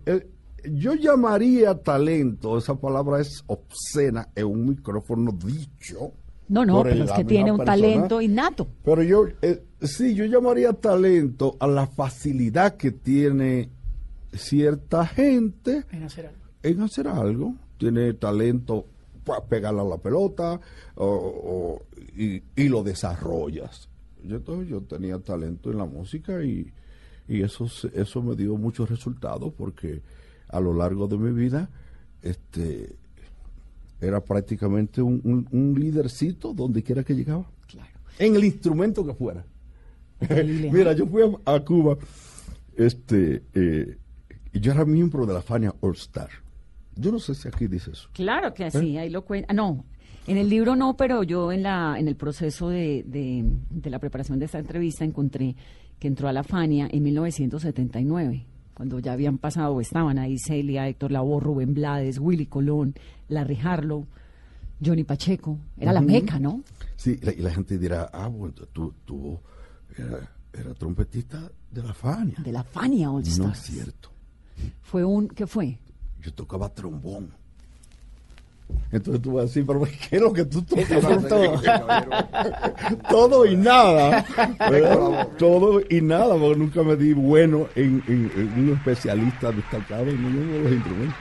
eh, 0.06 0.28
yo 0.72 0.94
llamaría 0.94 1.74
talento, 1.82 2.58
esa 2.58 2.74
palabra 2.74 3.20
es 3.20 3.42
obscena 3.46 4.28
en 4.34 4.46
un 4.46 4.66
micrófono 4.68 5.32
dicho. 5.32 6.12
No, 6.48 6.66
no, 6.66 6.82
pero 6.82 7.04
es 7.04 7.12
que 7.12 7.24
tiene 7.24 7.52
un 7.52 7.58
persona. 7.58 7.76
talento 7.76 8.20
innato. 8.20 8.66
Pero 8.84 9.02
yo, 9.04 9.24
eh, 9.40 9.62
sí, 9.82 10.14
yo 10.14 10.24
llamaría 10.24 10.72
talento 10.72 11.56
a 11.60 11.66
la 11.68 11.86
facilidad 11.86 12.76
que 12.76 12.90
tiene 12.90 13.70
cierta 14.32 15.06
gente 15.06 15.84
En 15.92 16.02
hacer 16.02 16.26
algo. 16.26 16.40
en 16.62 16.80
hacer 16.82 17.08
algo. 17.08 17.54
Tiene 17.78 18.12
talento 18.14 18.86
para 19.24 19.44
pegarle 19.44 19.80
a 19.80 19.84
la 19.84 19.98
pelota 19.98 20.60
o- 20.96 21.04
o- 21.06 21.82
y, 22.16 22.42
y 22.56 22.68
lo 22.68 22.82
desarrollas. 22.82 23.88
Yo, 24.24 24.62
yo 24.62 24.80
tenía 24.82 25.18
talento 25.18 25.70
en 25.70 25.78
la 25.78 25.86
música 25.86 26.42
y, 26.44 26.72
y 27.28 27.42
eso, 27.42 27.66
eso 27.94 28.22
me 28.22 28.36
dio 28.36 28.56
muchos 28.56 28.88
resultados 28.88 29.52
porque 29.56 30.02
a 30.48 30.60
lo 30.60 30.74
largo 30.74 31.06
de 31.06 31.16
mi 31.16 31.32
vida 31.32 31.70
este, 32.22 32.96
era 34.00 34.20
prácticamente 34.22 35.02
un, 35.02 35.20
un, 35.24 35.48
un 35.50 35.78
lidercito 35.78 36.52
donde 36.52 36.82
quiera 36.82 37.04
que 37.04 37.14
llegaba. 37.14 37.50
Claro. 37.66 37.90
En 38.18 38.34
el 38.34 38.44
instrumento 38.44 39.04
que 39.06 39.14
fuera. 39.14 39.44
Mira, 40.72 40.92
yo 40.92 41.06
fui 41.06 41.22
a, 41.22 41.54
a 41.54 41.60
Cuba, 41.64 41.96
este, 42.76 43.42
eh, 43.54 43.96
y 44.52 44.60
yo 44.60 44.72
era 44.72 44.84
miembro 44.84 45.26
de 45.26 45.34
la 45.34 45.42
Fania 45.42 45.74
All 45.80 45.94
Star. 45.94 46.28
Yo 46.96 47.12
no 47.12 47.18
sé 47.18 47.34
si 47.34 47.48
aquí 47.48 47.66
dice 47.66 47.92
eso. 47.92 48.08
Claro 48.12 48.52
que 48.52 48.70
sí, 48.70 48.98
ahí 48.98 49.08
lo 49.08 49.24
cuenta. 49.24 49.52
No, 49.54 49.84
en 50.26 50.36
el 50.36 50.48
libro 50.48 50.76
no, 50.76 50.96
pero 50.96 51.22
yo 51.22 51.52
en 51.52 51.62
la 51.62 51.96
en 51.98 52.08
el 52.08 52.16
proceso 52.16 52.68
de, 52.68 53.04
de, 53.06 53.44
de 53.70 53.90
la 53.90 53.98
preparación 53.98 54.38
de 54.38 54.44
esta 54.46 54.58
entrevista 54.58 55.04
encontré 55.04 55.56
que 55.98 56.08
entró 56.08 56.28
a 56.28 56.32
la 56.32 56.42
Fania 56.42 56.88
en 56.90 57.02
1979, 57.02 58.46
cuando 58.74 58.98
ya 59.00 59.12
habían 59.12 59.38
pasado, 59.38 59.74
o 59.74 59.80
estaban 59.80 60.18
ahí 60.18 60.38
Celia, 60.38 60.88
Héctor 60.88 61.10
Lavoe, 61.12 61.40
Rubén 61.40 61.74
Blades, 61.74 62.18
Willy 62.18 62.46
Colón, 62.46 62.94
Larry 63.28 63.58
Harlow, 63.62 64.06
Johnny 64.82 65.04
Pacheco. 65.04 65.58
Era 65.76 65.92
la 65.92 66.00
meca, 66.00 66.38
¿no? 66.38 66.62
Sí, 66.96 67.18
y 67.20 67.24
la, 67.24 67.32
y 67.32 67.40
la 67.40 67.50
gente 67.50 67.78
dirá, 67.78 68.08
ah, 68.12 68.28
bueno, 68.28 68.54
tú, 68.72 68.94
tú 69.04 69.38
era, 69.96 70.30
era 70.52 70.74
trompetista 70.74 71.50
de 71.70 71.82
la 71.82 71.92
Fania. 71.92 72.36
De 72.42 72.52
la 72.52 72.64
Fania 72.64 73.10
All 73.10 73.22
No 73.22 73.28
Stars. 73.28 73.58
es 73.58 73.74
cierto. 73.74 74.10
Fue 74.82 75.04
un, 75.04 75.28
¿qué 75.28 75.46
fue? 75.46 75.78
Yo 76.22 76.32
tocaba 76.32 76.68
trombón. 76.72 77.30
Entonces 78.92 79.22
tú 79.22 79.34
vas 79.34 79.42
a 79.42 79.46
decir, 79.46 79.64
pero 79.66 79.82
¿qué 79.82 80.16
es 80.16 80.22
lo 80.22 80.32
que 80.32 80.44
tú 80.44 80.62
tocas? 80.62 80.88
Todo 83.08 83.46
y 83.46 83.56
nada. 83.56 84.24
Todo 85.38 85.80
y 85.88 86.00
nada, 86.00 86.34
porque 86.36 86.58
nunca 86.58 86.82
me 86.82 86.96
di 86.96 87.12
bueno 87.12 87.66
en, 87.76 88.02
en- 88.08 88.30
en 88.36 88.52
un 88.68 88.72
especialista 88.76 89.52
destacado 89.52 90.04
en 90.08 90.20
ninguno 90.22 90.52
de 90.52 90.58
los 90.60 90.72
instrumentos. 90.72 91.16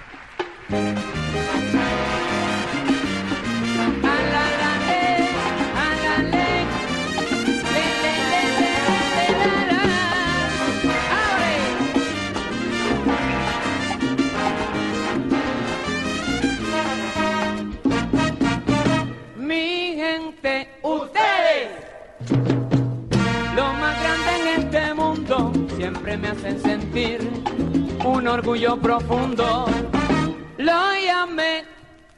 Me 26.17 26.29
hacen 26.29 26.61
sentir 26.61 27.19
un 28.03 28.27
orgullo 28.27 28.77
profundo. 28.77 29.65
Lo 30.57 30.95
llamé, 30.95 31.65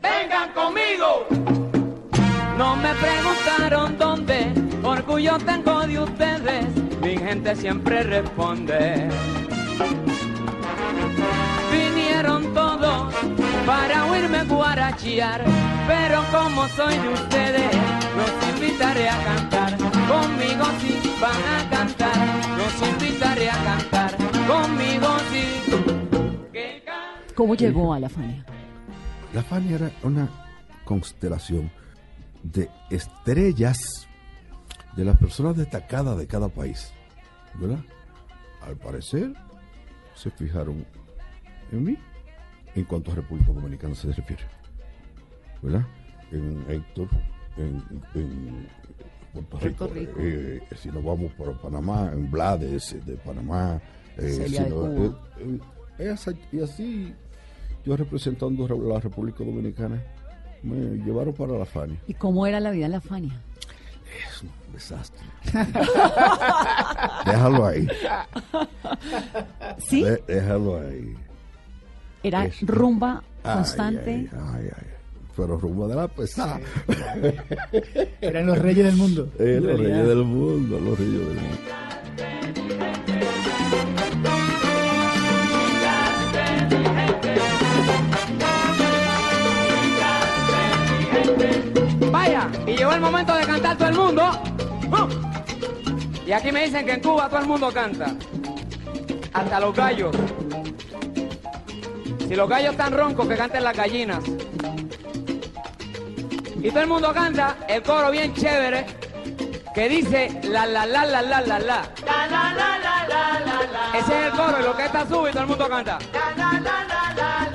ven 0.01 0.29
vengan 0.29 0.51
conmigo. 0.53 1.27
No 2.57 2.75
me 2.75 2.93
preguntaron 2.95 3.97
dónde, 3.97 4.53
orgullo 4.83 5.37
tengo 5.39 5.81
de 5.81 5.99
ustedes, 5.99 6.65
mi 7.01 7.17
gente 7.17 7.55
siempre 7.55 8.03
responde. 8.03 9.09
Vinieron 11.71 12.53
todos 12.53 13.13
para 13.65 14.05
oírme 14.05 14.43
guarachear, 14.43 15.43
pero 15.87 16.23
como 16.31 16.67
soy 16.69 16.97
de 16.97 17.09
ustedes, 17.09 17.71
los 18.15 18.55
invitaré 18.55 19.09
a 19.09 19.23
cantar. 19.23 19.60
¿Cómo 27.41 27.55
llegó 27.55 27.91
a 27.91 27.99
la 27.99 28.07
Fania? 28.07 28.45
La 29.33 29.41
Fania 29.41 29.77
era 29.77 29.91
una 30.03 30.29
constelación 30.85 31.71
de 32.43 32.69
estrellas 32.91 34.07
de 34.95 35.05
las 35.05 35.17
personas 35.17 35.57
destacadas 35.57 36.19
de 36.19 36.27
cada 36.27 36.49
país, 36.49 36.91
¿verdad? 37.55 37.79
Al 38.61 38.75
parecer, 38.77 39.33
se 40.13 40.29
fijaron 40.29 40.85
en 41.71 41.83
mí 41.83 41.97
en 42.75 42.83
cuanto 42.85 43.11
a 43.11 43.15
República 43.15 43.51
Dominicana 43.51 43.95
se 43.95 44.11
refiere, 44.11 44.43
¿verdad? 45.63 45.87
En 46.31 46.63
Héctor, 46.69 47.07
en, 47.57 47.83
en 48.13 48.67
Puerto 49.33 49.57
Rico, 49.57 49.77
Puerto 49.87 49.93
Rico. 49.95 50.13
eh, 50.19 50.61
si 50.75 50.89
nos 50.89 51.03
vamos 51.03 51.31
para 51.33 51.53
Panamá, 51.53 52.11
en 52.13 52.29
Blades 52.29 52.93
eh, 52.93 53.01
de 53.03 53.15
Panamá, 53.15 53.81
eh, 54.17 54.45
si 54.47 54.59
no- 54.69 54.93
eh, 55.97 56.15
y 56.51 56.59
así 56.59 57.15
yo 57.85 57.95
representando 57.97 58.65
a 58.65 58.69
la 58.93 58.99
República 58.99 59.43
Dominicana, 59.43 60.01
me 60.63 60.75
llevaron 61.03 61.33
para 61.33 61.53
la 61.57 61.65
Fania. 61.65 61.97
¿Y 62.07 62.13
cómo 62.13 62.45
era 62.45 62.59
la 62.59 62.71
vida 62.71 62.85
en 62.85 62.91
la 62.93 63.01
Fania? 63.01 63.33
Es 64.29 64.41
un 64.43 64.49
desastre. 64.73 65.25
déjalo 67.25 67.65
ahí. 67.65 67.87
¿Sí? 69.79 70.03
de- 70.03 70.23
déjalo 70.27 70.79
ahí. 70.79 71.15
Era 72.23 72.45
es- 72.45 72.61
rumba 72.61 73.23
constante. 73.41 74.29
Ay, 74.31 74.49
ay, 74.63 74.69
ay. 74.77 74.87
Pero 75.35 75.57
rumbo 75.57 75.87
de 75.87 75.95
la 75.95 76.07
pesada. 76.09 76.59
Eran 78.19 78.45
los 78.45 78.57
reyes 78.59 78.85
del 78.85 78.95
mundo. 78.97 79.31
Eh, 79.39 79.55
En 79.57 79.65
los 79.67 79.79
reyes 79.79 80.07
del 80.07 80.23
mundo, 80.23 80.79
los 80.79 80.99
reyes 80.99 81.13
del 81.19 81.25
mundo. 81.27 82.60
Y 92.65 92.77
llegó 92.77 92.93
el 92.93 93.01
momento 93.01 93.33
de 93.33 93.45
cantar 93.45 93.77
todo 93.77 93.89
el 93.89 93.95
mundo. 93.95 94.31
¡Uh! 94.91 95.31
Y 96.27 96.31
aquí 96.31 96.51
me 96.51 96.65
dicen 96.65 96.85
que 96.85 96.93
en 96.93 97.01
Cuba 97.01 97.27
todo 97.29 97.39
el 97.39 97.47
mundo 97.47 97.71
canta. 97.73 98.15
Hasta 99.33 99.59
los 99.59 99.75
gallos. 99.75 100.15
Si 102.27 102.35
los 102.35 102.49
gallos 102.49 102.71
están 102.71 102.93
roncos, 102.93 103.27
que 103.27 103.35
canten 103.35 103.63
las 103.63 103.75
gallinas. 103.75 104.23
Y 106.61 106.69
todo 106.69 106.81
el 106.81 106.87
mundo 106.87 107.13
canta 107.13 107.57
el 107.67 107.81
coro 107.81 108.11
bien 108.11 108.33
chévere 108.33 108.85
que 109.73 109.89
dice 109.89 110.39
la 110.43 110.65
la 110.65 110.85
la 110.85 111.05
la 111.05 111.21
la 111.21 111.41
la 111.41 111.59
la. 111.59 111.81
Ese 113.93 114.19
es 114.19 114.25
el 114.27 114.31
coro 114.31 114.59
y 114.59 114.63
lo 114.63 114.75
que 114.75 114.85
está 114.85 115.07
sube 115.07 115.29
y 115.29 115.33
todo 115.33 115.43
el 115.43 115.49
mundo 115.49 115.67
canta. 115.67 115.97
Ahora 117.13 117.50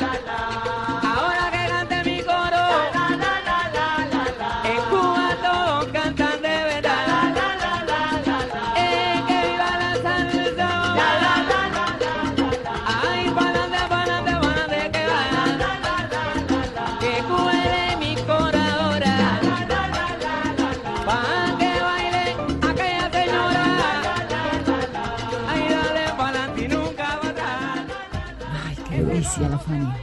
delicia 29.36 29.48
la 29.48 29.58
Fania. 29.58 29.96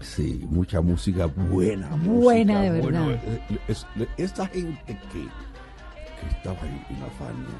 Sí, 0.00 0.46
mucha 0.50 0.80
música 0.80 1.26
buena. 1.26 1.88
Buena 1.88 1.96
música 1.96 2.60
de 2.60 2.70
verdad. 2.70 3.04
buena. 3.04 3.12
Eh, 3.24 3.58
es- 3.68 3.86
esta 4.16 4.46
gente 4.46 4.80
que, 5.12 5.20
que 5.22 6.36
estaba 6.36 6.56
ahí 6.62 6.86
en 6.90 7.00
la 7.00 7.06
Fania, 7.18 7.54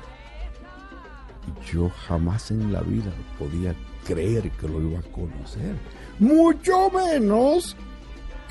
yo 1.73 1.91
jamás 2.07 2.51
en 2.51 2.73
la 2.73 2.81
vida 2.81 3.11
podía 3.39 3.75
creer 4.07 4.51
que 4.53 4.69
lo 4.69 4.81
iba 4.81 4.99
a 5.01 5.03
conocer. 5.03 5.75
Mucho 6.19 6.91
menos 6.91 7.77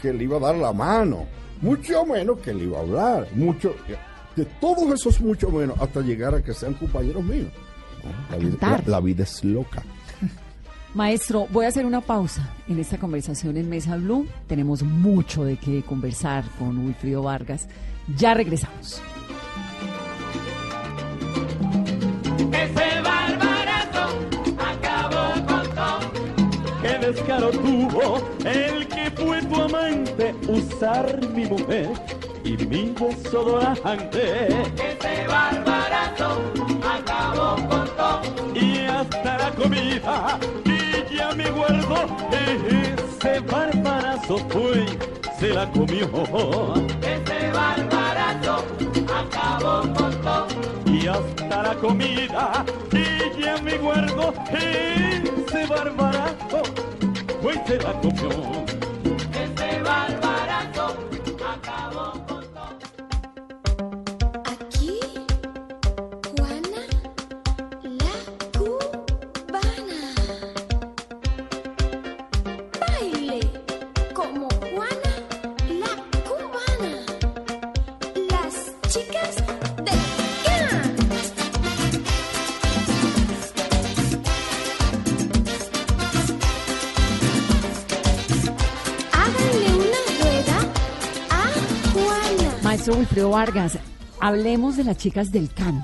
que 0.02 0.14
le 0.14 0.24
iba 0.26 0.38
a 0.38 0.40
dar 0.40 0.56
la 0.56 0.72
mano. 0.74 1.26
Mucho 1.62 2.06
menos 2.06 2.40
que 2.40 2.54
le 2.54 2.66
iba 2.66 2.78
a 2.78 2.82
hablar. 2.82 3.28
Mucho, 3.34 3.76
de 4.36 4.46
todos 4.46 4.94
esos 4.94 5.20
mucho 5.20 5.50
menos 5.50 5.80
hasta 5.82 6.02
llegar 6.02 6.34
a 6.36 6.42
que 6.44 6.54
sean 6.54 6.74
compañeros 6.76 7.24
míos. 7.24 7.52
La 8.32 8.38
vida, 8.38 8.50
cantar. 8.52 8.84
la- 8.88 8.92
la 8.92 9.00
vida 9.02 9.24
es 9.24 9.44
loca. 9.44 9.84
Maestro, 10.96 11.48
voy 11.52 11.66
a 11.66 11.68
hacer 11.68 11.86
una 11.86 12.02
pausa 12.02 12.50
en 12.68 12.80
esta 12.80 12.98
conversación 12.98 13.58
en 13.58 13.70
Mesa 13.70 13.96
Blue. 13.96 14.28
Tenemos 14.48 14.82
mucho 14.82 15.44
de 15.44 15.56
qué 15.58 15.84
conversar 15.84 16.44
con 16.58 16.80
Wilfrido 16.80 17.22
Vargas. 17.22 17.68
Ya 18.18 18.34
regresamos. 18.34 19.00
Ese 22.52 23.02
barbarazo 23.02 24.18
acabó 24.58 25.46
con 25.46 25.76
todo. 25.76 26.00
Qué 26.82 27.06
descaro 27.06 27.52
tuvo 27.52 28.18
el 28.46 28.88
que 28.88 29.12
fue 29.12 29.44
tu 29.44 29.62
amante 29.62 30.34
usar 30.48 31.20
mi 31.30 31.46
mujer 31.46 31.92
y 32.44 32.58
mi 32.66 32.96
desodorante. 32.98 34.48
Ese 34.48 35.28
barbarazo 35.28 36.42
acabó 36.84 37.56
con 37.68 37.86
todo. 37.96 38.22
Y 38.56 38.80
hasta 38.86 39.38
la 39.38 39.52
comida 39.52 40.40
me 41.36 41.50
guardo 41.52 42.08
ese 42.32 43.40
barbarazo 43.42 44.38
fue 44.50 44.86
se 45.40 45.50
la 45.50 45.70
comió. 45.72 46.08
Ese 47.02 47.52
barbarazo 47.52 48.66
acabó 49.22 49.94
con 49.94 50.12
todo. 50.22 50.48
Y 50.86 51.08
hasta 51.08 51.64
la 51.64 51.76
comida 51.76 52.66
y 52.92 53.42
ya 53.42 53.58
me 53.62 53.78
guardo 53.78 54.34
ese 54.52 55.66
barbarazo 55.68 56.64
fue 57.42 57.54
se 57.66 57.78
la 57.78 57.94
comió. 58.02 58.79
Vargas, 93.24 93.78
hablemos 94.20 94.78
de 94.78 94.84
las 94.84 94.98
chicas 94.98 95.32
del 95.32 95.50
CAN. 95.54 95.84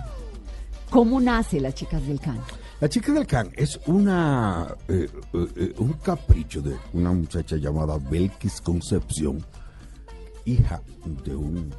¿Cómo 0.89 1.19
nace 1.19 1.59
las 1.59 1.75
chicas 1.75 2.05
del 2.07 2.19
CAN? 2.19 2.39
La 2.81 2.89
chica 2.89 3.13
del 3.13 3.25
can 3.25 3.49
es 3.55 3.79
una 3.87 4.67
eh, 4.89 5.09
eh, 5.33 5.73
un 5.77 5.93
capricho 5.93 6.61
de 6.61 6.75
una 6.91 7.11
muchacha 7.13 7.55
llamada 7.55 7.97
Belkis 7.97 8.59
Concepción, 8.59 9.43
hija 10.43 10.81
de 11.23 11.35
un 11.35 11.73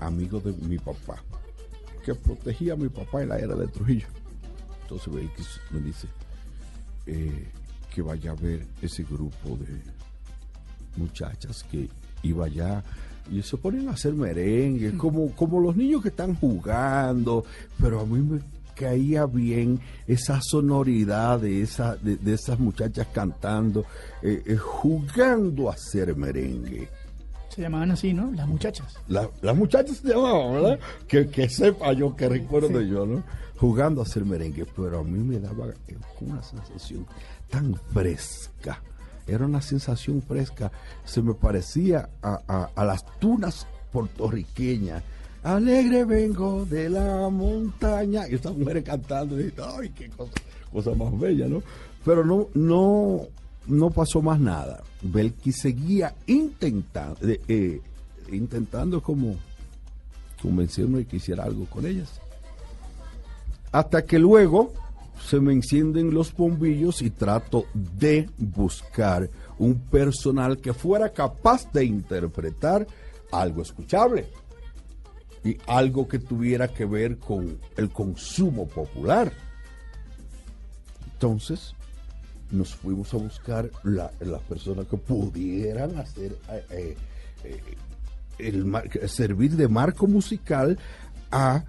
amigo 0.00 0.38
de 0.40 0.52
mi 0.52 0.78
papá, 0.78 1.16
que 2.04 2.14
protegía 2.14 2.74
a 2.74 2.76
mi 2.76 2.90
papá 2.90 3.22
en 3.22 3.30
la 3.30 3.38
era 3.38 3.54
de 3.54 3.66
Trujillo. 3.68 4.06
Entonces 4.82 5.12
Belkis 5.12 5.60
me 5.70 5.80
dice 5.80 6.08
eh, 7.06 7.50
que 7.92 8.02
vaya 8.02 8.32
a 8.32 8.34
ver 8.34 8.66
ese 8.82 9.02
grupo 9.02 9.56
de 9.56 9.82
muchachas 10.96 11.64
que 11.64 11.88
iba 12.22 12.44
allá 12.44 12.84
y 13.30 13.42
se 13.42 13.56
ponen 13.56 13.88
a 13.88 13.92
hacer 13.92 14.12
merengue, 14.14 14.96
como, 14.96 15.30
como 15.34 15.60
los 15.60 15.76
niños 15.76 16.02
que 16.02 16.08
están 16.08 16.34
jugando, 16.34 17.44
pero 17.80 18.00
a 18.00 18.06
mí 18.06 18.18
me 18.20 18.40
caía 18.74 19.24
bien 19.26 19.80
esa 20.06 20.40
sonoridad 20.42 21.40
de, 21.40 21.62
esa, 21.62 21.96
de, 21.96 22.16
de 22.16 22.34
esas 22.34 22.58
muchachas 22.58 23.06
cantando, 23.12 23.84
eh, 24.22 24.42
eh, 24.46 24.56
jugando 24.56 25.70
a 25.70 25.74
hacer 25.74 26.14
merengue. 26.16 26.88
Se 27.48 27.62
llamaban 27.62 27.92
así, 27.92 28.12
¿no? 28.12 28.32
Las 28.32 28.48
muchachas. 28.48 28.96
La- 29.06 29.30
las 29.40 29.56
muchachas 29.56 29.98
se 29.98 30.08
llamaban, 30.08 30.54
¿verdad? 30.54 30.78
Que, 31.06 31.28
que 31.28 31.48
sepa 31.48 31.92
yo, 31.92 32.16
que 32.16 32.28
recuerdo 32.28 32.80
yo, 32.80 33.06
¿no? 33.06 33.22
Jugando 33.56 34.00
a 34.00 34.04
hacer 34.04 34.24
merengue, 34.24 34.66
pero 34.74 34.98
a 34.98 35.04
mí 35.04 35.20
me 35.22 35.38
daba 35.38 35.68
eh, 35.68 35.96
una 36.20 36.42
sensación 36.42 37.06
tan 37.48 37.76
fresca. 37.92 38.82
Era 39.26 39.46
una 39.46 39.62
sensación 39.62 40.22
fresca. 40.22 40.70
Se 41.04 41.22
me 41.22 41.34
parecía 41.34 42.08
a, 42.22 42.70
a- 42.74 42.84
las 42.84 43.04
tunas 43.18 43.66
puertorriqueñas. 43.92 45.02
Alegre 45.42 46.04
vengo 46.04 46.64
de 46.64 46.88
la 46.90 47.28
montaña. 47.30 48.28
Y 48.28 48.34
estas 48.34 48.54
mujeres 48.56 48.84
cantando. 48.84 49.40
Y, 49.40 49.52
ay, 49.78 49.90
qué 49.90 50.08
cosa, 50.10 50.32
cosa 50.72 50.94
más 50.94 51.18
bella, 51.18 51.46
¿no? 51.48 51.62
Pero 52.04 52.24
no, 52.24 52.48
no, 52.54 53.22
no 53.66 53.90
pasó 53.90 54.20
más 54.22 54.38
nada. 54.40 54.82
Belki 55.02 55.52
seguía 55.52 56.14
intentando, 56.26 57.18
eh, 57.26 57.40
eh, 57.48 57.80
intentando 58.32 59.02
como 59.02 59.36
convencerme 60.42 60.98
de 60.98 61.04
que 61.06 61.16
hiciera 61.16 61.44
algo 61.44 61.64
con 61.66 61.86
ellas. 61.86 62.20
Hasta 63.72 64.04
que 64.04 64.18
luego 64.18 64.72
se 65.22 65.40
me 65.40 65.52
encienden 65.52 66.12
los 66.12 66.34
bombillos 66.34 67.02
y 67.02 67.10
trato 67.10 67.66
de 67.74 68.28
buscar 68.38 69.28
un 69.58 69.78
personal 69.78 70.58
que 70.58 70.72
fuera 70.74 71.10
capaz 71.12 71.70
de 71.72 71.84
interpretar 71.84 72.86
algo 73.32 73.62
escuchable 73.62 74.28
y 75.44 75.56
algo 75.66 76.08
que 76.08 76.18
tuviera 76.18 76.68
que 76.68 76.84
ver 76.84 77.18
con 77.18 77.58
el 77.76 77.90
consumo 77.90 78.66
popular. 78.66 79.32
Entonces, 81.12 81.74
nos 82.50 82.74
fuimos 82.74 83.12
a 83.14 83.18
buscar 83.18 83.70
la- 83.82 84.10
las 84.20 84.42
personas 84.42 84.86
que 84.86 84.96
pudieran 84.96 85.96
hacer 85.98 86.36
eh, 86.50 86.64
eh, 86.70 86.96
eh, 87.44 87.60
el 88.38 88.64
mar- 88.64 88.90
servir 89.08 89.52
de 89.56 89.68
marco 89.68 90.06
musical 90.06 90.78
a 91.30 91.64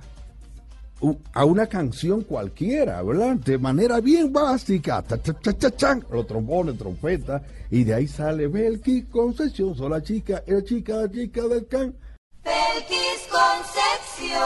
a 1.33 1.45
una 1.45 1.67
canción 1.67 2.21
cualquiera, 2.23 3.01
¿verdad? 3.03 3.35
De 3.35 3.57
manera 3.57 3.99
bien 3.99 4.31
básica, 4.31 5.01
ta, 5.01 5.17
ta, 5.17 5.33
ta, 5.33 5.53
ta, 5.53 5.75
chan, 5.75 6.05
los 6.09 6.25
trombones, 6.25 6.77
trompeta, 6.77 7.43
y 7.69 7.83
de 7.83 7.93
ahí 7.93 8.07
sale 8.07 8.47
Belki 8.47 9.03
Concepción, 9.03 9.75
soy 9.75 9.89
la 9.89 10.01
chica, 10.01 10.41
la 10.47 10.63
chica, 10.63 10.95
la 10.95 11.11
chica 11.11 11.41
del 11.47 11.67
can. 11.67 11.95
Belkis 12.43 13.27
Concepción. 13.29 14.39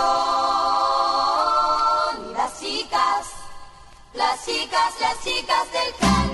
Y 2.20 2.34
las 2.34 2.60
chicas, 2.60 3.28
las 4.16 4.46
chicas, 4.46 4.94
las 5.02 5.24
chicas 5.24 5.68
del 5.74 5.94
can. 6.00 6.30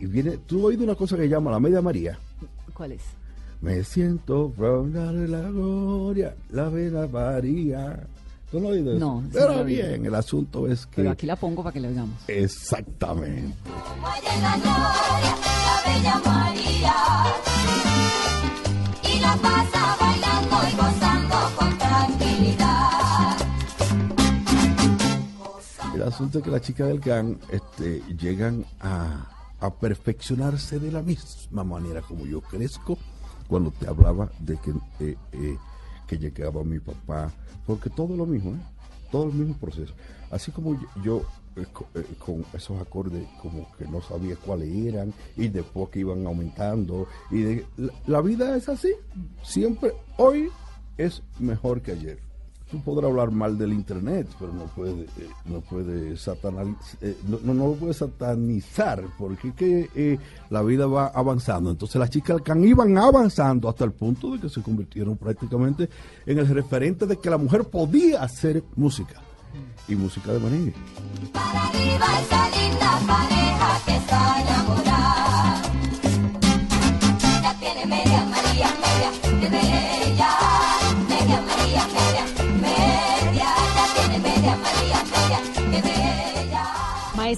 Y, 0.00 0.04
y 0.04 0.06
viene, 0.06 0.36
tú 0.38 0.58
has 0.58 0.64
oído 0.66 0.84
una 0.84 0.94
cosa 0.94 1.16
que 1.16 1.28
llama 1.28 1.50
la 1.50 1.58
media 1.58 1.80
María. 1.80 2.18
¿Cuál 2.74 2.92
es? 2.92 3.02
Me 3.60 3.84
siento 3.84 4.52
ronda 4.56 5.12
de 5.12 5.28
la 5.28 5.40
gloria, 5.40 6.34
la 6.50 6.68
vena 6.68 7.06
María. 7.06 8.08
¿Tú 8.52 8.60
no? 8.60 8.68
No, 8.98 9.24
Pero 9.32 9.56
no 9.56 9.64
bien, 9.64 10.04
el 10.04 10.14
asunto 10.14 10.68
es 10.68 10.84
que... 10.84 10.96
Pero 10.96 11.10
aquí 11.12 11.24
la 11.24 11.36
pongo 11.36 11.62
para 11.62 11.72
que 11.72 11.80
la 11.80 11.88
oigamos. 11.88 12.16
Exactamente. 12.28 13.56
La 14.42 14.56
gloria, 14.58 15.36
la 15.64 15.82
bella 15.86 16.20
María. 16.26 16.94
Y 19.10 19.20
la 19.20 19.36
pasa 19.36 19.96
bailando 19.98 20.56
y 20.68 20.76
gozando 20.76 21.36
con 21.58 21.78
tranquilidad. 21.78 23.36
El 25.94 26.02
asunto 26.02 26.38
es 26.38 26.44
que 26.44 26.50
las 26.50 26.60
chicas 26.60 26.88
del 26.88 27.00
GAN 27.00 27.38
este, 27.50 28.02
llegan 28.18 28.66
a, 28.80 29.30
a 29.60 29.70
perfeccionarse 29.72 30.78
de 30.78 30.92
la 30.92 31.00
misma 31.00 31.64
manera 31.64 32.02
como 32.02 32.26
yo 32.26 32.42
crezco 32.42 32.98
cuando 33.48 33.70
te 33.70 33.88
hablaba 33.88 34.30
de 34.40 34.58
que, 34.58 34.70
eh, 35.00 35.16
eh, 35.32 35.56
que 36.12 36.18
llegaba 36.18 36.62
mi 36.62 36.78
papá, 36.78 37.30
porque 37.66 37.88
todo 37.90 38.14
lo 38.16 38.26
mismo, 38.26 38.52
¿eh? 38.52 38.60
todo 39.10 39.24
el 39.28 39.32
mismo 39.34 39.54
proceso. 39.56 39.94
Así 40.30 40.50
como 40.50 40.78
yo, 41.02 41.22
eh, 41.56 41.64
eh, 41.94 42.04
con 42.18 42.44
esos 42.54 42.80
acordes 42.80 43.26
como 43.40 43.66
que 43.78 43.86
no 43.86 44.00
sabía 44.02 44.36
cuáles 44.36 44.68
eran 44.74 45.12
y 45.36 45.48
después 45.48 45.88
que 45.90 46.00
iban 46.00 46.26
aumentando. 46.26 47.06
y 47.30 47.42
de- 47.42 47.66
la 48.06 48.20
vida 48.20 48.56
es 48.56 48.68
así, 48.68 48.92
siempre, 49.42 49.92
hoy 50.18 50.48
es 50.98 51.22
mejor 51.38 51.80
que 51.82 51.92
ayer 51.92 52.18
tú 52.72 52.80
podrás 52.80 53.10
hablar 53.10 53.30
mal 53.30 53.58
del 53.58 53.74
internet, 53.74 54.26
pero 54.40 54.50
no 54.54 54.64
puede, 54.64 55.02
eh, 55.02 55.28
no 55.44 55.60
puede 55.60 56.14
eh, 56.14 57.16
no, 57.28 57.38
no, 57.44 57.54
no 57.54 57.66
lo 57.68 57.74
puede 57.74 57.92
satanizar, 57.92 59.04
porque 59.18 59.52
que 59.52 59.90
eh, 59.94 60.18
la 60.48 60.62
vida 60.62 60.86
va 60.86 61.08
avanzando. 61.08 61.70
Entonces 61.70 61.96
las 61.96 62.08
chicas 62.08 62.40
iban 62.64 62.96
avanzando 62.96 63.68
hasta 63.68 63.84
el 63.84 63.92
punto 63.92 64.32
de 64.32 64.40
que 64.40 64.48
se 64.48 64.62
convirtieron 64.62 65.18
prácticamente 65.18 65.90
en 66.24 66.38
el 66.38 66.48
referente 66.48 67.06
de 67.06 67.18
que 67.18 67.28
la 67.28 67.36
mujer 67.36 67.64
podía 67.64 68.22
hacer 68.22 68.64
música. 68.74 69.20
Y 69.86 69.94
música 69.94 70.32
de 70.32 70.38
merengue. 70.38 70.74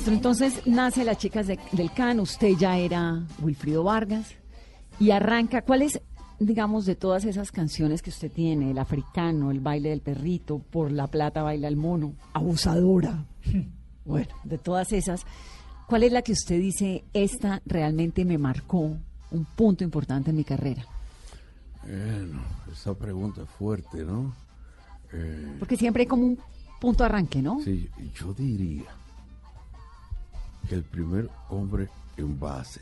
Maestro, 0.04 0.14
entonces 0.14 0.66
nace 0.66 1.02
Las 1.04 1.16
Chicas 1.18 1.46
de- 1.46 1.58
del 1.72 1.90
Can, 1.92 2.20
usted 2.20 2.50
ya 2.58 2.76
era 2.78 3.22
Wilfrido 3.40 3.82
Vargas 3.84 4.34
y 5.00 5.10
arranca, 5.12 5.62
¿cuál 5.62 5.80
es, 5.82 5.98
digamos, 6.38 6.84
de 6.84 6.94
todas 6.94 7.24
esas 7.24 7.50
canciones 7.50 8.02
que 8.02 8.10
usted 8.10 8.30
tiene, 8.30 8.70
el 8.72 8.78
africano, 8.78 9.50
el 9.50 9.60
baile 9.60 9.88
del 9.90 10.00
perrito, 10.02 10.58
por 10.58 10.92
la 10.92 11.06
plata 11.06 11.42
baila 11.42 11.68
el 11.68 11.76
mono, 11.76 12.14
abusadora? 12.32 13.24
Bueno, 14.06 14.28
de 14.44 14.58
todas 14.58 14.92
esas, 14.92 15.24
¿cuál 15.88 16.02
es 16.02 16.12
la 16.12 16.20
que 16.20 16.32
usted 16.32 16.60
dice, 16.60 17.04
esta 17.14 17.62
realmente 17.64 18.26
me 18.26 18.36
marcó 18.36 18.80
un 19.30 19.44
punto 19.56 19.82
importante 19.82 20.28
en 20.28 20.36
mi 20.36 20.44
carrera? 20.44 20.84
Bueno, 21.82 22.42
esa 22.70 22.92
pregunta 22.92 23.40
es 23.44 23.48
fuerte, 23.48 24.04
¿no? 24.04 24.34
Eh, 25.10 25.56
Porque 25.58 25.78
siempre 25.78 26.02
hay 26.02 26.06
como 26.06 26.26
un 26.26 26.38
punto 26.78 27.02
de 27.02 27.06
arranque, 27.06 27.40
¿no? 27.40 27.62
Sí, 27.64 27.88
yo 28.14 28.34
diría 28.34 28.84
el 30.70 30.82
primer 30.82 31.28
hombre 31.50 31.88
en 32.16 32.38
base. 32.38 32.80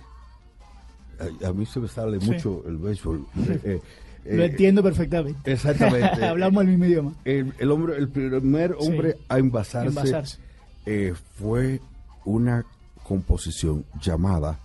A, 1.45 1.49
a 1.49 1.53
mí 1.53 1.67
se 1.67 1.81
me 1.81 1.89
sale 1.89 2.21
Sí. 2.21 2.31
mucho 2.31 2.63
el 2.67 2.77
béisbol. 2.79 3.27
Eh, 3.37 3.81
eh, 4.25 4.37
Lo 4.37 4.43
eh, 4.45 4.47
entiendo 4.47 4.83
perfectamente. 4.85 5.53
Exactamente. 5.53 6.25
Hablamos 6.27 6.63
el 6.63 6.69
mismo 6.69 6.85
idioma. 6.85 7.13
El, 7.25 7.53
el 7.59 7.71
hombre, 7.73 7.97
el 7.99 8.09
primer 8.09 8.77
Sí. 8.79 8.87
hombre 8.89 9.17
a 9.29 9.39
envasarse, 9.39 9.89
Envasarse. 9.89 10.39
eh, 10.87 11.13
fue 11.39 11.81
una 12.25 12.65
composición 13.03 13.85
llamada 14.01 14.61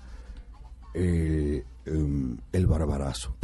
em, 0.94 1.64
El 2.54 2.68
Barbarazo. 2.68 3.36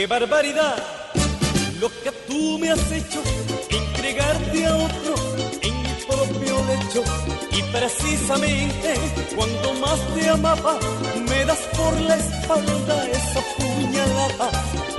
¡Qué 0.00 0.06
barbaridad! 0.06 0.76
Lo 1.78 1.90
que 1.90 2.10
tú 2.26 2.58
me 2.58 2.70
has 2.70 2.90
hecho, 2.90 3.22
entregarte 3.68 4.66
a 4.66 4.74
otro 4.74 5.14
en 5.60 5.82
mi 5.82 5.92
propio 6.08 6.56
lecho. 6.70 7.04
Y 7.52 7.62
precisamente 7.64 8.94
cuando 9.36 9.74
más 9.74 10.00
te 10.14 10.26
amaba, 10.30 10.78
me 11.28 11.44
das 11.44 11.58
por 11.76 12.00
la 12.00 12.16
espalda 12.16 13.08
esa 13.10 13.40
puñalada. 13.58 14.50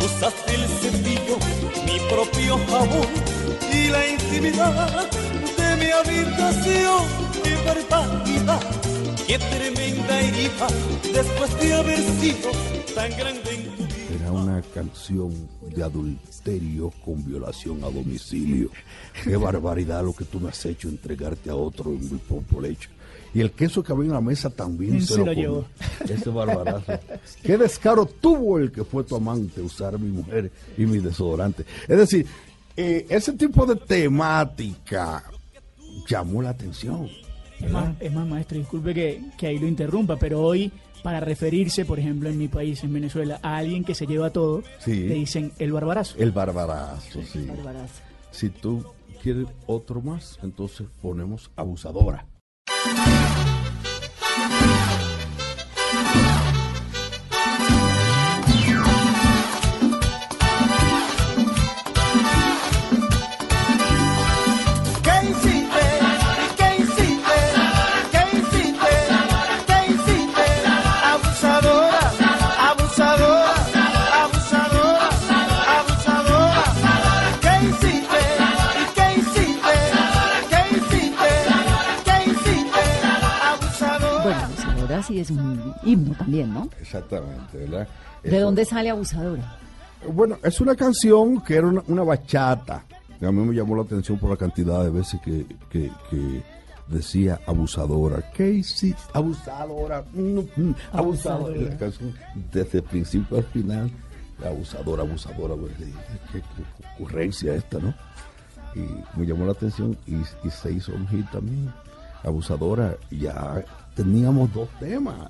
Usaste 0.05 0.53
el 0.53 0.67
cepillo, 0.67 1.37
mi 1.83 1.99
propio 2.07 2.59
jabón 2.69 3.09
y 3.73 3.87
la 3.87 4.07
intimidad 4.07 5.09
de 5.57 5.75
mi 5.77 5.89
habitación. 5.89 7.05
¡Qué 7.43 7.55
barbaridad! 7.65 8.61
¡Qué 9.25 9.39
tremenda 9.39 10.19
herida! 10.19 10.67
Después 11.11 11.59
de 11.59 11.73
haber 11.73 12.03
sido 12.19 12.51
tan 12.93 13.09
grande 13.17 13.49
en 13.49 13.70
una 14.61 14.73
canción 14.73 15.31
de 15.75 15.83
adulterio 15.83 16.91
con 17.03 17.23
violación 17.23 17.83
a 17.83 17.89
domicilio. 17.89 18.69
Qué 19.23 19.35
barbaridad 19.35 20.03
lo 20.03 20.13
que 20.13 20.25
tú 20.25 20.39
me 20.39 20.49
has 20.49 20.65
hecho 20.65 20.89
entregarte 20.89 21.49
a 21.49 21.55
otro 21.55 21.91
en 21.91 22.11
mi 22.11 22.17
propio 22.17 22.61
lecho. 22.61 22.89
Y 23.33 23.39
el 23.39 23.51
queso 23.51 23.81
que 23.81 23.93
había 23.93 24.05
en 24.05 24.13
la 24.13 24.21
mesa 24.21 24.49
también 24.49 25.01
se, 25.01 25.13
Se 25.13 25.19
lo, 25.19 25.25
lo 25.25 25.33
llevó. 25.33 25.65
Ese 26.07 26.29
barbarazo. 26.29 26.99
Qué 27.41 27.57
descaro 27.57 28.05
tuvo 28.05 28.59
el 28.59 28.71
que 28.71 28.83
fue 28.83 29.03
tu 29.03 29.15
amante 29.15 29.61
usar 29.61 29.97
mi 29.97 30.09
mujer 30.09 30.51
y 30.77 30.85
mi 30.85 30.99
desodorante. 30.99 31.65
Es 31.87 31.97
decir, 31.97 32.25
eh, 32.75 33.05
ese 33.09 33.33
tipo 33.33 33.65
de 33.65 33.77
temática 33.77 35.23
llamó 36.07 36.41
la 36.41 36.49
atención. 36.49 37.09
Es 37.59 37.71
más, 37.71 37.95
es 37.99 38.11
más, 38.11 38.27
maestro, 38.27 38.57
disculpe 38.57 38.93
que, 38.93 39.21
que 39.37 39.47
ahí 39.47 39.59
lo 39.59 39.67
interrumpa, 39.67 40.17
pero 40.17 40.41
hoy, 40.41 40.71
para 41.03 41.19
referirse, 41.19 41.85
por 41.85 41.99
ejemplo, 41.99 42.29
en 42.29 42.37
mi 42.37 42.47
país, 42.47 42.83
en 42.83 42.93
Venezuela, 42.93 43.39
a 43.41 43.57
alguien 43.57 43.83
que 43.83 43.95
se 43.95 44.05
lleva 44.07 44.29
todo, 44.29 44.63
Sí. 44.79 45.07
le 45.07 45.15
dicen 45.15 45.51
el 45.59 45.71
barbarazo. 45.71 46.15
El 46.17 46.31
barbarazo, 46.31 47.21
sí. 47.23 47.45
Barbarazo. 47.47 48.01
Si 48.31 48.49
tú 48.49 48.85
quieres 49.21 49.47
otro 49.67 50.01
más, 50.01 50.39
entonces 50.43 50.87
ponemos 51.01 51.51
abusadora. 51.55 52.25
También, 86.23 86.53
¿no? 86.53 86.69
Exactamente, 86.79 87.57
¿verdad? 87.57 87.87
¿De 88.23 88.39
dónde 88.39 88.65
sale 88.65 88.89
abusadora? 88.89 89.57
Bueno, 90.13 90.37
es 90.43 90.59
una 90.61 90.75
canción 90.75 91.41
que 91.41 91.55
era 91.55 91.67
una, 91.67 91.83
una 91.87 92.03
bachata. 92.03 92.83
A 93.21 93.31
mí 93.31 93.41
me 93.45 93.53
llamó 93.55 93.75
la 93.75 93.83
atención 93.83 94.17
por 94.17 94.29
la 94.31 94.37
cantidad 94.37 94.83
de 94.83 94.89
veces 94.89 95.19
que, 95.21 95.45
que- 95.69 95.91
que 96.09 96.43
decía 96.87 97.39
abusadora. 97.45 98.31
¿Qué 98.33 98.49
hiciste? 98.49 99.01
Abusadora. 99.13 100.03
mm, 100.13 100.39
mm, 100.55 100.75
abusadora. 100.91 101.55
La 101.61 101.77
canción, 101.77 102.13
desde 102.51 102.79
el 102.79 102.83
principio 102.83 103.37
al 103.37 103.43
final, 103.45 103.91
abusadora, 104.43 105.03
abusadora. 105.03 105.53
pues, 105.55 105.71
qué 106.31 106.41
ocurrencia 106.95 107.53
esta, 107.53 107.77
¿no? 107.79 107.93
Y 108.75 108.79
me 109.19 109.25
llamó 109.27 109.45
la 109.45 109.51
atención 109.51 109.95
y, 110.07 110.15
y 110.15 110.49
se 110.49 110.71
hizo 110.73 110.91
un 110.93 111.07
hit 111.09 111.29
también. 111.31 111.71
Abusadora, 112.23 112.95
ya 113.11 113.63
teníamos 113.95 114.51
dos 114.53 114.67
temas. 114.79 115.29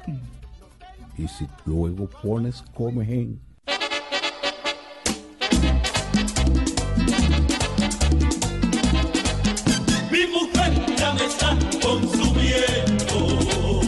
Y 1.17 1.27
si 1.27 1.47
luego 1.65 2.07
pones 2.21 2.63
come 2.73 3.05
gen. 3.05 3.39
Mi 10.11 10.25
mujer 10.27 10.95
ya 10.97 11.13
me 11.13 11.25
está 11.25 11.57
consumiendo. 11.81 13.81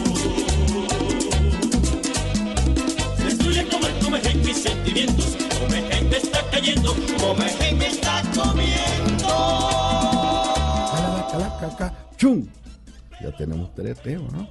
Destruye 3.24 3.68
como 3.68 3.86
el 3.86 3.98
comején 4.04 4.40
mis 4.44 4.62
sentimientos. 4.62 5.36
Comején 5.60 6.08
me 6.08 6.16
está 6.16 6.50
cayendo. 6.50 6.94
Comején 7.18 7.78
me 7.78 7.86
está 7.88 8.22
comiendo. 8.34 9.28
Ya 13.20 13.32
tenemos 13.36 13.74
tres 13.74 14.00
temas, 14.02 14.32
¿no? 14.32 14.48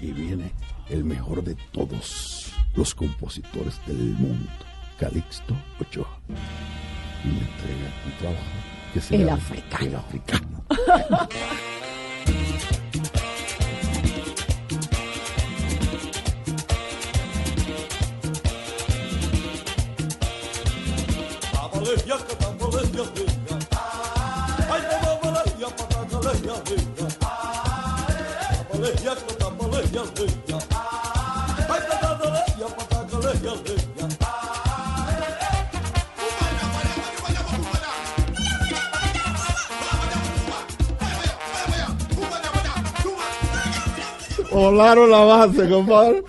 Y 0.00 0.12
viene 0.12 0.50
el 0.90 1.04
mejor 1.04 1.42
de 1.42 1.54
todos 1.72 2.52
los 2.74 2.94
compositores 2.94 3.80
del 3.86 3.96
mundo, 3.96 4.50
Calixto 4.98 5.54
Ochoa. 5.80 6.18
Y 7.24 7.28
me 7.28 7.40
entrega 7.40 7.92
un 8.06 8.12
trabajo 8.18 8.42
que 8.92 9.00
se 9.00 9.14
El 9.14 9.24
llama 9.24 9.36
africano. 9.36 9.86
El 9.86 9.94
africano. 9.96 10.64
Volaron 44.54 45.10
la 45.10 45.24
base, 45.24 45.68
compadre. 45.68 46.22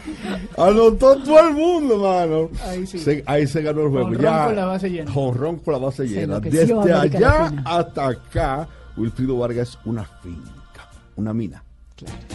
Anotó 0.57 1.15
todo 1.17 1.47
el 1.47 1.53
mundo, 1.53 1.97
mano. 1.97 2.49
Ahí 2.67 2.87
sí. 2.87 2.97
Se, 2.97 3.23
ahí 3.27 3.45
se 3.45 3.61
ganó 3.61 3.83
el 3.83 3.89
juego. 3.89 4.07
Jonrón 4.07 4.23
ya, 4.23 4.45
con 4.45 4.55
la 4.55 4.65
base 4.65 4.89
llena. 4.89 5.11
Jonrón 5.11 5.57
con 5.59 5.73
la 5.73 5.79
base 5.79 6.07
Se 6.07 6.13
llena. 6.13 6.39
Desde 6.39 6.93
allá 6.93 7.53
hasta 7.63 8.07
acá, 8.07 8.67
Wilfrido 8.97 9.37
Vargas 9.37 9.69
es 9.69 9.77
una 9.85 10.03
finca, 10.23 10.89
una 11.15 11.33
mina. 11.33 11.63
Hay 12.01 12.34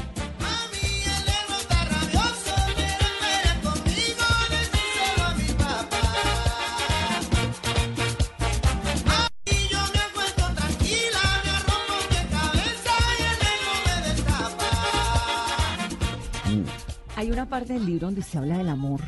parte 17.50 17.74
del 17.74 17.84
libro 17.84 18.06
donde 18.06 18.22
se 18.22 18.38
habla 18.38 18.56
del 18.56 18.68
amor, 18.68 19.00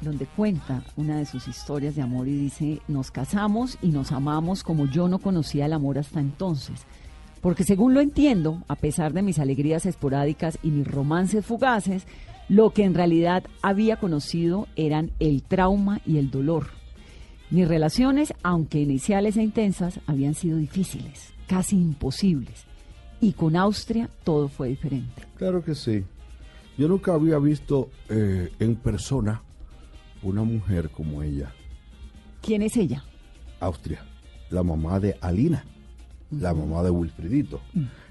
donde 0.00 0.26
cuenta 0.26 0.82
una 0.96 1.18
de 1.18 1.26
sus 1.26 1.46
historias 1.46 1.94
de 1.94 2.02
amor 2.02 2.26
y 2.26 2.32
dice, 2.32 2.80
nos 2.88 3.10
casamos 3.10 3.78
y 3.82 3.88
nos 3.88 4.10
amamos 4.12 4.64
como 4.64 4.86
yo 4.86 5.06
no 5.06 5.18
conocía 5.18 5.66
el 5.66 5.74
amor 5.74 5.98
hasta 5.98 6.20
entonces. 6.20 6.86
Porque 7.42 7.64
según 7.64 7.94
lo 7.94 8.00
entiendo, 8.00 8.62
a 8.66 8.76
pesar 8.76 9.12
de 9.12 9.22
mis 9.22 9.38
alegrías 9.38 9.86
esporádicas 9.86 10.58
y 10.62 10.70
mis 10.70 10.86
romances 10.86 11.44
fugaces, 11.44 12.06
lo 12.48 12.70
que 12.70 12.84
en 12.84 12.94
realidad 12.94 13.44
había 13.62 13.96
conocido 13.96 14.66
eran 14.74 15.12
el 15.20 15.42
trauma 15.42 16.00
y 16.06 16.18
el 16.18 16.30
dolor. 16.30 16.68
Mis 17.50 17.68
relaciones, 17.68 18.32
aunque 18.42 18.80
iniciales 18.80 19.36
e 19.36 19.42
intensas, 19.42 20.00
habían 20.06 20.34
sido 20.34 20.56
difíciles, 20.56 21.32
casi 21.46 21.76
imposibles. 21.76 22.64
Y 23.20 23.32
con 23.32 23.56
Austria 23.56 24.08
todo 24.24 24.48
fue 24.48 24.68
diferente. 24.68 25.22
Claro 25.36 25.62
que 25.62 25.74
sí. 25.74 26.04
Yo 26.80 26.88
nunca 26.88 27.12
había 27.12 27.38
visto 27.38 27.90
eh, 28.08 28.50
en 28.58 28.74
persona 28.74 29.42
una 30.22 30.44
mujer 30.44 30.88
como 30.88 31.22
ella, 31.22 31.52
¿Quién 32.40 32.62
es 32.62 32.74
ella? 32.74 33.04
Austria, 33.60 34.02
la 34.48 34.62
mamá 34.62 34.98
de 34.98 35.14
Alina, 35.20 35.62
la 36.30 36.54
mamá 36.54 36.82
de 36.82 36.88
Wilfridito. 36.88 37.60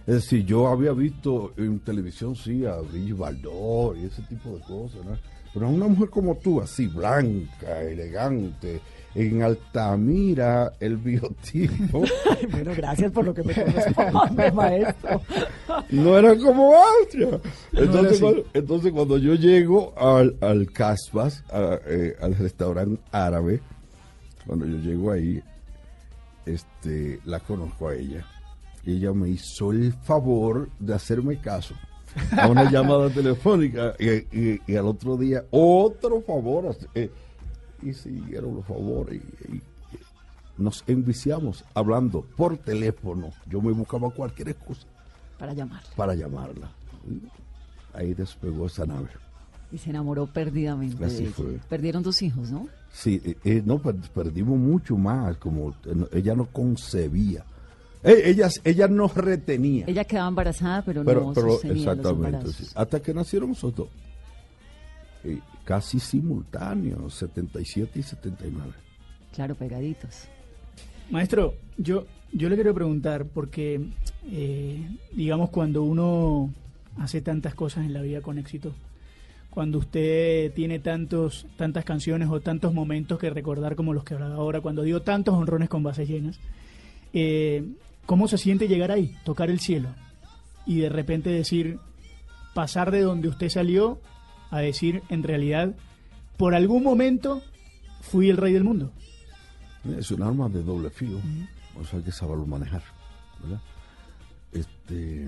Es 0.09 0.15
decir, 0.15 0.43
yo 0.45 0.67
había 0.67 0.91
visto 0.93 1.53
en 1.57 1.79
televisión, 1.81 2.35
sí, 2.35 2.65
a 2.65 2.77
Brigitte 2.77 3.17
Bardot 3.17 3.95
y 3.95 4.05
ese 4.05 4.23
tipo 4.23 4.49
de 4.55 4.61
cosas, 4.61 5.05
¿no? 5.05 5.15
Pero 5.53 5.69
una 5.69 5.87
mujer 5.87 6.09
como 6.09 6.35
tú, 6.37 6.59
así, 6.61 6.87
blanca, 6.87 7.81
elegante, 7.83 8.81
en 9.13 9.43
Altamira, 9.43 10.71
el 10.79 10.97
biotipo, 10.97 12.03
Bueno, 12.51 12.71
gracias 12.75 13.11
por 13.11 13.25
lo 13.25 13.33
que 13.35 13.43
me 13.43 13.53
corresponde, 13.53 14.51
maestro. 14.53 15.21
no 15.91 16.17
era 16.17 16.35
como 16.37 16.73
Austria. 16.75 17.39
Entonces, 17.73 18.19
cuando, 18.19 18.43
entonces 18.53 18.91
cuando 18.91 19.17
yo 19.19 19.35
llego 19.35 19.93
al, 19.97 20.35
al 20.41 20.71
Casbas, 20.71 21.43
a- 21.51 21.79
eh, 21.85 22.15
al 22.21 22.35
restaurante 22.35 22.99
árabe, 23.11 23.59
cuando 24.47 24.65
yo 24.65 24.77
llego 24.77 25.11
ahí, 25.11 25.39
este, 26.47 27.19
la 27.25 27.39
conozco 27.39 27.89
a 27.89 27.95
ella. 27.95 28.25
Y 28.85 28.93
ella 28.93 29.13
me 29.13 29.29
hizo 29.29 29.71
el 29.71 29.93
favor 29.93 30.69
de 30.79 30.93
hacerme 30.93 31.39
caso 31.39 31.75
a 32.37 32.47
una 32.47 32.63
llamada 32.71 33.09
telefónica 33.09 33.93
y, 33.99 34.09
y- 34.37 34.61
y 34.67 34.75
al 34.75 34.85
otro 34.87 35.17
día 35.17 35.43
otro 35.51 36.21
favor. 36.21 36.75
eh, 36.95 37.11
y 37.81 37.93
siguieron 37.93 38.55
los 38.55 38.65
favores 38.65 39.21
y, 39.49 39.55
y- 39.55 39.61
nos 40.57 40.83
enviciamos 40.87 41.63
hablando 41.73 42.21
por 42.35 42.57
teléfono. 42.57 43.29
Yo 43.47 43.61
me 43.61 43.71
buscaba 43.71 44.09
cualquier 44.09 44.49
excusa 44.49 44.85
Para 45.37 45.53
llamarla. 45.53 45.89
para 45.95 46.15
llamarla. 46.15 46.69
Ahí 47.93 48.13
despegó 48.13 48.65
esa 48.67 48.85
nave. 48.85 49.07
Y 49.71 49.77
se 49.77 49.91
enamoró 49.91 50.25
perdidamente. 50.27 51.05
Así 51.05 51.25
de 51.25 51.29
fue. 51.29 51.59
Perdieron 51.69 52.03
dos 52.03 52.21
hijos, 52.21 52.51
¿no? 52.51 52.67
Sí, 52.91 53.21
eh, 53.23 53.37
eh, 53.45 53.61
no, 53.65 53.79
per- 53.79 53.95
perdimos 54.13 54.57
mucho 54.57 54.97
más, 54.97 55.37
como 55.37 55.69
eh, 55.69 55.93
no- 55.95 56.07
ella 56.11 56.35
no 56.35 56.45
concebía. 56.47 57.45
Eh, 58.03 58.21
ella, 58.25 58.49
ella 58.63 58.87
no 58.87 59.07
retenía. 59.07 59.85
Ella 59.87 60.03
quedaba 60.05 60.29
embarazada, 60.29 60.83
pero, 60.83 61.03
pero, 61.03 61.21
no 61.21 61.33
pero 61.33 61.47
los 61.47 61.65
exactamente, 61.65 62.09
embarazos. 62.09 62.55
sí. 62.55 62.65
hasta 62.75 63.01
que 63.01 63.13
nacieron 63.13 63.49
nosotros. 63.49 63.89
Eh, 65.23 65.39
casi 65.65 65.99
simultáneos, 65.99 67.13
77 67.15 67.99
y 67.99 68.03
79. 68.03 68.71
Claro, 69.33 69.55
pegaditos. 69.55 70.27
Maestro, 71.09 71.55
yo, 71.77 72.05
yo 72.31 72.49
le 72.49 72.55
quiero 72.55 72.73
preguntar, 72.73 73.25
porque 73.25 73.81
eh, 74.31 74.87
digamos, 75.11 75.49
cuando 75.49 75.83
uno 75.83 76.53
hace 76.97 77.21
tantas 77.21 77.55
cosas 77.55 77.85
en 77.85 77.93
la 77.93 78.01
vida 78.01 78.21
con 78.21 78.37
éxito, 78.37 78.73
cuando 79.49 79.79
usted 79.79 80.53
tiene 80.53 80.79
tantos, 80.79 81.47
tantas 81.57 81.83
canciones 81.83 82.29
o 82.29 82.39
tantos 82.39 82.73
momentos 82.73 83.19
que 83.19 83.29
recordar 83.29 83.75
como 83.75 83.93
los 83.93 84.03
que 84.03 84.13
hablaba 84.13 84.35
ahora, 84.35 84.61
cuando 84.61 84.83
dio 84.83 85.01
tantos 85.01 85.33
honrones 85.33 85.69
con 85.69 85.83
bases 85.83 86.07
llenas, 86.07 86.39
eh, 87.13 87.63
¿cómo 88.09 88.27
se 88.27 88.39
siente 88.39 88.67
llegar 88.67 88.91
ahí, 88.91 89.15
tocar 89.23 89.51
el 89.51 89.59
cielo 89.59 89.89
y 90.65 90.79
de 90.79 90.89
repente 90.89 91.29
decir, 91.29 91.77
pasar 92.55 92.89
de 92.89 93.01
donde 93.01 93.27
usted 93.27 93.49
salió 93.49 94.01
a 94.49 94.61
decir, 94.61 95.03
en 95.09 95.21
realidad, 95.21 95.75
por 96.35 96.55
algún 96.55 96.81
momento 96.83 97.43
fui 98.01 98.31
el 98.31 98.37
rey 98.37 98.51
del 98.51 98.63
mundo? 98.63 98.91
Es 99.95 100.09
un 100.09 100.23
arma 100.23 100.49
de 100.49 100.63
doble 100.63 100.89
filo, 100.89 101.19
o 101.79 101.83
sea 101.85 101.99
hay 101.99 102.05
que 102.05 102.11
saberlo 102.11 102.47
manejar, 102.47 102.81
¿verdad? 103.43 103.61
Este, 104.53 105.27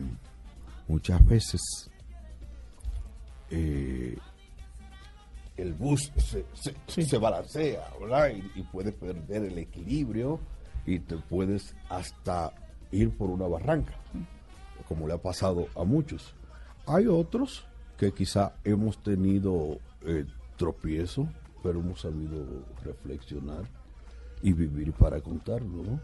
muchas 0.88 1.24
veces 1.24 1.62
eh, 3.52 4.18
el 5.58 5.74
bus 5.74 6.12
se, 6.18 6.46
se- 6.54 6.76
Sí. 6.88 7.04
se 7.04 7.18
balancea, 7.20 7.84
¿verdad? 8.00 8.32
Y, 8.32 8.60
y 8.60 8.64
puedes 8.64 8.96
perder 8.96 9.44
el 9.44 9.58
equilibrio 9.60 10.40
y 10.88 10.98
te 11.00 11.18
puedes 11.18 11.76
hasta 11.90 12.52
ir 12.92 13.12
por 13.12 13.30
una 13.30 13.48
barranca, 13.48 13.94
como 14.88 15.08
le 15.08 15.14
ha 15.14 15.18
pasado 15.22 15.68
a 15.76 15.84
muchos. 15.84 16.34
Hay 16.86 17.08
otros 17.08 17.66
que 17.98 18.12
quizá 18.12 18.54
hemos 18.64 18.98
tenido 19.02 19.78
eh, 20.04 20.26
tropiezo, 20.58 21.28
pero 21.64 21.80
hemos 21.80 22.02
sabido 22.02 22.46
reflexionar 22.84 23.64
y 24.42 24.54
vivir 24.54 24.92
para 24.94 25.22
contarlo, 25.22 25.84
¿no? 25.84 26.00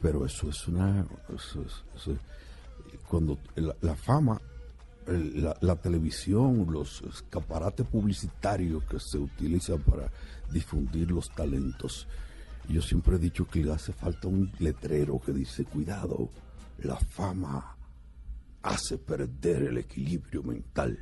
Pero 0.00 0.24
eso 0.24 0.48
es 0.48 0.66
una... 0.68 1.04
eso 1.34 1.62
es- 1.62 1.84
eso 1.96 2.12
es- 2.12 2.18
cuando 3.08 3.38
la, 3.82 3.94
fama, 3.96 4.40
la, 5.06 5.56
la 5.60 5.76
televisión, 5.76 6.66
los 6.70 7.02
escaparates 7.02 7.86
publicitarios 7.86 8.82
que 8.84 8.98
se 8.98 9.18
utilizan 9.18 9.80
para 9.80 10.10
difundir 10.50 11.10
los 11.10 11.28
talentos, 11.30 12.06
yo 12.68 12.82
siempre 12.82 13.16
he 13.16 13.18
dicho 13.18 13.46
que 13.46 13.64
le 13.64 13.72
hace 13.72 13.92
falta 13.92 14.28
un 14.28 14.50
letrero 14.58 15.18
que 15.20 15.32
dice, 15.32 15.64
cuidado, 15.64 16.28
la 16.82 16.96
fama 16.96 17.76
hace 18.62 18.98
perder 18.98 19.62
el 19.64 19.78
equilibrio 19.78 20.42
mental. 20.42 20.98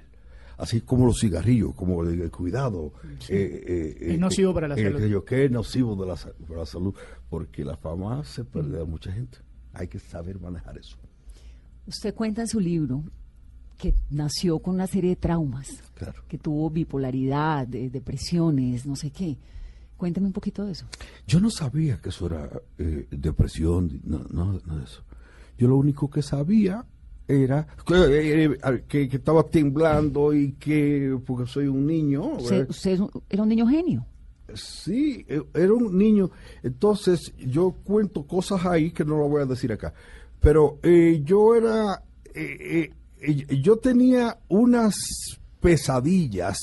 Así 0.58 0.80
como 0.80 1.04
los 1.06 1.20
cigarrillos, 1.20 1.74
como 1.74 2.02
el 2.02 2.30
cuidado. 2.30 2.92
eh, 3.28 3.64
eh, 3.66 3.96
Es 4.00 4.14
eh, 4.14 4.18
nocivo 4.18 4.54
para 4.54 4.68
la 4.68 4.74
eh, 4.76 4.84
salud. 4.84 4.98
que 5.00 5.08
yo, 5.10 5.24
que 5.24 5.44
es 5.44 5.50
nocivo 5.50 5.94
de 5.96 6.06
la, 6.06 6.14
para 6.46 6.60
la 6.60 6.66
salud, 6.66 6.94
porque 7.28 7.62
la 7.64 7.76
fama 7.76 8.20
hace 8.20 8.44
perder 8.44 8.82
a 8.82 8.84
mucha 8.86 9.12
gente. 9.12 9.38
Hay 9.74 9.88
que 9.88 9.98
saber 9.98 10.40
manejar 10.40 10.78
eso. 10.78 10.96
Usted 11.86 12.14
cuenta 12.14 12.40
en 12.40 12.48
su 12.48 12.58
libro 12.58 13.04
que 13.76 13.92
nació 14.10 14.58
con 14.60 14.74
una 14.76 14.86
serie 14.86 15.10
de 15.10 15.16
traumas, 15.16 15.68
Claro. 15.94 16.22
que 16.26 16.38
tuvo 16.38 16.70
bipolaridad, 16.70 17.66
de- 17.66 17.90
depresiones, 17.90 18.86
no 18.86 18.96
sé 18.96 19.10
qué. 19.10 19.36
Cuéntame 19.96 20.26
un 20.26 20.32
poquito 20.32 20.64
de 20.64 20.72
eso. 20.72 20.86
Yo 21.26 21.40
no 21.40 21.50
sabía 21.50 22.00
que 22.00 22.10
eso 22.10 22.26
era 22.26 22.50
eh, 22.78 23.06
depresión, 23.10 24.00
no, 24.04 24.24
no, 24.30 24.60
no 24.66 24.82
eso. 24.82 25.02
Yo 25.58 25.68
lo 25.68 25.76
único 25.76 26.10
que 26.10 26.20
sabía 26.22 26.84
era 27.26 27.66
que, 27.86 27.94
eh, 28.54 28.58
que- 28.86 29.08
que 29.08 29.16
estaba 29.16 29.42
temblando 29.44 30.32
y 30.34 30.52
que, 30.52 31.18
porque 31.26 31.50
soy 31.50 31.66
un 31.66 31.86
niño, 31.86 32.34
Usted, 32.36 32.68
era 33.30 33.42
un 33.42 33.48
niño 33.48 33.66
genio. 33.66 34.06
Sí, 34.54 35.24
eh, 35.28 35.42
era 35.54 35.72
un 35.72 35.96
niño. 35.98 36.30
Entonces, 36.62 37.32
yo 37.38 37.72
cuento 37.82 38.24
cosas 38.26 38.64
ahí 38.66 38.92
que 38.92 39.04
no 39.04 39.16
lo 39.18 39.28
voy 39.28 39.42
a 39.42 39.46
decir 39.46 39.72
acá. 39.72 39.92
Pero 40.40 40.78
eh, 40.82 41.22
yo 41.24 41.56
era. 41.56 42.02
eh, 42.32 42.90
eh, 43.22 43.44
eh, 43.50 43.60
yo 43.62 43.78
tenía 43.78 44.38
unas 44.48 44.94
pesadillas. 45.60 46.56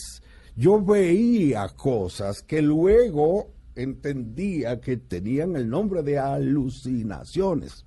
Yo 0.56 0.84
veía 0.84 1.68
cosas 1.70 2.44
que 2.44 2.62
luego 2.62 3.52
entendía 3.76 4.80
que 4.80 4.98
tenían 4.98 5.56
el 5.56 5.70
nombre 5.70 6.04
de 6.04 6.20
alucinaciones. 6.20 7.86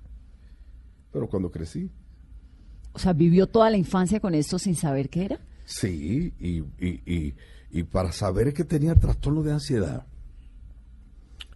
Pero 1.11 1.29
cuando 1.29 1.49
crecí, 1.49 1.89
O 2.93 2.99
sea, 2.99 3.13
vivió 3.13 3.47
toda 3.47 3.69
la 3.69 3.77
infancia 3.77 4.19
con 4.19 4.33
esto 4.33 4.59
sin 4.59 4.75
saber 4.75 5.09
qué 5.09 5.25
era. 5.25 5.39
Sí, 5.65 6.33
y, 6.39 6.57
y, 6.83 7.01
y, 7.05 7.35
y 7.71 7.83
para 7.83 8.11
saber 8.11 8.53
que 8.53 8.63
tenía 8.63 8.95
trastorno 8.95 9.43
de 9.43 9.53
ansiedad 9.53 10.05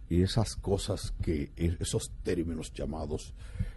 y 0.08 0.22
esas 0.22 0.56
cosas 0.56 1.14
que, 1.22 1.52
e, 1.56 1.76
esos 1.80 2.12
términos 2.22 2.72
llamados 2.74 3.34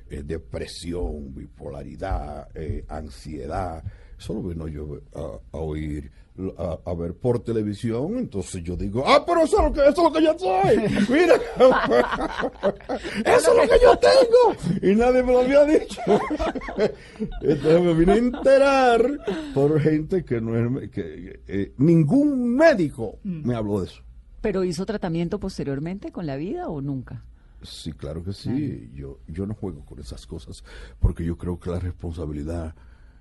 eh, 0.09 0.21
depresión, 0.21 1.33
bipolaridad, 1.33 2.49
eh, 2.53 2.83
ansiedad, 2.89 3.83
eso 4.17 4.33
lo 4.33 4.43
vino 4.43 4.67
yo 4.67 4.99
a, 5.13 5.57
a 5.57 5.59
oír, 5.59 6.11
a, 6.57 6.77
a 6.89 6.93
ver 6.93 7.13
por 7.13 7.39
televisión, 7.39 8.17
entonces 8.17 8.61
yo 8.63 8.75
digo, 8.75 9.03
ah, 9.07 9.23
pero 9.25 9.43
eso 9.43 9.57
es 9.57 9.63
lo 9.63 9.73
que, 9.73 9.79
eso 9.81 9.89
es 9.89 9.97
lo 9.97 10.11
que 10.11 10.23
yo 10.23 10.37
soy, 10.37 10.77
mira, 11.09 11.35
eso 13.37 13.51
es 13.51 13.57
lo 13.57 13.73
que 13.73 13.79
yo 13.81 13.97
tengo, 13.97 14.81
y 14.81 14.95
nadie 14.95 15.23
me 15.23 15.31
lo 15.31 15.39
había 15.39 15.63
dicho. 15.65 16.01
Entonces 17.41 17.81
me 17.81 17.93
vine 17.93 18.13
a 18.13 18.17
enterar 18.17 19.19
por 19.53 19.79
gente 19.79 20.25
que 20.25 20.41
no 20.41 20.79
es, 20.79 20.89
que 20.91 21.41
eh, 21.47 21.73
ningún 21.77 22.55
médico 22.55 23.19
me 23.23 23.55
habló 23.55 23.81
de 23.81 23.87
eso. 23.87 24.01
¿Pero 24.41 24.63
hizo 24.63 24.85
tratamiento 24.85 25.39
posteriormente 25.39 26.11
con 26.11 26.25
la 26.25 26.35
vida 26.35 26.67
o 26.67 26.81
nunca? 26.81 27.23
Sí, 27.63 27.93
claro 27.93 28.23
que 28.23 28.33
sí. 28.33 28.91
Yo, 28.93 29.19
yo 29.27 29.45
no 29.47 29.55
juego 29.55 29.83
con 29.85 29.99
esas 29.99 30.27
cosas 30.27 30.63
porque 30.99 31.23
yo 31.23 31.37
creo 31.37 31.59
que 31.59 31.71
la 31.71 31.79
responsabilidad 31.79 32.75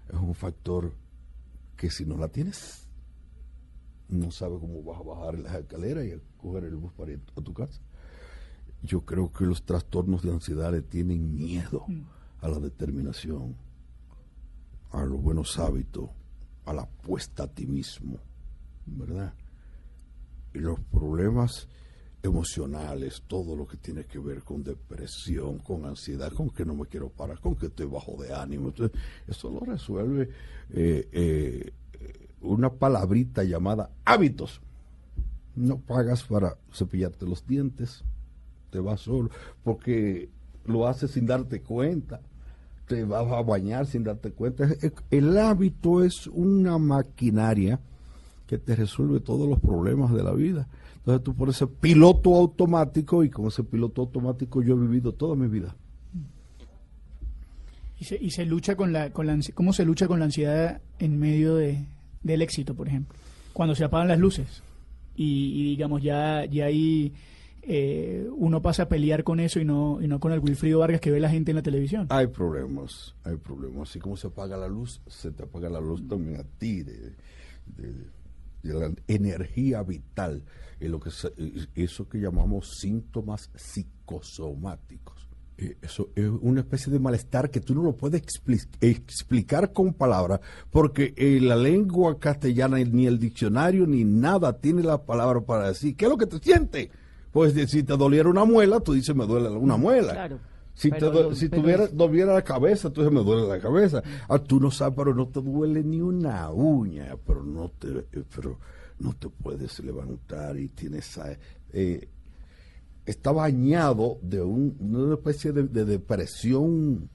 es 0.09 0.19
un 0.19 0.35
factor 0.35 0.93
que 1.77 1.91
si 1.91 2.05
no 2.05 2.17
la 2.17 2.29
tienes, 2.29 2.89
no 4.09 4.31
sabes 4.31 4.61
cómo 4.61 4.83
vas 4.83 5.01
a 5.01 5.03
bajar 5.03 5.39
las 5.39 5.55
escaleras 5.55 6.05
y 6.07 6.13
a 6.13 6.19
coger 6.37 6.65
el 6.65 6.77
bus 6.77 6.93
para 6.93 7.13
ir 7.13 7.21
a 7.37 7.41
tu 7.41 7.53
casa. 7.53 7.81
Yo 8.83 9.05
creo 9.05 9.33
que 9.33 9.45
los 9.45 9.65
trastornos 9.65 10.23
de 10.23 10.33
ansiedad 10.33 10.73
le 10.73 10.83
tienen 10.83 11.35
miedo 11.35 11.87
a 12.41 12.49
la 12.49 12.59
determinación, 12.59 13.57
a 14.91 15.05
los 15.05 15.21
buenos 15.21 15.59
hábitos, 15.59 16.11
a 16.67 16.75
la 16.75 16.83
apuesta 16.83 17.45
a 17.45 17.49
ti 17.49 17.67
mismo, 17.67 18.19
¿verdad? 18.87 19.35
y 20.55 20.61
los 20.61 20.81
problemas 20.81 21.69
emocionales, 22.25 23.22
todo 23.29 23.55
lo 23.55 23.66
que 23.66 23.77
tiene 23.77 24.05
que 24.07 24.18
ver 24.18 24.43
con 24.43 24.64
depresión, 24.64 25.59
con 25.59 25.85
ansiedad, 25.85 26.33
con 26.33 26.49
que 26.49 26.64
no 26.64 26.75
me 26.75 26.87
quiero 26.87 27.11
parar, 27.11 27.39
con 27.39 27.55
que 27.55 27.66
estoy 27.66 27.85
bajo 27.87 28.16
de 28.20 28.33
ánimo. 28.33 28.68
Entonces, 28.68 28.99
eso 29.29 29.51
lo 29.51 29.61
resuelve 29.61 30.31
eh, 30.70 31.09
eh, 31.12 31.72
una 32.41 32.72
palabrita 32.72 33.45
llamada 33.45 33.91
hábitos. 34.07 34.62
No 35.55 35.79
pagas 35.79 36.25
para 36.25 36.57
cepillarte 36.72 37.27
los 37.27 37.47
dientes, 37.47 38.03
te 38.70 38.81
vas 38.81 39.03
solo, 39.03 39.29
porque 39.62 40.31
lo 40.64 40.89
haces 40.89 41.11
sin 41.11 41.27
darte 41.27 41.61
cuenta, 41.61 42.22
te 42.89 43.05
vas 43.05 43.31
a 43.31 43.43
bañar 43.43 43.87
sin 43.87 44.03
darte 44.03 44.33
cuenta. 44.33 44.66
El 45.11 45.37
hábito 45.37 46.03
es 46.03 46.27
una 46.29 46.79
maquinaria 46.79 47.81
que 48.47 48.59
te 48.59 48.76
resuelve 48.76 49.20
todos 49.20 49.49
los 49.49 49.59
problemas 49.61 50.12
de 50.12 50.22
la 50.22 50.32
vida. 50.32 50.68
Entonces 50.99 51.22
tú 51.24 51.34
pones 51.34 51.57
ese 51.57 51.66
piloto 51.66 52.34
automático 52.34 53.24
y 53.24 53.30
con 53.30 53.47
ese 53.47 53.62
piloto 53.64 54.03
automático 54.03 54.62
yo 54.62 54.74
he 54.74 54.78
vivido 54.80 55.12
toda 55.12 55.36
mi 55.36 55.49
vida. 55.49 55.74
Y 57.99 58.05
se, 58.05 58.16
y 58.22 58.30
se 58.30 58.45
lucha 58.45 58.76
con 58.76 58.92
la, 58.92 59.11
con 59.11 59.26
la 59.26 59.38
¿Cómo 59.55 59.72
se 59.72 59.84
lucha 59.84 60.07
con 60.09 60.18
la 60.18 60.24
ansiedad 60.26 60.80
en 60.99 61.18
medio 61.18 61.55
de, 61.57 61.84
del 62.22 62.42
éxito, 62.42 62.74
por 62.74 62.88
ejemplo? 62.88 63.14
Cuando 63.53 63.74
se 63.74 63.84
apagan 63.84 64.09
las 64.09 64.18
luces 64.18 64.62
y, 65.16 65.53
y 65.61 65.64
digamos 65.70 66.03
ya, 66.03 66.45
ya 66.45 66.66
ahí 66.66 67.12
eh, 67.62 68.28
uno 68.36 68.61
pasa 68.61 68.82
a 68.82 68.88
pelear 68.88 69.22
con 69.24 69.38
eso 69.40 69.61
y 69.61 69.64
no, 69.64 70.01
y 70.03 70.09
no 70.09 70.18
con 70.20 70.32
el 70.32 70.40
Wilfrido 70.40 70.80
Vargas 70.80 71.01
que 71.01 71.11
ve 71.12 71.20
la 71.20 71.30
gente 71.30 71.53
en 71.53 71.57
la 71.57 71.62
televisión. 71.62 72.07
Hay 72.11 72.26
problemas, 72.26 73.14
hay 73.24 73.36
problemas. 73.36 73.88
Así 73.90 74.01
como 74.01 74.16
se 74.16 74.26
apaga 74.26 74.57
la 74.57 74.68
luz, 74.68 75.01
se 75.07 75.30
te 75.30 75.45
apaga 75.45 75.70
la 75.70 75.80
luz 75.80 76.07
también 76.09 76.40
a 76.40 76.45
ti, 76.59 76.82
de, 76.82 76.92
de- 77.76 77.92
de 77.92 78.05
la 78.73 78.91
energía 79.09 79.83
vital, 79.83 80.43
en 80.81 80.91
lo 80.91 80.99
que 81.01 81.11
eso 81.77 82.09
que 82.09 82.19
llamamos 82.19 82.79
síntomas 82.79 83.51
psicosomáticos. 83.55 85.29
Eh, 85.57 85.77
Eso 85.83 86.11
es 86.17 86.29
una 86.41 86.61
especie 86.61 86.93
de 86.93 86.99
malestar 86.99 87.49
que 87.51 87.61
tú 87.61 87.75
no 87.77 87.83
lo 87.85 87.97
puedes 87.97 88.21
expli- 88.23 88.67
explicar 88.81 89.73
con 89.73 89.95
palabras, 89.95 90.41
porque 90.71 91.15
eh, 91.17 91.39
la 91.41 91.55
lengua 91.55 92.19
castellana, 92.19 92.79
ni 92.79 93.07
el 93.07 93.19
diccionario, 93.21 93.87
ni 93.87 94.03
nada 94.05 94.59
tiene 94.59 94.83
la 94.83 95.05
palabra 95.05 95.41
para 95.43 95.69
decir 95.69 95.95
qué 95.95 96.07
es 96.07 96.11
lo 96.11 96.19
que 96.19 96.27
te 96.27 96.39
siente. 96.39 96.91
Pues 97.31 97.55
de- 97.55 97.69
si 97.69 97.83
te 97.85 97.97
doliera 97.97 98.29
una 98.29 98.45
muela, 98.45 98.81
tú 98.81 98.95
dices 98.95 99.15
me 99.15 99.27
duele 99.27 99.49
una 99.51 99.77
muela. 99.77 100.12
Claro. 100.12 100.39
Si, 100.75 100.91
te 100.91 100.97
Pero 100.99 101.35
si 101.35 101.49
pero 101.49 101.62
tuviera, 101.62 101.87
doliera 101.87 102.35
la 102.35 102.43
cabeza, 102.43 102.89
entonces 102.89 103.12
me 103.12 103.22
duele 103.22 103.47
la 103.47 103.61
cabeza. 103.61 104.03
Ah, 104.29 104.39
tú 104.41 104.59
no 104.59 104.70
sabes, 104.72 104.95
pero 104.97 105.14
no 105.14 105.29
te 105.29 105.41
duele 105.41 105.85
ni 105.85 106.01
una 106.01 106.51
uña, 106.51 107.16
pero 107.25 107.45
no 107.45 107.70
te, 107.79 107.89
eh, 108.12 108.25
pero 108.35 108.59
no 108.99 109.12
te 109.14 109.29
puedes 109.29 109.79
levantar 109.85 110.59
y 110.59 110.68
tienes, 110.68 111.16
ah, 111.18 111.37
eh, 111.72 112.09
está 113.07 113.31
bañado 113.33 114.18
de 114.22 114.43
un- 114.43 114.77
una 114.81 115.14
especie 115.14 115.53
de, 115.53 115.64
de 115.64 115.85
depresión 115.85 117.09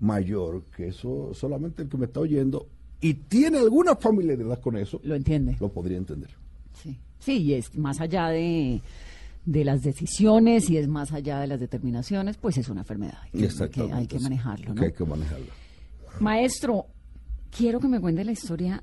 mayor, 0.00 0.62
que 0.76 0.88
eso 0.88 1.30
solamente 1.34 1.82
el 1.82 1.88
que 1.88 1.96
me 1.96 2.06
está 2.06 2.20
oyendo 2.20 2.66
y 3.00 3.14
tiene 3.14 3.58
alguna 3.58 3.94
familiaridad 3.96 4.60
con 4.60 4.76
eso, 4.76 5.00
Lo 5.04 5.14
entiende. 5.14 5.56
lo 5.60 5.68
podría 5.70 5.98
entender. 5.98 6.30
Sí, 6.82 6.98
sí, 7.20 7.42
y 7.42 7.54
es 7.54 7.74
más 7.76 8.00
allá 8.00 8.28
de, 8.28 8.80
de 9.44 9.64
las 9.64 9.82
decisiones 9.82 10.70
y 10.70 10.78
es 10.78 10.88
más 10.88 11.12
allá 11.12 11.38
de 11.40 11.46
las 11.46 11.60
determinaciones, 11.60 12.36
pues 12.38 12.56
es 12.58 12.68
una 12.68 12.80
enfermedad. 12.80 13.18
Que, 13.32 13.48
hay 13.48 14.06
que- 14.06 14.16
hay 14.16 14.20
manejarlo, 14.20 14.74
¿no? 14.74 14.80
Que 14.80 14.86
hay 14.86 14.92
que 14.92 15.04
manejarlo. 15.04 15.46
Maestro, 16.20 16.86
quiero 17.50 17.80
que 17.80 17.88
me 17.88 18.00
cuente 18.00 18.24
la 18.24 18.32
historia 18.32 18.82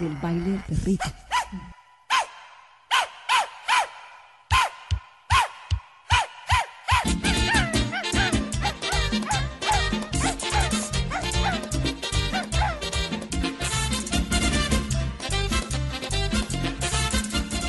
del 0.00 0.14
baile 0.22 0.50
del 0.50 0.60
perrito. 0.62 1.08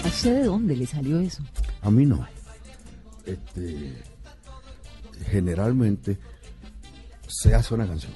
¿A 0.04 0.08
usted 0.08 0.34
de 0.36 0.44
dónde 0.46 0.76
le 0.76 0.86
salió 0.86 1.20
eso? 1.20 1.44
A 1.84 1.92
mí 1.92 2.06
no. 2.06 2.26
Este, 3.26 3.94
generalmente 5.30 6.18
se 7.28 7.54
hace 7.54 7.74
una 7.74 7.88
canción 7.88 8.14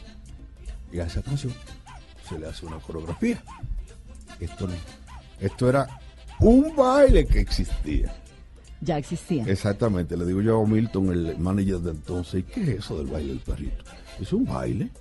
y 0.92 1.00
a 1.00 1.06
esa 1.06 1.22
canción 1.22 1.54
se 2.28 2.40
le 2.40 2.48
hace 2.48 2.66
una 2.66 2.80
coreografía. 2.80 3.42
Esto 4.40 4.68
no. 4.68 4.74
Esto 5.40 5.70
era 5.70 5.88
un 6.40 6.76
baile 6.76 7.26
que 7.26 7.40
existía. 7.40 8.14
Ya 8.82 8.98
existía. 8.98 9.44
Exactamente, 9.48 10.16
le 10.16 10.26
digo 10.26 10.42
yo 10.42 10.62
a 10.62 10.68
Milton, 10.68 11.12
el 11.12 11.38
manager 11.40 11.80
de 11.80 11.92
entonces, 11.92 12.44
¿qué 12.46 12.62
es 12.62 12.70
eso 12.80 12.98
del 13.00 13.08
baile 13.08 13.30
del 13.30 13.40
perrito? 13.40 13.84
¿Es 14.20 14.32
un 14.34 14.46
baile? 14.46 14.92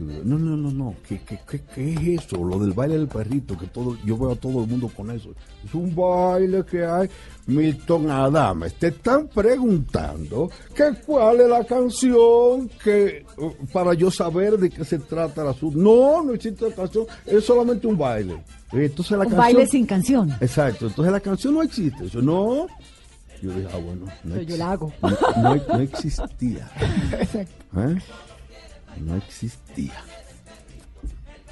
No, 0.00 0.38
no, 0.38 0.56
no, 0.56 0.70
no, 0.70 0.94
¿Qué, 1.06 1.20
qué, 1.26 1.38
qué, 1.48 1.60
qué 1.74 1.92
es 2.16 2.24
eso? 2.24 2.42
Lo 2.42 2.58
del 2.58 2.72
baile 2.72 2.96
del 2.96 3.08
perrito, 3.08 3.56
que 3.58 3.66
todo, 3.66 3.96
yo 4.04 4.16
veo 4.16 4.32
a 4.32 4.36
todo 4.36 4.62
el 4.62 4.68
mundo 4.70 4.88
con 4.96 5.10
eso. 5.10 5.30
Es 5.64 5.74
un 5.74 5.94
baile 5.94 6.64
que 6.64 6.84
hay. 6.84 7.08
Milton 7.46 8.10
Adames, 8.10 8.74
te 8.74 8.88
están 8.88 9.28
preguntando 9.28 10.50
que 10.74 10.92
cuál 11.04 11.40
es 11.40 11.48
la 11.48 11.64
canción 11.64 12.68
que 12.82 13.26
uh, 13.38 13.66
para 13.72 13.92
yo 13.94 14.10
saber 14.10 14.56
de 14.58 14.70
qué 14.70 14.84
se 14.84 14.98
trata 15.00 15.42
el 15.42 15.48
asunto. 15.48 15.76
No, 15.78 16.22
no 16.22 16.32
existe 16.32 16.68
la 16.68 16.74
canción, 16.74 17.06
es 17.26 17.44
solamente 17.44 17.86
un 17.86 17.98
baile. 17.98 18.42
Entonces 18.72 19.12
la 19.12 19.24
Un 19.24 19.30
canción, 19.32 19.38
baile 19.38 19.66
sin 19.66 19.84
canción. 19.86 20.30
Exacto, 20.40 20.86
entonces 20.86 21.12
la 21.12 21.20
canción 21.20 21.54
no 21.54 21.62
existe. 21.62 22.06
Yo 22.08 22.22
no. 22.22 22.66
Yo 23.42 23.50
dije, 23.54 23.68
ah, 23.72 23.78
bueno, 23.78 24.04
no, 24.22 24.34
Pero 24.34 24.42
yo 24.42 24.56
la 24.58 24.72
hago. 24.72 24.92
no, 25.02 25.10
no- 25.56 25.62
no 25.68 25.80
existía. 25.80 26.70
¿Eh? 27.32 27.96
No 29.00 29.16
existía. 29.16 30.02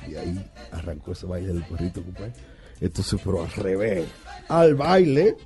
Y 0.08 0.14
ahí 0.14 0.50
arrancó 0.72 1.12
ese 1.12 1.26
baile 1.26 1.48
del 1.52 1.64
perrito, 1.64 2.02
compadre. 2.02 2.32
Entonces, 2.80 3.20
pero 3.24 3.42
al 3.42 3.50
revés, 3.52 4.06
al 4.48 4.74
baile 4.76 5.36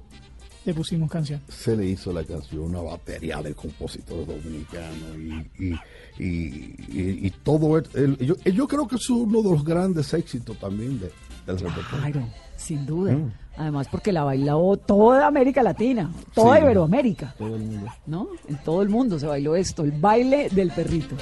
Le 0.64 0.74
pusimos 0.74 1.10
canción. 1.10 1.40
se 1.48 1.76
le 1.76 1.86
hizo 1.86 2.12
la 2.12 2.22
canción 2.24 2.60
una 2.62 2.80
batería 2.82 3.40
de 3.42 3.54
compositores 3.54 4.26
dominicanos 4.26 5.16
y, 5.16 5.64
y, 5.64 5.80
y- 6.18 6.74
y- 6.88 7.26
y 7.26 7.30
todo. 7.42 7.78
el- 7.78 7.86
el- 7.94 8.18
yo, 8.18 8.34
yo 8.44 8.68
creo 8.68 8.86
que 8.86 8.96
es 8.96 9.10
uno 9.10 9.42
de 9.42 9.50
los 9.50 9.64
grandes 9.64 10.12
éxitos 10.14 10.58
también 10.58 11.00
de, 11.00 11.10
del 11.46 11.58
repertorio. 11.58 11.98
Claro, 12.12 12.28
sin 12.56 12.84
duda. 12.86 13.12
Mm. 13.12 13.32
Además, 13.56 13.86
porque 13.90 14.12
la 14.12 14.24
bailó 14.24 14.76
toda 14.78 15.26
América 15.26 15.62
Latina, 15.62 16.10
toda 16.34 16.56
Sí. 16.56 16.62
Iberoamérica, 16.62 17.34
Todo 17.38 17.56
el 17.56 17.62
mundo. 17.62 17.90
¿no? 18.06 18.28
En 18.48 18.56
todo 18.58 18.82
el 18.82 18.88
mundo 18.88 19.18
se 19.18 19.26
bailó 19.26 19.54
esto, 19.56 19.82
el 19.84 19.92
baile 19.92 20.48
del 20.50 20.70
perrito. 20.70 21.16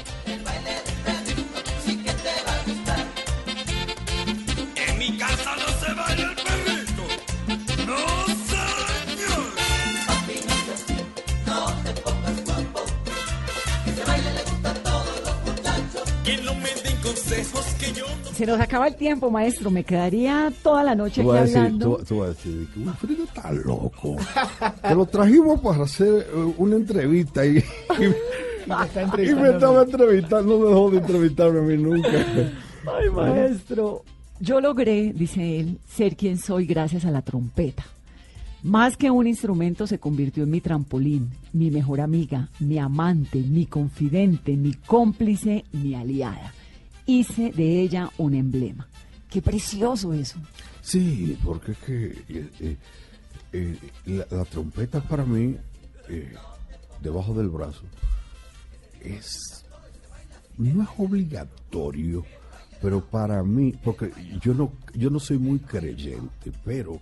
En 4.76 4.98
mi 4.98 5.16
casa 5.18 5.50
no 5.56 5.86
se 5.86 5.92
baila 5.94 6.30
el 6.30 6.36
perrito. 6.36 7.02
No, 7.86 7.98
señor. 8.46 9.50
Quien 16.24 16.44
no 16.44 16.54
me 16.54 16.70
den 16.84 16.96
consejos 17.02 17.64
que 17.64 17.64
yo 17.64 17.64
no 17.64 17.69
Se 18.40 18.46
nos 18.46 18.58
acaba 18.58 18.88
el 18.88 18.94
tiempo, 18.94 19.30
maestro. 19.30 19.70
Me 19.70 19.84
quedaría 19.84 20.50
toda 20.62 20.82
la 20.82 20.94
noche 20.94 21.20
aquí 21.20 21.28
a 21.28 21.42
decir, 21.42 21.58
hablando. 21.58 21.96
tú, 21.98 22.04
tú 22.04 22.18
vas 22.20 22.28
a 22.28 22.32
decir 22.32 22.68
que 22.72 22.80
Wilfrido 22.80 23.24
está 23.24 23.52
loco. 23.52 24.16
Te 24.80 24.94
lo 24.94 25.04
trajimos 25.04 25.60
para 25.60 25.84
hacer 25.84 26.26
eh, 26.26 26.54
una 26.56 26.76
entrevista 26.76 27.44
y, 27.44 27.58
y, 27.58 27.60
y 29.28 29.34
me 29.34 29.50
estaba 29.50 29.82
entrevistando, 29.82 30.54
no 30.54 30.64
me 30.64 30.68
dejó 30.70 30.90
de 30.90 30.96
entrevistarme 30.96 31.58
a 31.58 31.62
mí 31.64 31.76
nunca. 31.76 32.08
Ay, 32.08 33.10
maestro. 33.10 34.04
Yo 34.40 34.62
logré, 34.62 35.12
dice 35.12 35.60
él, 35.60 35.78
ser 35.86 36.16
quien 36.16 36.38
soy 36.38 36.64
gracias 36.64 37.04
a 37.04 37.10
la 37.10 37.20
trompeta. 37.20 37.84
Más 38.62 38.96
que 38.96 39.10
un 39.10 39.26
instrumento 39.26 39.86
se 39.86 39.98
convirtió 39.98 40.44
en 40.44 40.50
mi 40.50 40.62
trampolín, 40.62 41.28
mi 41.52 41.70
mejor 41.70 42.00
amiga, 42.00 42.48
mi 42.58 42.78
amante, 42.78 43.36
mi 43.36 43.66
confidente, 43.66 44.56
mi 44.56 44.72
cómplice, 44.72 45.66
mi 45.74 45.94
aliada. 45.94 46.54
Hice 47.06 47.50
de 47.52 47.80
ella 47.80 48.10
un 48.18 48.34
emblema. 48.34 48.88
Qué 49.28 49.40
precioso 49.40 50.12
eso. 50.12 50.38
Sí, 50.82 51.38
porque 51.44 51.72
es 51.72 51.78
que 51.78 52.24
eh, 52.28 52.48
eh, 52.60 52.76
eh, 53.52 54.24
la, 54.30 54.44
trompeta 54.44 55.00
para 55.00 55.24
mí, 55.24 55.56
eh, 56.08 56.34
debajo 57.00 57.34
del 57.34 57.48
brazo, 57.48 57.82
es 59.02 59.64
no 60.56 60.82
es 60.82 60.88
obligatorio, 60.98 62.24
pero 62.82 63.02
para 63.04 63.42
mí, 63.42 63.72
porque 63.82 64.12
yo 64.42 64.52
no, 64.52 64.72
yo 64.94 65.10
no 65.10 65.18
soy 65.18 65.38
muy 65.38 65.58
creyente, 65.58 66.52
pero 66.64 67.00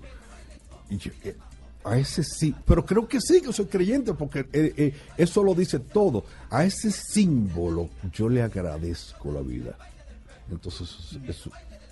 a 1.84 1.96
ese 1.98 2.22
sí, 2.22 2.54
pero 2.66 2.84
creo 2.84 3.06
que 3.08 3.20
sí 3.20 3.40
que 3.40 3.52
soy 3.52 3.66
creyente, 3.66 4.12
porque 4.14 4.40
eh, 4.52 4.74
eh, 4.76 4.94
eso 5.16 5.42
lo 5.42 5.54
dice 5.54 5.78
todo. 5.78 6.24
A 6.50 6.64
ese 6.64 6.90
símbolo 6.90 7.88
yo 8.12 8.28
le 8.28 8.42
agradezco 8.42 9.32
la 9.32 9.40
vida. 9.40 9.76
Entonces, 10.50 10.88
es, 11.26 11.48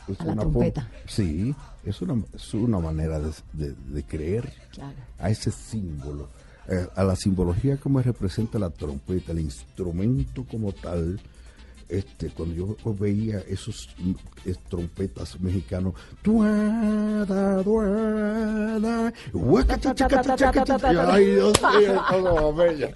es 0.08 0.20
A 0.20 0.24
la 0.24 0.32
una 0.32 0.42
trompeta. 0.42 0.90
Sí, 1.06 1.54
es 1.84 2.00
una, 2.02 2.22
es 2.34 2.54
una 2.54 2.78
manera 2.78 3.18
de, 3.20 3.30
de- 3.52 3.74
de 3.74 4.02
creer 4.02 4.52
Claro. 4.72 4.94
a 5.18 5.30
ese 5.30 5.50
símbolo, 5.50 6.28
eh, 6.68 6.86
a 6.94 7.04
la 7.04 7.16
simbología 7.16 7.76
que 7.76 7.88
me 7.88 8.02
representa 8.02 8.58
la 8.58 8.70
trompeta, 8.70 9.32
el 9.32 9.40
instrumento 9.40 10.44
como 10.50 10.72
tal. 10.72 11.20
Este, 11.88 12.30
cuando 12.30 12.54
yo 12.54 12.94
veía 12.94 13.38
esos 13.48 13.88
mm, 13.98 14.12
es- 14.44 14.58
trompetas 14.68 15.38
mexicanos, 15.40 15.94
tuada, 16.20 17.62
tuada, 17.62 19.12
ay 21.12 21.24
Dios 21.26 21.52
mío, 21.62 22.02
todo 22.10 22.54
bella. 22.54 22.90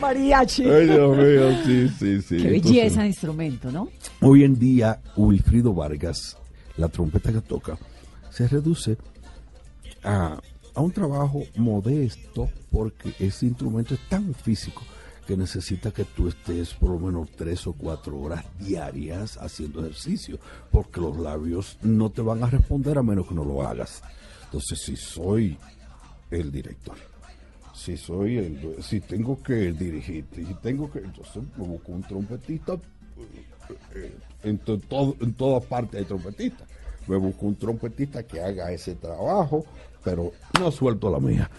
Mariachi. 0.00 0.64
Ay 0.68 0.86
Dios 0.86 1.16
mío, 1.16 1.50
sí, 1.64 1.88
sí, 1.98 2.20
sí. 2.22 2.36
Qué 2.36 2.56
Entonces, 2.56 2.62
belleza 2.72 3.00
de 3.02 3.06
instrumento, 3.08 3.72
¿no? 3.72 3.88
Hoy 4.20 4.44
en 4.44 4.58
día, 4.58 5.00
Wilfrido 5.16 5.72
Vargas, 5.72 6.36
la 6.76 6.88
trompeta 6.88 7.32
que 7.32 7.40
toca, 7.40 7.78
se 8.30 8.46
reduce 8.48 8.98
a, 10.04 10.38
a 10.74 10.80
un 10.80 10.92
trabajo 10.92 11.42
modesto 11.56 12.50
porque 12.70 13.12
ese 13.18 13.46
instrumento 13.46 13.94
es 13.94 14.00
tan 14.08 14.34
físico 14.34 14.82
que 15.26 15.36
necesita 15.36 15.90
que 15.90 16.04
tú 16.04 16.28
estés 16.28 16.72
por 16.74 16.90
lo 16.90 16.98
menos 16.98 17.28
tres 17.36 17.66
o 17.66 17.72
cuatro 17.72 18.18
horas 18.20 18.44
diarias 18.60 19.36
haciendo 19.38 19.80
ejercicio, 19.80 20.38
porque 20.70 21.00
los 21.00 21.16
labios 21.18 21.78
no 21.82 22.10
te 22.10 22.22
van 22.22 22.42
a 22.44 22.50
responder 22.50 22.96
a 22.98 23.02
menos 23.02 23.26
que 23.26 23.34
no 23.34 23.44
lo 23.44 23.66
hagas. 23.66 24.02
Entonces, 24.44 24.78
si 24.80 24.96
soy 24.96 25.56
el 26.30 26.52
director, 26.52 26.96
si 27.74 27.96
soy 27.96 28.38
el, 28.38 28.76
si 28.82 29.00
tengo 29.00 29.42
que 29.42 29.72
dirigirte, 29.72 30.46
si 30.46 30.54
tengo 30.54 30.90
que, 30.90 31.00
entonces 31.00 31.42
me 31.56 31.64
busco 31.66 31.92
un 31.92 32.02
trompetista, 32.02 32.74
eh, 33.94 34.16
en, 34.44 34.58
to- 34.58 34.78
todo, 34.78 35.16
en 35.20 35.34
toda 35.34 35.60
parte 35.60 35.98
hay 35.98 36.04
trompetistas. 36.04 36.68
Me 37.08 37.16
busco 37.16 37.46
un 37.46 37.56
trompetista 37.56 38.22
que 38.24 38.40
haga 38.40 38.70
ese 38.72 38.94
trabajo, 38.94 39.64
pero 40.06 40.32
no 40.60 40.70
suelto 40.70 41.10
la 41.10 41.18
mía. 41.18 41.50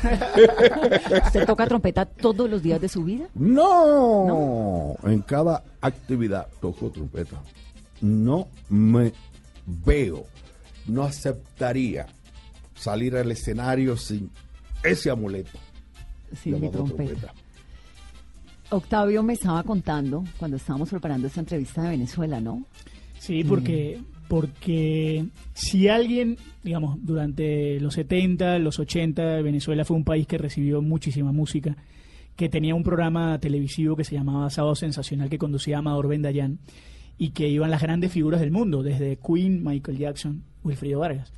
¿Usted 1.26 1.44
toca 1.44 1.66
trompeta 1.66 2.06
todos 2.06 2.48
los 2.48 2.62
días 2.62 2.80
de 2.80 2.88
su 2.88 3.04
vida? 3.04 3.28
No, 3.34 4.96
en 5.02 5.20
cada 5.20 5.62
actividad 5.82 6.46
toco 6.62 6.88
trompeta. 6.88 7.36
No 8.00 8.48
me 8.70 9.12
veo, 9.66 10.24
no 10.86 11.02
aceptaría 11.02 12.06
salir 12.74 13.14
al 13.16 13.30
escenario 13.32 13.98
sin 13.98 14.30
ese 14.82 15.10
amuleto. 15.10 15.58
Sí, 16.42 16.52
mi 16.52 16.70
trompeta. 16.70 17.34
Octavio 18.70 19.22
me 19.22 19.34
estaba 19.34 19.62
contando 19.62 20.24
cuando 20.38 20.56
estábamos 20.56 20.88
preparando 20.88 21.26
esta 21.26 21.40
entrevista 21.40 21.82
de 21.82 21.90
Venezuela, 21.90 22.40
¿no? 22.40 22.64
Sí, 23.18 23.44
porque, 23.44 24.00
porque 24.30 25.26
si 25.54 25.88
alguien, 25.88 26.36
digamos, 26.62 26.98
durante 27.04 27.80
los 27.80 27.94
70, 27.94 28.60
los 28.60 28.78
80, 28.78 29.42
Venezuela 29.42 29.84
fue 29.84 29.96
un 29.96 30.04
país 30.04 30.28
que 30.28 30.38
recibió 30.38 30.80
muchísima 30.80 31.32
música, 31.32 31.76
que 32.36 32.48
tenía 32.48 32.76
un 32.76 32.84
programa 32.84 33.38
televisivo 33.40 33.96
que 33.96 34.04
se 34.04 34.14
llamaba 34.14 34.48
Sábado 34.48 34.76
Sensacional 34.76 35.28
que 35.28 35.36
conducía 35.36 35.78
Amador 35.78 36.06
Bendayán 36.06 36.60
y 37.18 37.30
que 37.30 37.48
iban 37.48 37.72
las 37.72 37.82
grandes 37.82 38.12
figuras 38.12 38.40
del 38.40 38.52
mundo, 38.52 38.84
desde 38.84 39.18
Queen, 39.18 39.64
Michael 39.64 39.98
Jackson, 39.98 40.44
Wilfrido 40.62 41.00
Vargas. 41.00 41.32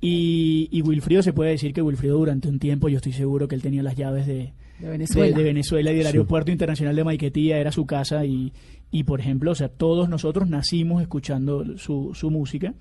Y, 0.00 0.68
y 0.72 0.80
Wilfrido 0.80 1.22
se 1.22 1.34
puede 1.34 1.50
decir 1.50 1.74
que 1.74 1.82
Wilfrido 1.82 2.16
durante 2.16 2.48
un 2.48 2.58
tiempo, 2.58 2.88
yo 2.88 2.96
estoy 2.96 3.12
seguro 3.12 3.46
que 3.46 3.54
él 3.56 3.62
tenía 3.62 3.82
las 3.82 3.94
llaves 3.94 4.26
de, 4.26 4.52
De 4.80 4.88
Venezuela. 4.88 5.28
de, 5.28 5.34
de 5.36 5.44
Venezuela 5.44 5.92
y 5.92 5.96
del 5.96 6.06
Sí. 6.06 6.12
aeropuerto 6.12 6.50
internacional 6.50 6.96
de 6.96 7.04
Maiquetía, 7.04 7.58
era 7.58 7.70
su 7.70 7.84
casa 7.86 8.24
y, 8.24 8.52
y 8.92 9.04
por 9.04 9.20
ejemplo, 9.20 9.50
o 9.50 9.54
sea, 9.54 9.68
todos 9.68 10.08
nosotros 10.10 10.48
nacimos 10.48 11.00
escuchando 11.00 11.78
su, 11.78 12.12
su 12.14 12.30
música 12.30 12.74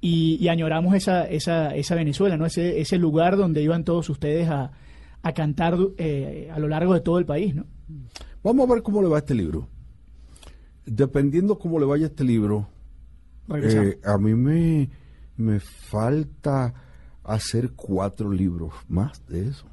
y, 0.00 0.38
y 0.40 0.48
añoramos 0.48 0.94
esa, 0.94 1.26
esa, 1.28 1.76
esa 1.76 1.94
Venezuela, 1.94 2.38
¿no? 2.38 2.46
Ese, 2.46 2.80
ese 2.80 2.96
lugar 2.96 3.36
donde 3.36 3.62
iban 3.62 3.84
todos 3.84 4.08
ustedes 4.08 4.48
a, 4.48 4.72
a 5.22 5.32
cantar 5.34 5.76
eh, 5.98 6.50
a 6.50 6.58
lo 6.58 6.66
largo 6.66 6.94
de 6.94 7.00
todo 7.00 7.18
el 7.18 7.26
país, 7.26 7.54
¿no? 7.54 7.66
Vamos 8.42 8.68
a 8.68 8.72
ver 8.72 8.82
cómo 8.82 9.02
le 9.02 9.08
va 9.08 9.18
este 9.18 9.34
libro. 9.34 9.68
Dependiendo 10.86 11.58
cómo 11.58 11.78
le 11.78 11.84
vaya 11.84 12.06
este 12.06 12.24
libro, 12.24 12.68
eh, 13.54 13.98
a 14.02 14.16
mí 14.16 14.34
me, 14.34 14.88
me 15.36 15.60
falta 15.60 16.72
hacer 17.22 17.72
cuatro 17.72 18.32
libros 18.32 18.72
más 18.88 19.26
de 19.26 19.48
eso. 19.48 19.66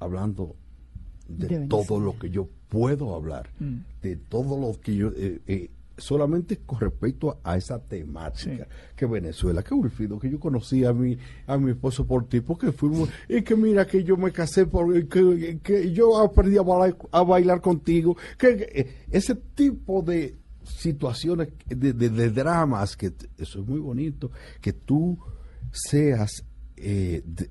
Hablando 0.00 0.56
de, 1.28 1.60
De 1.60 1.66
todo 1.68 2.00
lo 2.00 2.18
que 2.18 2.28
yo 2.28 2.48
puedo 2.74 3.14
hablar, 3.14 3.48
Mm. 3.60 3.76
de 4.02 4.16
todo 4.16 4.58
lo 4.60 4.78
que 4.80 4.94
yo... 4.96 5.08
eh, 5.16 5.40
eh, 5.46 5.70
solamente 5.96 6.56
con 6.66 6.80
respecto 6.80 7.38
a, 7.44 7.52
a 7.52 7.56
esa 7.56 7.78
temática, 7.78 8.66
que 8.96 9.06
Venezuela, 9.06 9.62
que 9.62 9.74
Wilfrido, 9.74 10.18
que 10.18 10.28
yo 10.28 10.40
conocí 10.40 10.84
a 10.84 10.92
mi, 10.92 11.16
a 11.46 11.56
mi 11.56 11.70
esposo 11.70 12.04
por 12.04 12.26
ti, 12.28 12.40
porque 12.40 12.72
fuimos, 12.72 13.08
y 13.28 13.42
que 13.42 13.54
mira 13.54 13.86
que 13.86 14.02
yo 14.02 14.16
me 14.16 14.32
casé, 14.32 14.66
por, 14.66 14.92
que, 15.08 15.60
que 15.62 15.92
yo 15.92 16.18
aprendí 16.18 16.56
a 16.58 16.62
bailar, 16.62 16.96
a 17.12 17.22
bailar 17.22 17.60
contigo, 17.60 18.16
que, 18.36 18.56
que, 18.56 18.64
eh, 18.80 18.94
ese 19.12 19.36
tipo 19.36 20.02
de 20.02 20.34
situaciones, 20.64 21.50
de, 21.68 21.92
de- 21.92 22.08
de 22.10 22.30
dramas, 22.30 22.96
que 22.96 23.12
eso 23.38 23.60
es 23.60 23.64
muy 23.68 23.78
bonito, 23.78 24.32
que 24.60 24.72
tú 24.72 25.16
seas 25.70 26.42
eh, 26.76 27.22
de- 27.24 27.50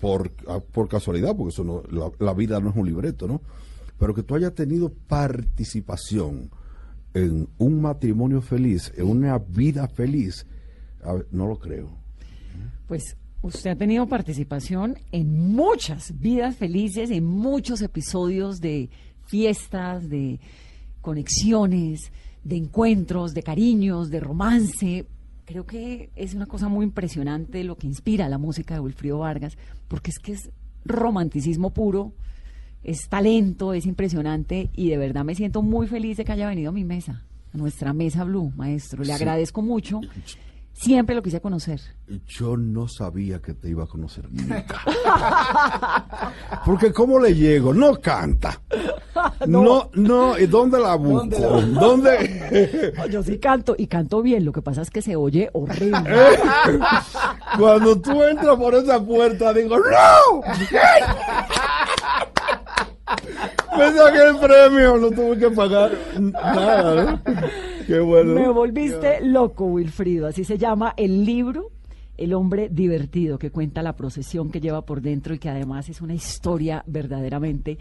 por, 0.00 0.32
ah, 0.48 0.58
por 0.60 0.88
casualidad, 0.88 1.36
porque 1.36 1.52
eso 1.52 1.62
no, 1.64 1.82
la, 1.90 2.10
la 2.18 2.34
vida 2.34 2.58
no 2.60 2.70
es 2.70 2.76
un 2.76 2.86
libreto, 2.86 3.28
¿no? 3.28 3.40
Pero 3.98 4.14
que 4.14 4.22
tú 4.22 4.34
hayas 4.34 4.54
tenido 4.54 4.92
participación 4.92 6.50
en 7.14 7.48
un 7.58 7.80
matrimonio 7.80 8.42
feliz, 8.42 8.92
en 8.96 9.08
una 9.08 9.38
vida 9.38 9.88
feliz, 9.88 10.46
no 11.30 11.46
lo 11.46 11.58
creo. 11.58 11.88
Pues 12.86 13.16
usted 13.42 13.70
ha 13.70 13.76
tenido 13.76 14.06
participación 14.06 14.98
en 15.12 15.52
muchas 15.52 16.18
vidas 16.18 16.56
felices, 16.56 17.10
en 17.10 17.24
muchos 17.24 17.80
episodios 17.80 18.60
de 18.60 18.90
fiestas, 19.24 20.08
de 20.08 20.40
conexiones, 21.00 22.12
de 22.44 22.56
encuentros, 22.56 23.32
de 23.34 23.42
cariños, 23.42 24.10
de 24.10 24.20
romance. 24.20 25.06
Creo 25.44 25.64
que 25.64 26.10
es 26.16 26.34
una 26.34 26.46
cosa 26.46 26.68
muy 26.68 26.84
impresionante 26.84 27.64
lo 27.64 27.76
que 27.76 27.86
inspira 27.86 28.28
la 28.28 28.38
música 28.38 28.74
de 28.74 28.80
Wilfrido 28.80 29.18
Vargas, 29.18 29.56
porque 29.88 30.10
es 30.10 30.18
que 30.18 30.32
es 30.32 30.50
romanticismo 30.84 31.70
puro, 31.70 32.12
es 32.86 33.08
talento, 33.08 33.72
es 33.74 33.84
impresionante 33.84 34.70
y 34.74 34.88
de 34.90 34.96
verdad 34.96 35.24
me 35.24 35.34
siento 35.34 35.60
muy 35.62 35.86
feliz 35.88 36.16
de 36.16 36.24
que 36.24 36.32
haya 36.32 36.48
venido 36.48 36.70
a 36.70 36.72
mi 36.72 36.84
mesa, 36.84 37.24
a 37.52 37.56
nuestra 37.58 37.92
mesa 37.92 38.22
Blue, 38.24 38.52
maestro. 38.56 39.00
Le 39.00 39.06
Sí. 39.06 39.12
agradezco 39.12 39.60
mucho. 39.60 40.00
Siempre 40.72 41.14
lo 41.14 41.22
quise 41.22 41.40
conocer. 41.40 41.80
Yo 42.28 42.56
no 42.58 42.86
sabía 42.86 43.40
que 43.40 43.54
te 43.54 43.70
iba 43.70 43.84
a 43.84 43.86
conocer 43.86 44.28
nunca. 44.30 44.78
Porque 46.66 46.92
¿cómo 46.92 47.18
le 47.18 47.34
llego? 47.34 47.72
No 47.74 47.94
canta. 47.96 48.60
No, 49.46 49.90
no, 49.94 50.38
¿y 50.38 50.46
dónde 50.46 50.78
la 50.78 50.94
busco? 50.94 51.60
¿Dónde? 51.60 52.92
Yo 53.10 53.22
sí 53.22 53.38
canto 53.38 53.74
y 53.76 53.86
canto 53.86 54.20
bien, 54.22 54.44
lo 54.44 54.52
que 54.52 54.60
pasa 54.62 54.82
es 54.82 54.90
que 54.90 55.00
se 55.02 55.16
oye 55.16 55.48
horrible. 55.52 55.98
Cuando 57.58 57.98
tú 58.00 58.22
entras 58.22 58.56
por 58.56 58.74
esa 58.74 59.02
puerta, 59.04 59.52
digo, 59.52 59.76
¡No! 59.78 60.42
Premio, 64.40 64.98
no 64.98 65.10
tuve 65.10 65.38
que 65.38 65.50
pagar 65.50 65.92
nada. 66.20 67.22
Qué 67.86 68.00
bueno. 68.00 68.34
Me 68.34 68.48
volviste 68.48 69.20
loco, 69.22 69.66
Wilfrido. 69.66 70.26
Así 70.26 70.44
se 70.44 70.58
llama 70.58 70.94
el 70.96 71.24
libro 71.24 71.70
El 72.16 72.34
hombre 72.34 72.68
divertido, 72.70 73.38
que 73.38 73.50
cuenta 73.50 73.82
la 73.82 73.94
procesión 73.94 74.50
que 74.50 74.60
lleva 74.60 74.82
por 74.82 75.00
dentro 75.00 75.34
y 75.34 75.38
que 75.38 75.48
además 75.48 75.88
es 75.88 76.00
una 76.00 76.14
historia 76.14 76.82
verdaderamente 76.86 77.78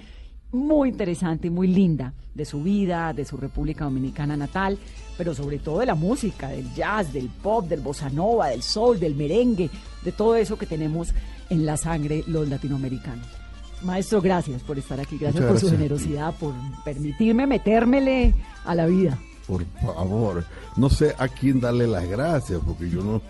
muy 0.52 0.90
interesante 0.90 1.48
y 1.48 1.50
muy 1.50 1.68
linda 1.68 2.14
de 2.34 2.46
su 2.46 2.64
vida, 2.64 3.14
de 3.14 3.26
su 3.26 3.38
República 3.38 3.84
Dominicana 3.84 4.38
natal, 4.38 4.78
pero 5.18 5.34
sobre 5.34 5.60
todo 5.60 5.80
de 5.80 5.86
la 5.86 5.96
música, 5.96 6.50
del 6.50 6.74
jazz, 6.74 7.12
del 7.14 7.30
pop, 7.30 7.68
del 7.68 7.82
bossa 7.82 8.10
nova, 8.10 8.48
del 8.48 8.62
soul, 8.62 9.00
del 9.00 9.16
merengue, 9.16 9.70
de 10.04 10.12
todo 10.12 10.36
eso 10.36 10.58
que 10.58 10.66
tenemos 10.66 11.14
en 11.50 11.66
la 11.66 11.78
sangre 11.78 12.24
los 12.28 12.48
latinoamericanos. 12.48 13.45
Maestro, 13.86 14.22
gracias 14.22 14.62
por 14.64 14.78
estar 14.78 15.00
aquí, 15.00 15.18
gracias 15.18 15.44
Muchas 15.44 15.62
por 15.62 15.70
su 15.70 15.76
generosidad, 15.76 16.34
por 16.36 16.54
permitirme 16.84 17.46
metérmele 17.48 18.34
a 18.66 18.76
la 18.76 18.86
vida. 18.88 19.18
Por 19.48 19.64
favor, 19.82 20.44
no 20.76 20.90
sé 20.90 21.16
a 21.20 21.28
quién 21.28 21.60
darle 21.62 21.86
las 21.88 22.08
gracias, 22.08 22.60
porque 22.66 22.90
yo 22.90 23.02
no. 23.04 23.22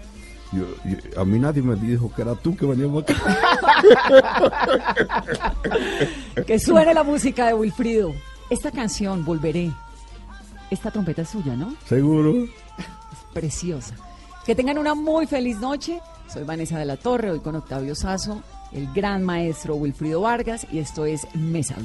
yo- 0.54 0.66
yo- 0.86 1.22
a 1.22 1.26
mí 1.26 1.38
nadie 1.40 1.62
me 1.62 1.76
dijo 1.76 2.10
que 2.16 2.22
era 2.22 2.36
tú 2.36 2.56
que 2.56 2.66
veníamos 2.66 3.04
acá. 3.08 3.16
Que 6.46 6.60
suene 6.60 6.94
la 6.94 7.04
música 7.04 7.48
de 7.48 7.54
Wilfrido. 7.54 8.14
Esta 8.50 8.72
canción, 8.72 9.26
Volveré. 9.26 9.72
Esta 10.72 10.92
trompeta 10.92 11.24
es 11.24 11.30
suya, 11.30 11.56
¿no? 11.56 11.76
Seguro. 11.88 12.34
Preciosa. 13.34 13.96
Que 14.46 14.56
tengan 14.56 14.78
una 14.78 14.94
muy 14.96 15.28
feliz 15.28 15.60
noche. 15.60 16.00
Soy 16.32 16.44
Vanessa 16.44 16.78
de 16.80 16.86
la 16.86 16.98
Torre, 16.98 17.32
hoy 17.32 17.40
con 17.40 17.56
Octavio 17.56 17.94
Sazo, 17.96 18.42
el 18.76 18.92
gran 18.94 19.24
maestro 19.24 19.76
Wilfrido 19.76 20.22
Vargas 20.22 20.68
y 20.72 20.80
esto 20.80 21.06
es 21.06 21.28
Mesa 21.34 21.76